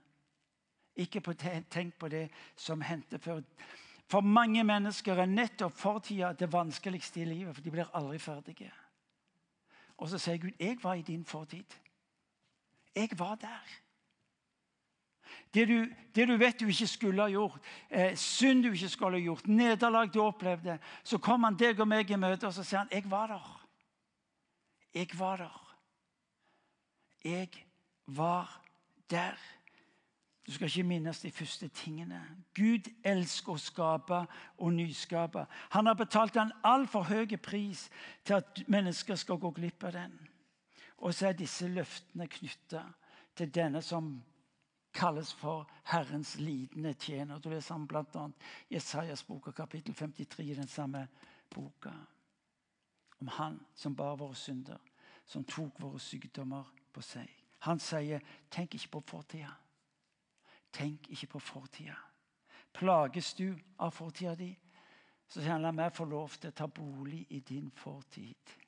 Ikke 0.97 1.21
på, 1.21 1.33
tenk 1.35 1.99
på 1.99 2.09
det 2.09 2.29
som 2.57 2.81
hendte 2.81 3.19
før. 3.19 3.43
For 4.09 4.21
mange 4.21 4.65
mennesker 4.65 5.19
er 5.19 5.27
nettopp 5.27 5.75
fortida 5.77 6.33
det 6.33 6.53
vanskeligste 6.53 7.21
i 7.21 7.25
livet, 7.25 7.55
for 7.55 7.63
de 7.63 7.71
blir 7.71 7.91
aldri 7.95 8.19
ferdige. 8.19 8.71
Og 9.99 10.09
så 10.09 10.19
sier 10.19 10.39
Gud, 10.39 10.55
'Jeg 10.59 10.79
var 10.83 10.95
i 10.95 11.03
din 11.03 11.25
fortid'. 11.25 11.88
Jeg 12.99 13.15
var 13.19 13.35
der. 13.39 13.77
Det 15.55 15.69
du, 15.69 15.87
det 16.15 16.29
du, 16.29 16.37
vet 16.37 16.61
du 16.61 16.67
ikke 16.67 16.87
skulle 16.87 17.23
ha 17.23 17.29
gjort, 17.29 17.61
eh, 17.91 18.17
synd 18.17 18.63
du 18.63 18.73
ikke 18.73 18.89
skulle 18.89 19.21
ha 19.21 19.23
gjort, 19.23 19.47
nederlag 19.47 20.11
du 20.15 20.21
opplevde, 20.23 20.79
så 21.05 21.19
kom 21.19 21.45
han 21.47 21.57
deg 21.57 21.81
og 21.81 21.89
meg 21.89 22.11
i 22.11 22.19
møte 22.21 22.47
og 22.47 22.53
så 22.55 22.65
sier 22.65 22.79
han, 22.79 22.89
'Jeg 22.93 23.11
var 23.11 23.27
der'. 23.27 23.69
Jeg 24.95 25.09
var 25.19 25.37
der. 25.37 25.77
Jeg 27.25 27.49
var 28.07 28.63
der. 29.11 29.39
Du 30.47 30.53
skal 30.53 30.67
ikke 30.67 30.83
minnes 30.83 31.21
de 31.21 31.31
første 31.31 31.69
tingene. 31.69 32.23
Gud 32.55 32.89
elsker 33.05 33.53
å 33.53 33.61
skape 33.61 34.27
og 34.59 34.73
nyskape. 34.73 35.47
Han 35.71 35.87
har 35.87 35.95
betalt 35.95 36.37
en 36.37 36.53
altfor 36.65 37.03
høy 37.03 37.37
pris 37.37 37.91
til 38.25 38.35
at 38.35 38.63
mennesker 38.67 39.15
skal 39.15 39.37
gå 39.37 39.51
glipp 39.51 39.85
av 39.85 39.93
den. 39.93 40.28
Og 40.99 41.15
så 41.15 41.29
er 41.29 41.39
disse 41.39 41.69
løftene 41.69 42.27
knytta 42.29 42.83
til 43.39 43.55
denne 43.55 43.83
som 43.83 44.17
kalles 44.95 45.33
for 45.33 45.69
Herrens 45.85 46.37
lidende 46.37 46.93
tjener. 46.95 47.39
Du 47.39 47.51
leser 47.51 47.75
om 47.75 47.87
bl.a. 47.87 48.29
Jesajas 48.71 49.23
boka, 49.25 49.51
kapittel 49.51 49.95
53 49.95 50.51
i 50.51 50.55
den 50.55 50.69
samme 50.69 51.07
boka. 51.55 51.93
Om 53.21 53.29
han 53.29 53.61
som 53.75 53.97
bar 53.97 54.17
våre 54.17 54.35
synder, 54.35 54.79
som 55.27 55.45
tok 55.45 55.81
våre 55.83 56.01
sykdommer 56.01 56.67
på 56.93 57.03
seg. 57.03 57.29
Han 57.59 57.79
sier, 57.79 58.21
'Tenk 58.51 58.75
ikke 58.75 58.89
på 58.89 59.01
fortida'. 59.01 59.55
Tenk 60.73 61.11
ikke 61.11 61.27
på 61.27 61.39
fortida. 61.39 61.97
Plages 62.73 63.35
du 63.35 63.59
av 63.79 63.91
fortida 63.91 64.35
di, 64.35 64.59
så 65.29 65.41
sier 65.41 65.53
han, 65.53 65.63
'La 65.63 65.71
meg 65.71 65.93
få 65.93 66.05
lov 66.05 66.29
til 66.29 66.51
å 66.51 66.55
ta 66.55 66.67
bolig 66.67 67.27
i 67.31 67.41
din 67.41 67.71
fortid'. 67.71 68.68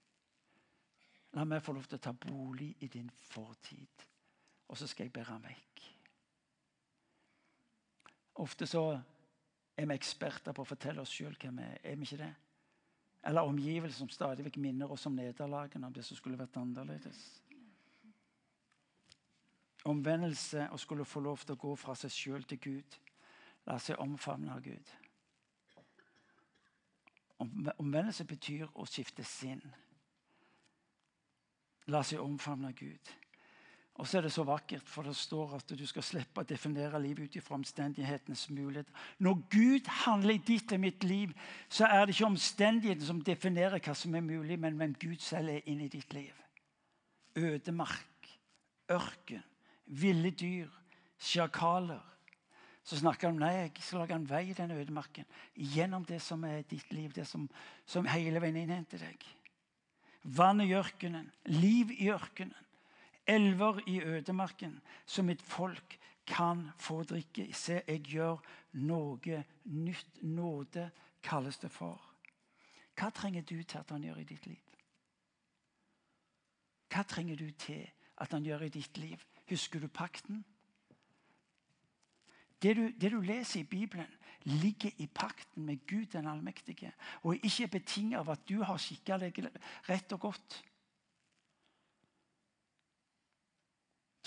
La 1.38 1.44
meg 1.46 1.62
få 1.62 1.74
lov 1.76 1.86
til 1.86 2.00
å 2.00 2.02
ta 2.02 2.12
bolig 2.12 2.72
i 2.82 2.88
din 2.90 3.10
fortid, 3.30 4.06
og 4.66 4.78
så 4.78 4.88
skal 4.90 5.06
jeg 5.06 5.14
bære 5.14 5.36
den 5.36 5.46
vekk. 5.46 5.82
Ofte 8.42 8.66
så 8.66 8.84
er 9.76 9.86
vi 9.86 9.94
eksperter 9.94 10.56
på 10.56 10.64
å 10.64 10.68
fortelle 10.68 11.02
oss 11.02 11.12
sjøl 11.14 11.36
hvem 11.38 11.60
vi 11.60 11.66
er. 11.66 11.76
Er 11.84 11.98
vi 11.98 12.08
ikke 12.08 12.22
det? 12.22 12.32
Eller 13.30 13.46
omgivelser 13.46 13.98
som 13.98 14.10
stadig 14.10 14.46
vekk 14.46 14.56
minner 14.62 14.90
oss 14.90 15.06
om 15.06 15.14
nederlagene, 15.16 15.86
om 15.86 15.94
det 15.94 16.04
som 16.06 16.16
skulle 16.16 16.40
vært 16.40 16.56
annerledes. 16.56 17.20
Omvendelse 19.88 20.66
og 20.72 20.80
skulle 20.80 21.04
få 21.08 21.20
lov 21.24 21.44
til 21.44 21.54
å 21.54 21.60
gå 21.60 21.74
fra 21.80 21.94
seg 21.96 22.12
sjøl 22.12 22.48
til 22.48 22.60
Gud. 22.64 22.96
La 23.68 23.78
seg 23.80 24.00
omfavne 24.00 24.52
av 24.52 24.64
Gud. 24.64 24.92
Omvendelse 27.40 28.26
betyr 28.28 28.68
å 28.74 28.88
skifte 28.88 29.24
sinn 29.24 29.62
la 31.86 32.02
seg 32.06 32.20
omfavne 32.20 32.72
Gud. 32.76 33.16
Og 34.00 34.08
så 34.08 34.18
er 34.18 34.22
det 34.24 34.32
så 34.32 34.46
vakkert, 34.48 34.88
for 34.88 35.04
det 35.04 35.12
står 35.16 35.56
at 35.58 35.72
du 35.76 35.82
skal 35.86 36.04
slippe 36.04 36.40
å 36.40 36.48
definere 36.48 37.00
livet 37.02 37.34
ut 37.36 37.44
fra 37.44 37.58
omstendighetenes 37.58 38.46
muligheter. 38.48 38.92
Når 39.20 39.42
Gud 39.52 39.90
handler 40.06 40.38
i 40.38 40.44
ditt 40.46 40.72
og 40.72 40.80
mitt 40.80 41.04
liv, 41.04 41.34
så 41.68 41.84
er 41.84 42.06
det 42.06 42.14
ikke 42.14 42.30
omstendighetene 42.30 43.06
som 43.06 43.20
definerer 43.20 43.82
hva 43.84 43.94
som 43.94 44.14
er 44.16 44.24
mulig, 44.24 44.56
men 44.58 44.78
hvem 44.80 44.94
Gud 45.02 45.20
selv 45.20 45.52
er 45.52 45.68
inni 45.68 45.88
ditt 45.92 46.14
liv. 46.16 46.32
ødemark, 47.36 48.28
ørken, 48.90 49.42
ville 49.86 50.30
dyr, 50.30 50.68
sjakaler. 51.18 52.02
Så 52.82 52.98
snakker 52.98 53.28
han 53.28 53.36
om 53.36 53.42
nei, 53.44 53.52
jeg 53.52 53.84
skal 53.84 54.00
lage 54.02 54.16
en 54.16 54.28
vei 54.28 54.42
i 54.50 54.56
den 54.56 54.70
ødemarken. 54.70 55.28
Gjennom 55.54 56.04
det 56.04 56.22
som 56.22 56.44
er 56.44 56.62
ditt 56.62 56.92
liv, 56.92 57.12
det 57.12 57.26
som, 57.28 57.48
som 57.86 58.08
hele 58.08 58.40
veien 58.42 58.56
innhenter 58.56 58.98
deg. 58.98 59.26
Vann 60.22 60.60
i 60.60 60.72
ørkenen, 60.74 61.30
liv 61.44 61.90
i 61.90 62.10
ørkenen. 62.10 62.54
Elver 63.26 63.78
i 63.86 64.00
ødemarken, 64.02 64.80
så 65.06 65.22
mitt 65.22 65.42
folk 65.42 65.98
kan 66.26 66.70
få 66.78 67.02
drikke. 67.02 67.52
Se, 67.54 67.82
jeg 67.86 68.00
gjør 68.00 68.40
noe 68.72 69.44
nytt. 69.64 70.22
Nåde 70.22 70.90
kalles 71.22 71.58
det 71.58 71.70
for. 71.70 72.00
Hva 72.98 73.10
trenger 73.14 73.42
du 73.42 73.62
til 73.62 73.78
at 73.78 73.90
han 73.90 74.02
gjør 74.04 74.20
i 74.20 74.28
ditt 74.28 74.46
liv? 74.46 74.70
Hva 76.90 77.04
trenger 77.06 77.36
du 77.36 77.50
til 77.50 77.86
at 78.20 78.32
han 78.32 78.44
gjør 78.44 78.66
i 78.66 78.72
ditt 78.74 78.98
liv? 78.98 79.20
Husker 79.48 79.80
du 79.80 79.88
pakten? 79.88 80.44
Det 82.62 82.74
du, 82.76 82.82
det 83.00 83.10
du, 83.12 83.20
leser 83.24 83.60
i 83.60 83.68
Bibelen, 83.68 84.08
ligger 84.44 84.90
i 85.00 85.06
pakten 85.06 85.64
med 85.66 85.86
Gud 85.86 86.06
den 86.12 86.26
allmektige. 86.26 86.92
Og 87.22 87.36
ikke 87.44 87.68
betinget 87.68 88.18
av 88.20 88.30
at 88.34 88.44
du 88.48 88.60
har 88.62 88.80
skikka 88.80 89.18
deg 89.20 89.38
rett 89.88 90.12
og 90.16 90.20
godt. 90.28 90.58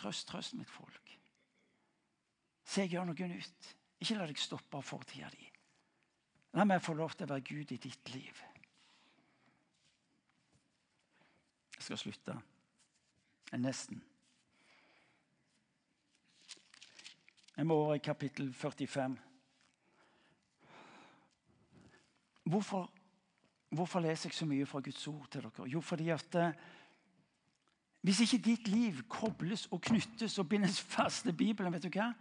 Trøst, 0.01 0.27
trøst 0.27 0.57
mitt 0.57 0.69
folk. 0.69 1.17
Se, 2.65 2.85
gjør 2.87 3.05
noe 3.09 3.27
nytt. 3.29 3.73
Ikke 4.01 4.17
la 4.17 4.27
deg 4.27 4.39
stoppe 4.41 4.79
av 4.79 4.85
fortida 4.87 5.29
di. 5.31 5.45
La 6.57 6.65
meg 6.69 6.81
få 6.85 6.95
lov 6.97 7.13
til 7.15 7.27
å 7.27 7.33
være 7.33 7.45
Gud 7.47 7.71
i 7.73 7.81
ditt 7.81 8.13
liv. 8.13 8.41
Jeg 11.77 11.85
skal 11.87 12.01
slutte. 12.01 12.35
Nesten. 13.53 14.01
Jeg 17.57 17.67
må 17.67 17.75
over 17.75 17.95
i 17.95 17.97
kapittel 17.97 18.53
45. 18.53 19.17
Hvorfor, 22.43 22.91
hvorfor, 23.69 23.99
leser 23.99 24.29
jeg 24.29 24.33
så 24.33 24.45
mye 24.45 24.65
fra 24.65 24.79
Guds 24.79 25.07
ord 25.07 25.27
til 25.31 25.41
dere? 25.41 25.67
Jo, 25.69 25.81
fordi 25.81 26.09
at 26.09 26.35
eh, 26.35 26.55
hvis 28.01 28.21
ikke 28.21 28.43
ditt 28.45 28.67
liv 28.67 29.03
kobles 29.09 29.67
og 29.71 29.81
knyttes 29.81 30.39
og 30.39 30.49
bindes 30.49 30.81
fast 30.81 31.23
til 31.23 31.33
Bibelen, 31.33 31.73
vet 31.73 31.83
du 31.83 31.93
hva? 31.93 32.11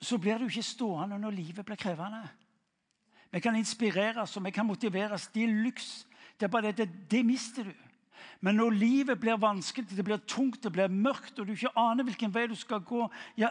så 0.00 0.18
blir 0.18 0.38
du 0.40 0.48
ikke 0.48 0.64
stående 0.64 1.18
når 1.20 1.36
livet 1.36 1.66
blir 1.66 1.76
krevende. 1.76 2.22
Vi 3.30 3.40
kan 3.40 3.56
inspireres 3.56 4.36
og 4.36 4.44
vi 4.44 4.50
kan 4.50 4.66
motiveres. 4.66 5.28
Det 5.28 5.44
er 5.44 5.54
lyks. 5.64 6.06
Det 6.40 6.48
er 6.48 6.52
bare 6.52 6.72
det, 6.72 6.76
det, 6.78 7.10
det 7.10 7.26
mister 7.26 7.68
du. 7.68 7.72
Men 8.40 8.56
når 8.56 8.70
livet 8.70 9.20
blir 9.20 9.36
vanskelig, 9.36 9.90
det 9.96 10.04
blir 10.04 10.20
tungt, 10.26 10.62
det 10.64 10.72
blir 10.72 10.88
mørkt, 10.88 11.38
og 11.38 11.46
du 11.46 11.52
ikke 11.52 11.76
aner 11.76 12.04
hvilken 12.04 12.32
vei 12.34 12.46
du 12.48 12.56
skal 12.56 12.80
gå, 12.80 13.04
ja, 13.36 13.50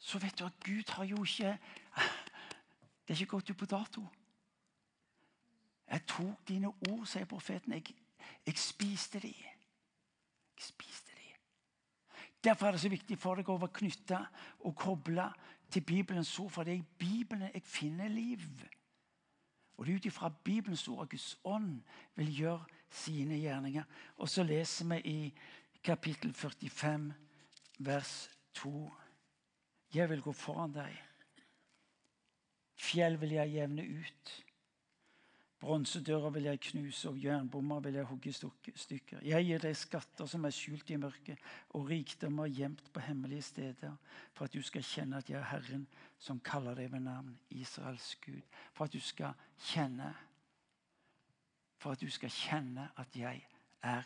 så 0.00 0.18
vet 0.18 0.38
du 0.38 0.46
at 0.46 0.56
Gud 0.64 0.90
har 0.96 1.04
jo 1.04 1.24
ikke 1.24 1.58
Det 3.08 3.16
er 3.16 3.20
ikke 3.20 3.36
gått 3.36 3.50
ut 3.50 3.58
på 3.58 3.66
dato. 3.66 4.02
Jeg 5.90 6.02
tok 6.06 6.48
dine 6.48 6.68
ord, 6.68 7.06
sier 7.10 7.26
profeten. 7.26 7.72
Jeg, 7.74 7.96
jeg 8.46 8.58
spiste 8.58 9.18
de. 9.18 9.32
Jeg 9.34 10.62
spiste 10.62 11.16
de. 11.16 11.32
Derfor 12.44 12.66
er 12.66 12.70
det 12.76 12.80
så 12.84 12.92
viktig 12.92 13.18
for 13.18 13.34
deg 13.34 13.50
å 13.50 13.56
være 13.58 13.74
knytta 13.80 14.20
og 14.60 14.76
kobla 14.78 15.26
til 15.72 15.82
Bibelens 15.82 16.30
ord. 16.38 16.52
For 16.54 16.62
det 16.62 16.76
er 16.76 16.84
i 16.84 16.98
Bibelen 17.02 17.50
jeg 17.50 17.66
finner 17.66 18.08
liv. 18.08 18.46
Og 19.74 19.86
det 19.86 19.92
er 19.92 19.98
ut 19.98 20.06
ifra 20.06 20.30
Bibelens 20.44 20.86
ord 20.88 21.02
at 21.02 21.10
Guds 21.10 21.34
ånd 21.44 21.80
vil 22.14 22.30
gjøre 22.44 22.64
sine 22.90 23.42
gjerninger. 23.42 23.84
Og 24.22 24.28
så 24.28 24.46
leser 24.46 24.86
vi 24.94 25.02
i 25.10 25.34
kapittel 25.82 26.30
45, 26.34 27.12
vers 27.78 28.30
2. 28.54 28.90
Jeg 29.94 30.10
vil 30.10 30.22
gå 30.22 30.32
foran 30.32 30.74
deg. 30.74 30.94
Fjell 32.80 33.18
vil 33.20 33.34
jeg 33.36 33.54
jevne 33.58 33.84
ut. 33.84 34.36
Bronsedører 35.60 36.30
vil 36.32 36.46
jeg 36.48 36.60
knuse, 36.60 37.10
og 37.10 37.18
jernbommer 37.20 37.82
vil 37.84 37.98
jeg 37.98 38.08
hugge 38.08 38.32
stykker. 38.32 39.20
Jeg 39.20 39.44
gir 39.44 39.60
deg 39.60 39.76
skatter 39.76 40.28
som 40.30 40.46
er 40.48 40.54
skjult 40.56 40.88
i 40.88 40.96
mørket, 40.96 41.42
og 41.76 41.90
rikdommer 41.90 42.48
gjemt 42.48 42.86
på 42.94 43.02
hemmelige 43.04 43.44
steder, 43.44 43.98
for 44.32 44.48
at 44.48 44.56
du 44.56 44.62
skal 44.64 44.86
kjenne 44.86 45.20
at 45.20 45.28
jeg 45.28 45.36
er 45.36 45.50
Herren, 45.50 45.84
som 46.18 46.40
kaller 46.40 46.80
deg 46.80 46.88
ved 46.92 47.04
navn, 47.04 47.36
Israels 47.50 48.14
Gud. 48.24 48.40
For 48.72 48.88
at 48.88 48.96
du 48.96 49.00
skal 49.00 49.36
kjenne 49.72 50.14
For 51.80 51.96
at 51.96 52.00
du 52.00 52.10
skal 52.12 52.28
kjenne 52.28 52.90
at 53.00 53.14
jeg 53.16 53.46
er 53.82 54.02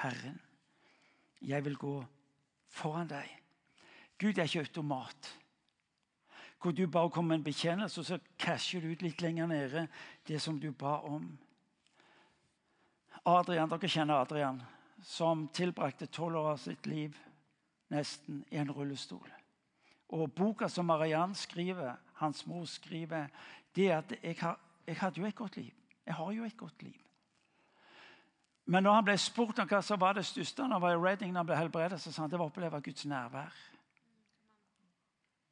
Herren. 0.00 0.40
Jeg 1.40 1.64
vil 1.64 1.76
gå 1.76 1.98
foran 2.72 3.10
deg. 3.12 3.39
Gud 4.20 4.38
er 4.38 4.48
ikke 4.48 4.66
automat 4.66 5.36
hvor 6.60 6.70
du 6.76 6.86
bare 6.86 7.10
kommer 7.10 7.28
med 7.28 7.38
en 7.38 7.44
bekjennelse, 7.44 8.00
og 8.00 8.04
så 8.04 8.18
casher 8.38 8.80
du 8.80 8.90
ut 8.92 9.02
litt 9.02 9.22
lenger 9.22 9.46
nede 9.46 9.86
det 10.28 10.40
som 10.42 10.58
du 10.60 10.72
ba 10.72 10.98
om. 11.08 11.38
Adrian, 13.24 13.68
Dere 13.70 13.88
kjenner 13.88 14.20
Adrian, 14.20 14.60
som 15.02 15.48
tilbrakte 15.56 16.06
tolv 16.06 16.36
år 16.36 16.50
av 16.52 16.60
sitt 16.60 16.86
liv 16.86 17.16
nesten 17.90 18.44
i 18.50 18.60
en 18.60 18.72
rullestol. 18.72 19.28
Og 20.12 20.32
Boka 20.36 20.68
som 20.68 20.86
Mariann 20.86 21.34
skriver, 21.34 21.96
hans 22.20 22.44
mor 22.46 22.64
skriver, 22.68 23.28
det 23.76 23.88
er 23.88 23.98
at 23.98 24.12
jeg, 24.22 24.36
har, 24.40 24.58
jeg 24.86 25.00
hadde 25.00 25.20
jo 25.20 25.26
et 25.26 25.34
godt 25.34 25.56
liv. 25.56 25.72
Jeg 26.06 26.14
har 26.14 26.32
jo 26.32 26.44
et 26.44 26.56
godt 26.56 26.82
liv. 26.82 27.00
Men 28.66 28.82
når 28.82 28.94
han 28.94 29.04
ble 29.04 29.16
spurt 29.18 29.58
om 29.58 29.68
hva 29.68 29.80
som 29.82 30.00
var 30.00 30.14
det 30.18 30.26
største 30.28 30.62
når 30.62 30.76
han 30.76 30.82
var 30.82 30.96
i 30.96 31.02
Reading, 31.08 31.32
når 31.32 31.40
han 31.40 31.46
ble 31.46 31.56
helbredet, 31.56 32.00
så 32.00 32.12
sa 32.12 32.22
han 32.22 32.30
det 32.30 32.38
var 32.38 32.50
å 32.50 32.52
oppleve 32.52 32.82
Guds 32.84 33.06
nærvær. 33.08 33.54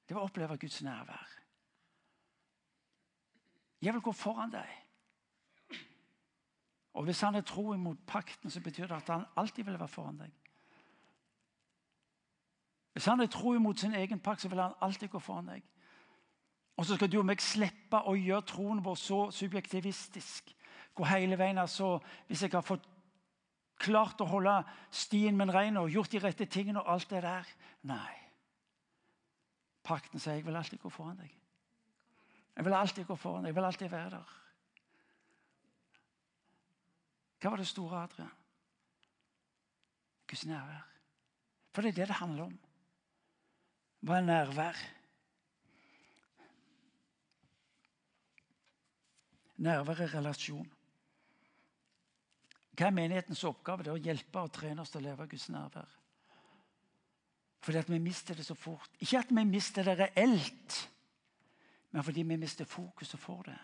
Det 0.09 0.17
var 0.17 0.25
å 0.25 0.31
oppleve 0.31 0.57
Guds 0.57 0.81
nærvær. 0.83 1.35
Jeg 3.83 3.93
vil 3.95 4.03
gå 4.03 4.13
foran 4.13 4.51
deg. 4.51 4.69
Og 6.99 7.05
Hvis 7.05 7.21
han 7.21 7.35
er 7.35 7.45
tro 7.47 7.73
imot 7.75 7.99
pakten, 8.07 8.51
så 8.51 8.61
betyr 8.61 8.87
det 8.87 8.97
at 8.97 9.09
han 9.09 9.27
alltid 9.37 9.65
vil 9.65 9.79
være 9.79 9.89
foran 9.89 10.19
deg. 10.19 10.33
Hvis 12.93 13.07
han 13.07 13.21
er 13.21 13.27
tro 13.31 13.53
imot 13.55 13.79
sin 13.79 13.95
egen 13.95 14.21
pakt, 14.21 14.43
så 14.43 14.49
vil 14.49 14.59
han 14.59 14.75
alltid 14.81 15.09
gå 15.09 15.19
foran 15.19 15.53
deg. 15.53 15.63
Og 16.77 16.87
så 16.87 16.97
skal 16.97 17.11
du 17.11 17.19
og 17.21 17.27
meg 17.27 17.43
slippe 17.43 18.01
å 18.07 18.17
gjøre 18.19 18.47
troen 18.47 18.81
vår 18.83 18.97
så 18.99 19.19
subjektivistisk. 19.35 20.55
Gå 20.95 21.05
hele 21.05 21.39
veien. 21.39 21.59
altså, 21.59 22.01
Hvis 22.27 22.43
jeg 22.43 22.51
har 22.51 22.63
fått 22.63 22.89
klart 23.79 24.21
å 24.21 24.27
holde 24.27 24.65
stien 24.91 25.37
min 25.37 25.55
ren 25.55 25.77
og 25.77 25.91
gjort 25.91 26.11
de 26.11 26.19
rette 26.19 26.47
tingene 26.47 26.81
og 26.81 26.93
alt 26.93 27.11
det 27.11 27.23
der 27.23 27.47
Nei. 27.83 28.28
Pakten 29.89 30.21
sier 30.21 30.37
jeg 30.37 30.45
vil 30.47 30.59
alltid 30.59 30.83
gå 30.83 30.91
foran 30.93 31.17
deg. 31.17 31.33
Jeg 32.59 32.67
vil 32.67 32.77
alltid 32.77 33.07
gå 33.09 33.17
foran 33.17 33.47
deg. 33.47 33.53
Jeg 33.53 33.57
vil 33.57 33.69
alltid 33.69 33.93
være 33.93 34.11
der. 34.19 34.37
Hva 37.39 37.53
var 37.55 37.63
det 37.63 37.69
store, 37.71 38.03
Adrian? 38.03 38.33
Guds 40.29 40.45
nærvær. 40.47 40.87
For 41.73 41.83
det 41.83 41.93
er 41.93 42.01
det 42.01 42.09
det 42.11 42.21
handler 42.21 42.49
om. 42.49 42.57
Hva 44.05 44.19
er 44.19 44.27
nærvær? 44.27 44.81
Nærvær 49.65 50.03
er 50.05 50.15
relasjon. 50.19 50.69
Hva 52.79 52.87
er 52.87 52.95
menighetens 52.95 53.47
oppgave? 53.47 53.83
Det 53.83 53.91
er 53.91 53.97
å 53.97 54.07
hjelpe 54.11 54.43
og 54.43 54.53
trene 54.55 54.85
oss 54.85 54.93
til 54.95 55.01
å 55.01 55.09
leve 55.09 55.25
av 55.25 55.31
Guds 55.31 55.49
nærvær. 55.51 55.98
Fordi 57.61 57.79
at 57.79 57.91
vi 57.91 57.99
mister 57.99 58.35
det 58.35 58.47
så 58.47 58.55
fort. 58.55 58.91
Ikke 59.01 59.19
at 59.19 59.31
vi 59.31 59.45
mister 59.45 59.83
det 59.83 59.99
reelt, 59.99 60.91
men 61.91 62.05
fordi 62.05 62.23
vi 62.23 62.37
mister 62.37 62.65
fokuset 62.65 63.21
for 63.21 63.43
det. 63.43 63.59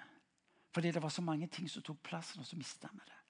Fordi 0.74 0.90
det 0.90 1.02
var 1.02 1.08
så 1.08 1.22
mange 1.22 1.46
ting 1.46 1.70
som 1.70 1.82
tok 1.82 2.02
plassen, 2.02 2.40
og 2.40 2.46
så 2.46 2.56
mista 2.56 2.88
vi 2.92 3.00
det. 3.06 3.20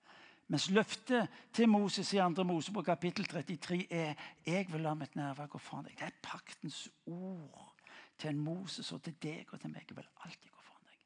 Mens 0.48 0.70
løftet 0.70 1.28
til 1.52 1.68
Moses 1.68 2.12
i 2.12 2.16
2. 2.16 2.42
Mosebok 2.44 2.84
kapittel 2.84 3.24
33 3.24 3.92
er 3.92 4.14
'Jeg 4.46 4.72
vil 4.72 4.80
la 4.80 4.94
mitt 4.94 5.16
nærvær 5.16 5.46
gå 5.46 5.58
foran 5.58 5.84
deg'. 5.84 5.98
Det 5.98 6.02
er 6.02 6.10
paktens 6.22 6.88
ord 7.06 7.74
til 8.18 8.30
en 8.30 8.38
Moses 8.38 8.92
og 8.92 9.02
til 9.02 9.14
deg 9.22 9.46
og 9.52 9.60
til 9.60 9.70
meg. 9.70 9.84
Jeg 9.88 9.96
vil 9.96 10.06
alltid 10.24 10.50
gå 10.50 10.60
foran 10.60 10.84
deg. 10.84 10.98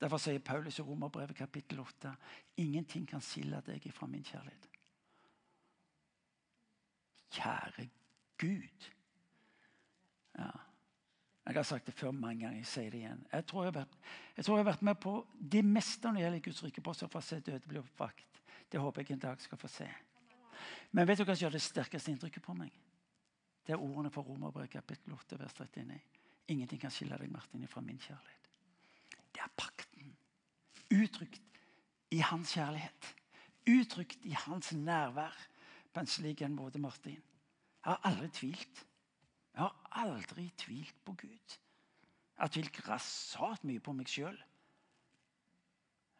Derfor 0.00 0.16
sier 0.16 0.38
Paulus 0.38 0.78
i 0.78 0.82
Romerbrevet 0.82 1.36
kapittel 1.36 1.80
8 1.80 2.14
ingenting 2.56 3.08
kan 3.08 3.20
skille 3.20 3.62
deg 3.66 3.92
fra 3.92 4.06
min 4.06 4.24
kjærlighet. 4.24 4.68
Kjære 7.30 7.88
Gud. 8.38 8.88
Ja. 10.38 10.50
Jeg 11.46 11.54
har 11.54 11.62
sagt 11.62 11.86
det 11.86 11.94
før 11.94 12.10
mange 12.10 12.44
ganger. 12.44 12.58
Jeg 12.58 12.66
sier 12.66 12.90
det 12.90 12.98
igjen. 12.98 13.26
Jeg 13.32 13.46
tror 13.46 13.64
jeg 13.64 13.72
har 13.72 13.78
vært, 13.80 13.98
jeg 14.36 14.44
har 14.48 14.66
vært 14.66 14.82
med 14.82 14.98
på 15.00 15.12
det 15.38 15.62
meste 15.64 16.08
når 16.08 16.18
det 16.18 16.24
gjelder 16.24 16.44
Guds 16.48 16.62
rike, 16.64 16.82
bortsett 16.82 17.12
fra 17.12 17.22
å 17.22 17.26
se 17.26 17.38
døde 17.40 17.70
bli 17.70 17.78
oppvakt. 17.78 18.40
Det 18.72 18.82
håper 18.82 19.04
jeg 19.04 19.14
en 19.14 19.22
dag 19.28 19.40
skal 19.40 19.60
få 19.60 19.70
se. 19.70 19.86
Men 20.90 21.06
vet 21.06 21.20
du 21.20 21.24
hva 21.24 21.36
som 21.36 21.46
gjør 21.46 21.54
det 21.54 21.62
sterkeste 21.62 22.10
inntrykket 22.10 22.42
på 22.42 22.54
meg? 22.58 22.74
Det 23.66 23.74
er 23.74 23.82
ordene 23.82 24.10
fra 24.10 24.24
Romerbrevet 24.26 24.74
kapittel 24.74 25.14
8, 25.14 25.38
vers 25.38 25.54
39. 25.54 26.00
Ingenting 26.54 26.82
kan 26.82 26.94
skille 26.94 27.18
deg, 27.18 27.30
Martin, 27.30 27.66
fra 27.70 27.82
min 27.82 27.98
kjærlighet. 27.98 28.50
Det 29.34 29.42
er 29.42 29.54
pakten. 29.58 30.12
Uttrykt 30.94 31.42
i 32.14 32.20
hans 32.22 32.54
kjærlighet 32.54 33.14
uttrykt 33.66 34.24
i 34.26 34.34
hans 34.46 34.72
nærvær 34.72 35.34
på 35.96 36.02
en 36.04 36.10
slik 36.12 36.42
en 36.44 36.52
måte, 36.52 36.78
Martin. 36.78 37.22
Jeg 37.84 37.88
har 37.88 38.00
aldri 38.04 38.28
tvilt. 38.28 38.82
Jeg 39.54 39.62
har 39.62 40.02
aldri 40.04 40.50
tvilt 40.58 40.98
på 41.04 41.14
Gud. 41.16 41.54
Jeg 42.36 42.42
har 42.42 42.52
tvilt 42.52 42.72
grassat 42.72 43.64
mye 43.64 43.80
på 43.80 43.94
meg 43.96 44.10
sjøl. 44.12 44.36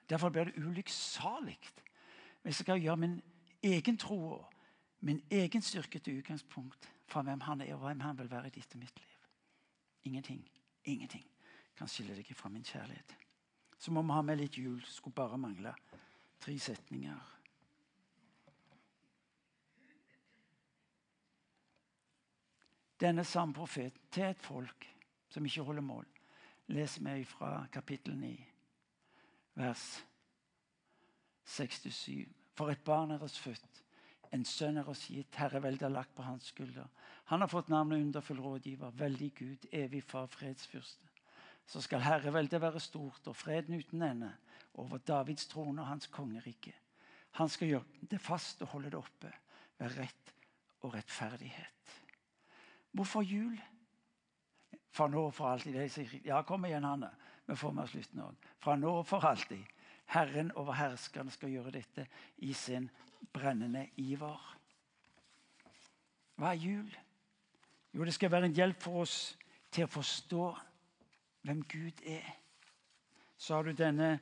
Derfor 0.09 0.33
blir 0.33 0.49
det 0.49 0.63
ulykksalig 0.63 1.59
hvis 2.47 2.61
jeg 2.61 2.63
skal 2.63 2.81
gjøre 2.81 3.03
min 3.03 3.17
egen 3.67 3.99
tro 3.99 4.17
og 4.39 4.53
min 5.05 5.19
egen 5.31 5.63
styrke 5.63 5.99
til 5.99 6.21
utgangspunkt 6.21 6.89
for 7.11 7.27
hvem 7.27 7.43
han 7.43 7.61
er 7.61 7.75
og 7.75 7.83
hvem 7.85 8.01
han 8.01 8.19
vil 8.19 8.31
være 8.31 8.47
i 8.47 8.55
ditt 8.55 8.75
og 8.79 8.81
mitt 8.81 9.01
liv. 9.01 9.17
Ingenting, 10.05 10.45
ingenting 10.85 11.27
kan 11.77 11.91
skille 11.91 12.17
deg 12.17 12.31
fra 12.39 12.49
min 12.49 12.65
kjærlighet. 12.65 13.17
Så 13.79 13.91
må 13.93 14.03
vi 14.03 14.15
ha 14.15 14.23
med 14.23 14.41
litt 14.41 14.57
jul. 14.57 14.81
Skulle 14.87 15.15
bare 15.15 15.39
mangle 15.39 15.75
tre 16.41 16.59
setninger. 16.59 17.36
Denne 23.01 23.25
samme 23.25 23.55
profeten 23.55 24.01
til 24.11 24.31
et 24.31 24.43
folk 24.43 24.87
som 25.29 25.45
ikke 25.45 25.63
holder 25.63 25.85
mål, 25.85 26.07
leser 26.73 27.05
vi 27.15 27.25
fra 27.25 27.67
kapittel 27.73 28.17
9, 28.19 28.31
vers 29.55 30.05
67. 31.45 32.29
For 32.57 32.73
et 32.73 32.85
barn 32.85 33.11
er 33.11 33.23
oss 33.23 33.39
født, 33.39 33.83
en 34.33 34.45
sønn 34.45 34.81
er 34.81 34.89
oss 34.89 35.07
gitt, 35.13 35.37
herreveldet 35.39 35.87
er 35.87 35.93
lagt 35.93 36.15
på 36.17 36.25
hans 36.27 36.49
skulder. 36.51 36.89
Han 37.31 37.43
har 37.45 37.51
fått 37.51 37.69
navnet 37.69 38.03
underfull 38.03 38.41
rådgiver, 38.43 38.97
veldig 38.97 39.29
Gud, 39.35 39.69
evig 39.73 40.03
far, 40.05 40.27
fredsfyrste. 40.27 41.13
Så 41.67 41.83
skal 41.83 42.05
herreveldet 42.05 42.61
være 42.63 42.81
stort 42.81 43.27
og 43.27 43.37
freden 43.37 43.79
uten 43.79 44.03
ende 44.03 44.33
over 44.75 44.99
Davids 44.99 45.47
trone 45.51 45.83
og 45.83 45.89
hans 45.89 46.07
kongerike. 46.07 46.75
Han 47.41 47.49
skal 47.49 47.69
gjøre 47.69 48.09
det 48.11 48.21
fast 48.21 48.63
og 48.63 48.73
holde 48.75 48.91
det 48.95 49.01
oppe 49.01 49.33
ved 49.79 49.97
rett 49.99 50.35
og 50.83 50.95
rettferdighet. 50.95 52.06
Hvorfor 52.97 53.23
jul? 53.23 53.57
Fra 54.91 55.09
nå 55.13 55.27
og 55.29 55.35
for 55.37 55.51
alltid. 55.53 56.25
Ja, 56.25 56.41
kom 56.43 56.65
igjen, 56.65 56.85
Hanne. 56.85 57.11
Vi 57.47 57.57
får 57.57 57.75
med 57.77 57.91
slutten 57.93 58.23
òg. 58.25 58.47
Fra 58.65 58.77
nå 58.81 58.93
og 59.03 59.05
for 59.07 59.25
alltid. 59.29 59.61
Herren 60.15 60.53
over 60.57 60.73
herskerne 60.79 61.35
skal 61.35 61.53
gjøre 61.53 61.75
dette 61.75 62.07
i 62.47 62.55
sin 62.57 62.89
brennende 63.35 63.89
iver. 64.01 64.41
Hva 66.41 66.55
er 66.55 66.63
jul? 66.63 66.97
Jo, 67.93 68.05
det 68.05 68.15
skal 68.17 68.33
være 68.33 68.49
en 68.49 68.57
hjelp 68.57 68.81
for 68.81 69.03
oss 69.05 69.19
til 69.73 69.85
å 69.85 69.93
forstå 69.93 70.49
hvem 71.45 71.63
Gud 71.69 72.01
er. 72.07 72.33
Så 73.37 73.59
har 73.59 73.69
du 73.69 73.77
denne 73.77 74.15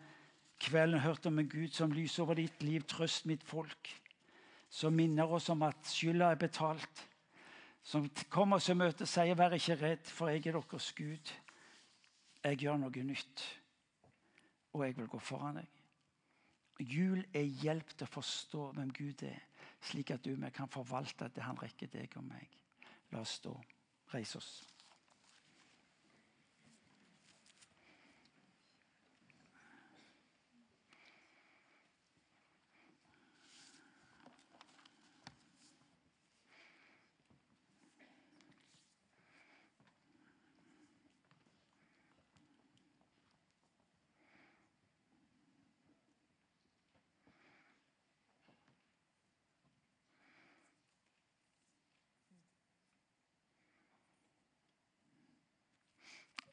kvelden 0.59 1.05
hørt 1.05 1.27
om 1.31 1.39
en 1.39 1.49
Gud 1.49 1.71
som 1.77 1.95
lyser 1.95 2.27
over 2.27 2.43
ditt 2.43 2.63
liv. 2.63 2.83
Trøst 2.91 3.27
mitt 3.31 3.47
folk. 3.47 3.91
Som 4.69 4.99
minner 4.99 5.31
oss 5.31 5.49
om 5.55 5.63
at 5.63 5.87
skylda 5.87 6.33
er 6.35 6.47
betalt 6.49 7.09
som 7.85 8.09
kommer 8.33 8.57
oss 8.57 8.71
i 8.73 8.75
møte, 8.75 9.07
sier 9.07 9.35
'vær 9.37 9.55
ikke 9.55 9.77
redd, 9.77 10.07
for 10.09 10.29
jeg 10.29 10.47
er 10.47 10.53
deres 10.53 10.93
Gud'. 10.97 11.33
Jeg 12.45 12.59
gjør 12.59 12.77
noe 12.77 13.03
nytt, 13.05 13.61
og 14.73 14.85
jeg 14.85 14.97
vil 14.97 15.09
gå 15.09 15.19
foran 15.19 15.57
deg. 15.57 15.67
Jul 16.81 17.25
er 17.35 17.43
hjelp 17.63 17.89
til 17.95 18.05
å 18.07 18.11
forstå 18.11 18.73
hvem 18.73 18.93
Gud 18.93 19.23
er, 19.23 19.41
slik 19.81 20.11
at 20.11 20.25
du 20.25 20.33
og 20.33 20.43
vi 20.43 20.51
kan 20.51 20.69
forvalte 20.69 21.29
det 21.29 21.43
han 21.43 21.61
rekker 21.61 21.87
deg 21.87 22.17
og 22.17 22.25
meg. 22.25 22.49
La 23.13 23.21
oss 23.21 23.39
stå. 23.39 23.55
Reise 24.15 24.39
oss. 24.39 24.74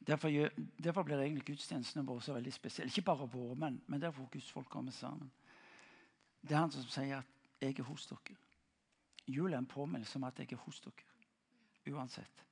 Derfor, 0.08 0.30
derfor, 0.84 1.04
blir 1.04 1.20
egentlig 1.20 1.46
gudstjenestene 1.46 2.06
våre 2.06 2.22
så 2.22 2.34
veldig 2.34 2.54
spesielle. 2.54 2.90
Ikke 2.90 3.06
bare 3.06 3.28
våre, 3.30 3.56
men, 3.56 3.82
men 3.88 4.02
derfor 4.02 4.30
gudsfolk 4.32 4.70
kommer 4.70 4.92
sammen. 4.92 5.32
Det 6.42 6.52
er 6.52 6.60
han 6.64 6.72
som 6.72 6.84
sier 6.90 7.18
at 7.18 7.26
'jeg 7.62 7.80
er 7.80 7.84
hos 7.84 8.08
dere'. 8.08 8.38
Jul 9.28 9.54
er 9.54 9.58
en 9.58 9.66
påminnelse 9.66 10.16
om 10.16 10.24
at 10.24 10.40
jeg 10.40 10.52
er 10.52 10.58
hos 10.58 10.80
dere. 10.80 11.94
Uansett. 11.96 12.46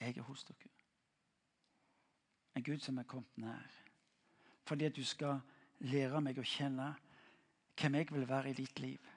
Jeg 0.00 0.16
er 0.16 0.22
hos 0.22 0.44
dere. 0.44 0.70
En 2.56 2.64
Gud 2.64 2.78
som 2.78 2.98
er 2.98 3.02
kommet 3.02 3.38
nær. 3.38 3.70
Fordi 4.64 4.84
at 4.84 4.96
du 4.96 5.04
skal 5.04 5.40
lære 5.78 6.20
meg 6.20 6.38
å 6.38 6.42
kjenne 6.42 6.94
hvem 7.80 7.94
jeg 7.94 8.12
vil 8.12 8.28
være 8.28 8.50
i 8.50 8.52
ditt 8.52 8.80
liv. 8.80 9.08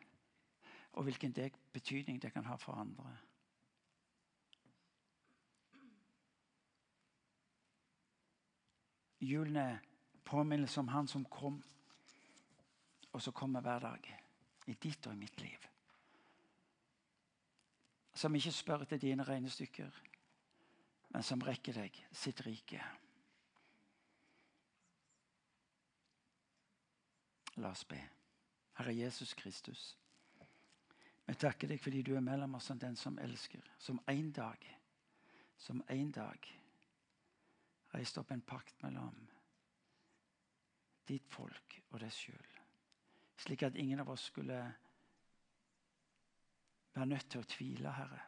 Og 0.94 1.04
hvilken 1.04 1.34
betydning 1.74 2.22
det 2.22 2.34
kan 2.34 2.46
ha 2.46 2.56
for 2.56 2.74
andre. 2.74 3.18
Julen 9.24 9.56
er 9.56 9.78
påminnelse 10.26 10.80
om 10.80 10.88
Han 10.88 11.08
som 11.08 11.26
kom, 11.26 11.64
og 13.14 13.22
som 13.22 13.34
kommer 13.34 13.62
hver 13.62 13.80
dag. 13.80 14.20
I 14.68 14.74
ditt 14.74 15.08
og 15.08 15.14
i 15.14 15.20
mitt 15.20 15.42
liv. 15.42 15.68
Som 18.14 18.36
ikke 18.36 18.52
spør 18.52 18.84
til 18.84 19.02
dine 19.02 19.24
regnestykker, 19.24 19.90
men 21.10 21.24
som 21.24 21.42
rekker 21.44 21.74
deg 21.74 21.98
sitt 22.12 22.46
rike. 22.46 22.80
La 27.56 27.70
oss 27.70 27.84
be. 27.86 28.00
Herre 28.80 28.96
Jesus 28.96 29.34
Kristus. 29.34 29.98
Vi 31.26 31.36
takker 31.36 31.68
deg 31.68 31.80
fordi 31.80 32.02
du 32.02 32.16
er 32.16 32.26
mellom 32.26 32.56
oss 32.56 32.72
som 32.72 32.80
den 32.80 32.96
som 32.96 33.20
elsker. 33.20 33.62
Som 33.78 34.00
en 34.08 34.32
dag, 34.32 34.80
som 35.58 35.84
en 35.90 36.12
dag 36.12 36.63
reiste 37.94 38.22
opp 38.22 38.32
en 38.34 38.42
pakt 38.42 38.82
mellom 38.84 39.16
ditt 41.08 41.28
folk 41.30 41.78
og 41.92 42.00
deg 42.02 42.14
sjøl. 42.16 42.50
Slik 43.44 43.66
at 43.68 43.78
ingen 43.80 44.00
av 44.00 44.10
oss 44.14 44.30
skulle 44.32 44.60
være 46.94 47.10
nødt 47.10 47.30
til 47.30 47.42
å 47.42 47.50
tvile, 47.50 47.92
Herre. 47.92 48.22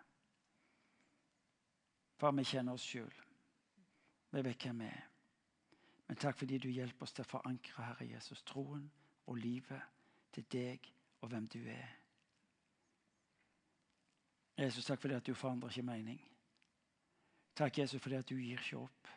For 2.20 2.36
vi 2.36 2.45
kjenner 2.47 2.76
oss 2.76 2.86
sjøl. 2.88 3.22
Vi 4.32 4.43
vet 4.43 4.66
hvem 4.66 4.82
vi 4.84 4.89
er. 4.89 5.03
Men 6.07 6.20
takk 6.22 6.38
fordi 6.38 6.57
du 6.61 6.70
hjelper 6.70 7.07
oss 7.07 7.16
til 7.16 7.26
å 7.26 7.30
forankre 7.30 7.86
Herre 7.86 8.07
Jesus, 8.09 8.43
troen 8.45 8.86
og 9.26 9.39
livet 9.41 9.82
til 10.36 10.45
deg 10.51 10.91
og 11.22 11.32
hvem 11.32 11.47
du 11.49 11.61
er. 11.72 11.95
Jesus, 14.57 14.86
takk 14.86 15.01
fordi 15.01 15.18
at 15.18 15.26
du 15.26 15.34
forandrer 15.36 15.74
ikke 15.74 15.88
mening. 15.88 16.20
Takk, 17.55 17.78
Jesus, 17.78 18.01
fordi 18.01 18.16
at 18.16 18.30
du 18.30 18.36
gir 18.36 18.59
ikke 18.59 18.78
opp. 18.84 19.14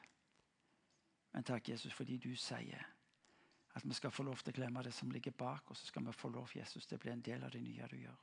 Men 1.38 1.44
takk, 1.44 1.68
Jesus, 1.68 1.92
fordi 1.94 2.16
du 2.18 2.32
sier 2.34 2.80
at 3.78 3.84
vi 3.86 3.94
skal 3.94 4.10
få 4.10 4.24
lov 4.26 4.40
til 4.42 4.50
å 4.50 4.56
glemme 4.56 4.82
det 4.82 4.90
som 4.90 5.10
ligger 5.14 5.30
bak, 5.38 5.68
og 5.70 5.76
så 5.78 5.86
skal 5.86 6.02
vi 6.02 6.12
få 6.18 6.32
lov 6.34 6.50
Jesus, 6.50 6.82
til 6.82 6.98
å 6.98 7.02
bli 7.04 7.12
en 7.12 7.20
del 7.22 7.44
av 7.46 7.52
det 7.54 7.60
nye 7.62 7.86
du 7.86 7.94
gjør. 7.94 8.16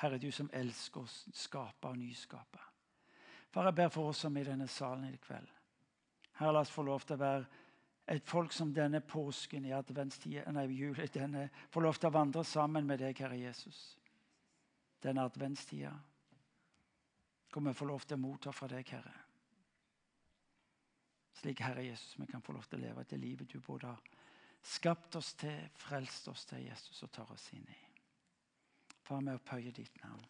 Herre, 0.00 0.16
du 0.16 0.30
som 0.32 0.48
elsker 0.48 1.02
å 1.02 1.34
skape 1.36 1.90
og 1.90 1.98
nyskape. 2.00 2.62
Far, 3.52 3.68
jeg 3.68 3.76
ber 3.76 3.90
for 3.92 4.08
oss 4.08 4.22
som 4.24 4.38
i 4.40 4.44
denne 4.48 4.64
salen 4.64 5.10
i 5.10 5.20
kveld. 5.20 5.50
Herre, 6.38 6.54
la 6.56 6.62
oss 6.64 6.72
få 6.72 6.86
lov 6.86 7.04
til 7.04 7.18
å 7.18 7.20
være 7.20 7.44
et 8.16 8.24
folk 8.32 8.56
som 8.56 8.72
denne 8.72 9.02
påsken 9.04 9.68
i 9.68 9.74
adventstida, 9.76 10.46
nei, 10.56 10.64
jul, 10.72 10.96
denne, 11.12 11.50
får 11.68 11.84
lov 11.84 12.00
til 12.00 12.08
å 12.08 12.14
vandre 12.16 12.46
sammen 12.48 12.88
med 12.88 13.04
deg, 13.04 13.20
Herre 13.20 13.42
Jesus. 13.42 13.82
Denne 15.04 15.28
adventstida. 15.28 15.92
Hvor 17.52 17.68
vi 17.68 17.76
får 17.76 17.92
lov 17.92 18.08
til 18.08 18.16
å 18.16 18.24
motta 18.24 18.56
fra 18.56 18.72
deg, 18.72 18.88
Herre. 18.96 19.21
Slik, 21.32 21.62
Herre 21.64 21.84
Jesus, 21.86 22.18
vi 22.20 22.26
kan 22.26 22.42
få 22.44 22.52
lov 22.52 22.68
til 22.68 22.80
å 22.80 22.86
leve 22.86 23.06
det 23.08 23.18
livet 23.20 23.52
du 23.52 23.60
både 23.60 23.94
har 23.94 24.02
skapt 24.62 25.16
oss 25.18 25.32
til, 25.40 25.64
frelst 25.80 26.28
oss 26.28 26.46
til, 26.46 26.66
Jesus, 26.68 27.02
og 27.02 27.12
tar 27.12 27.32
oss 27.32 27.48
inn 27.56 27.66
i. 27.66 27.80
Far, 29.02 29.24
vi 29.24 29.34
opphøyer 29.34 29.74
ditt 29.74 29.98
navn. 30.04 30.22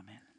Amen. 0.00 0.37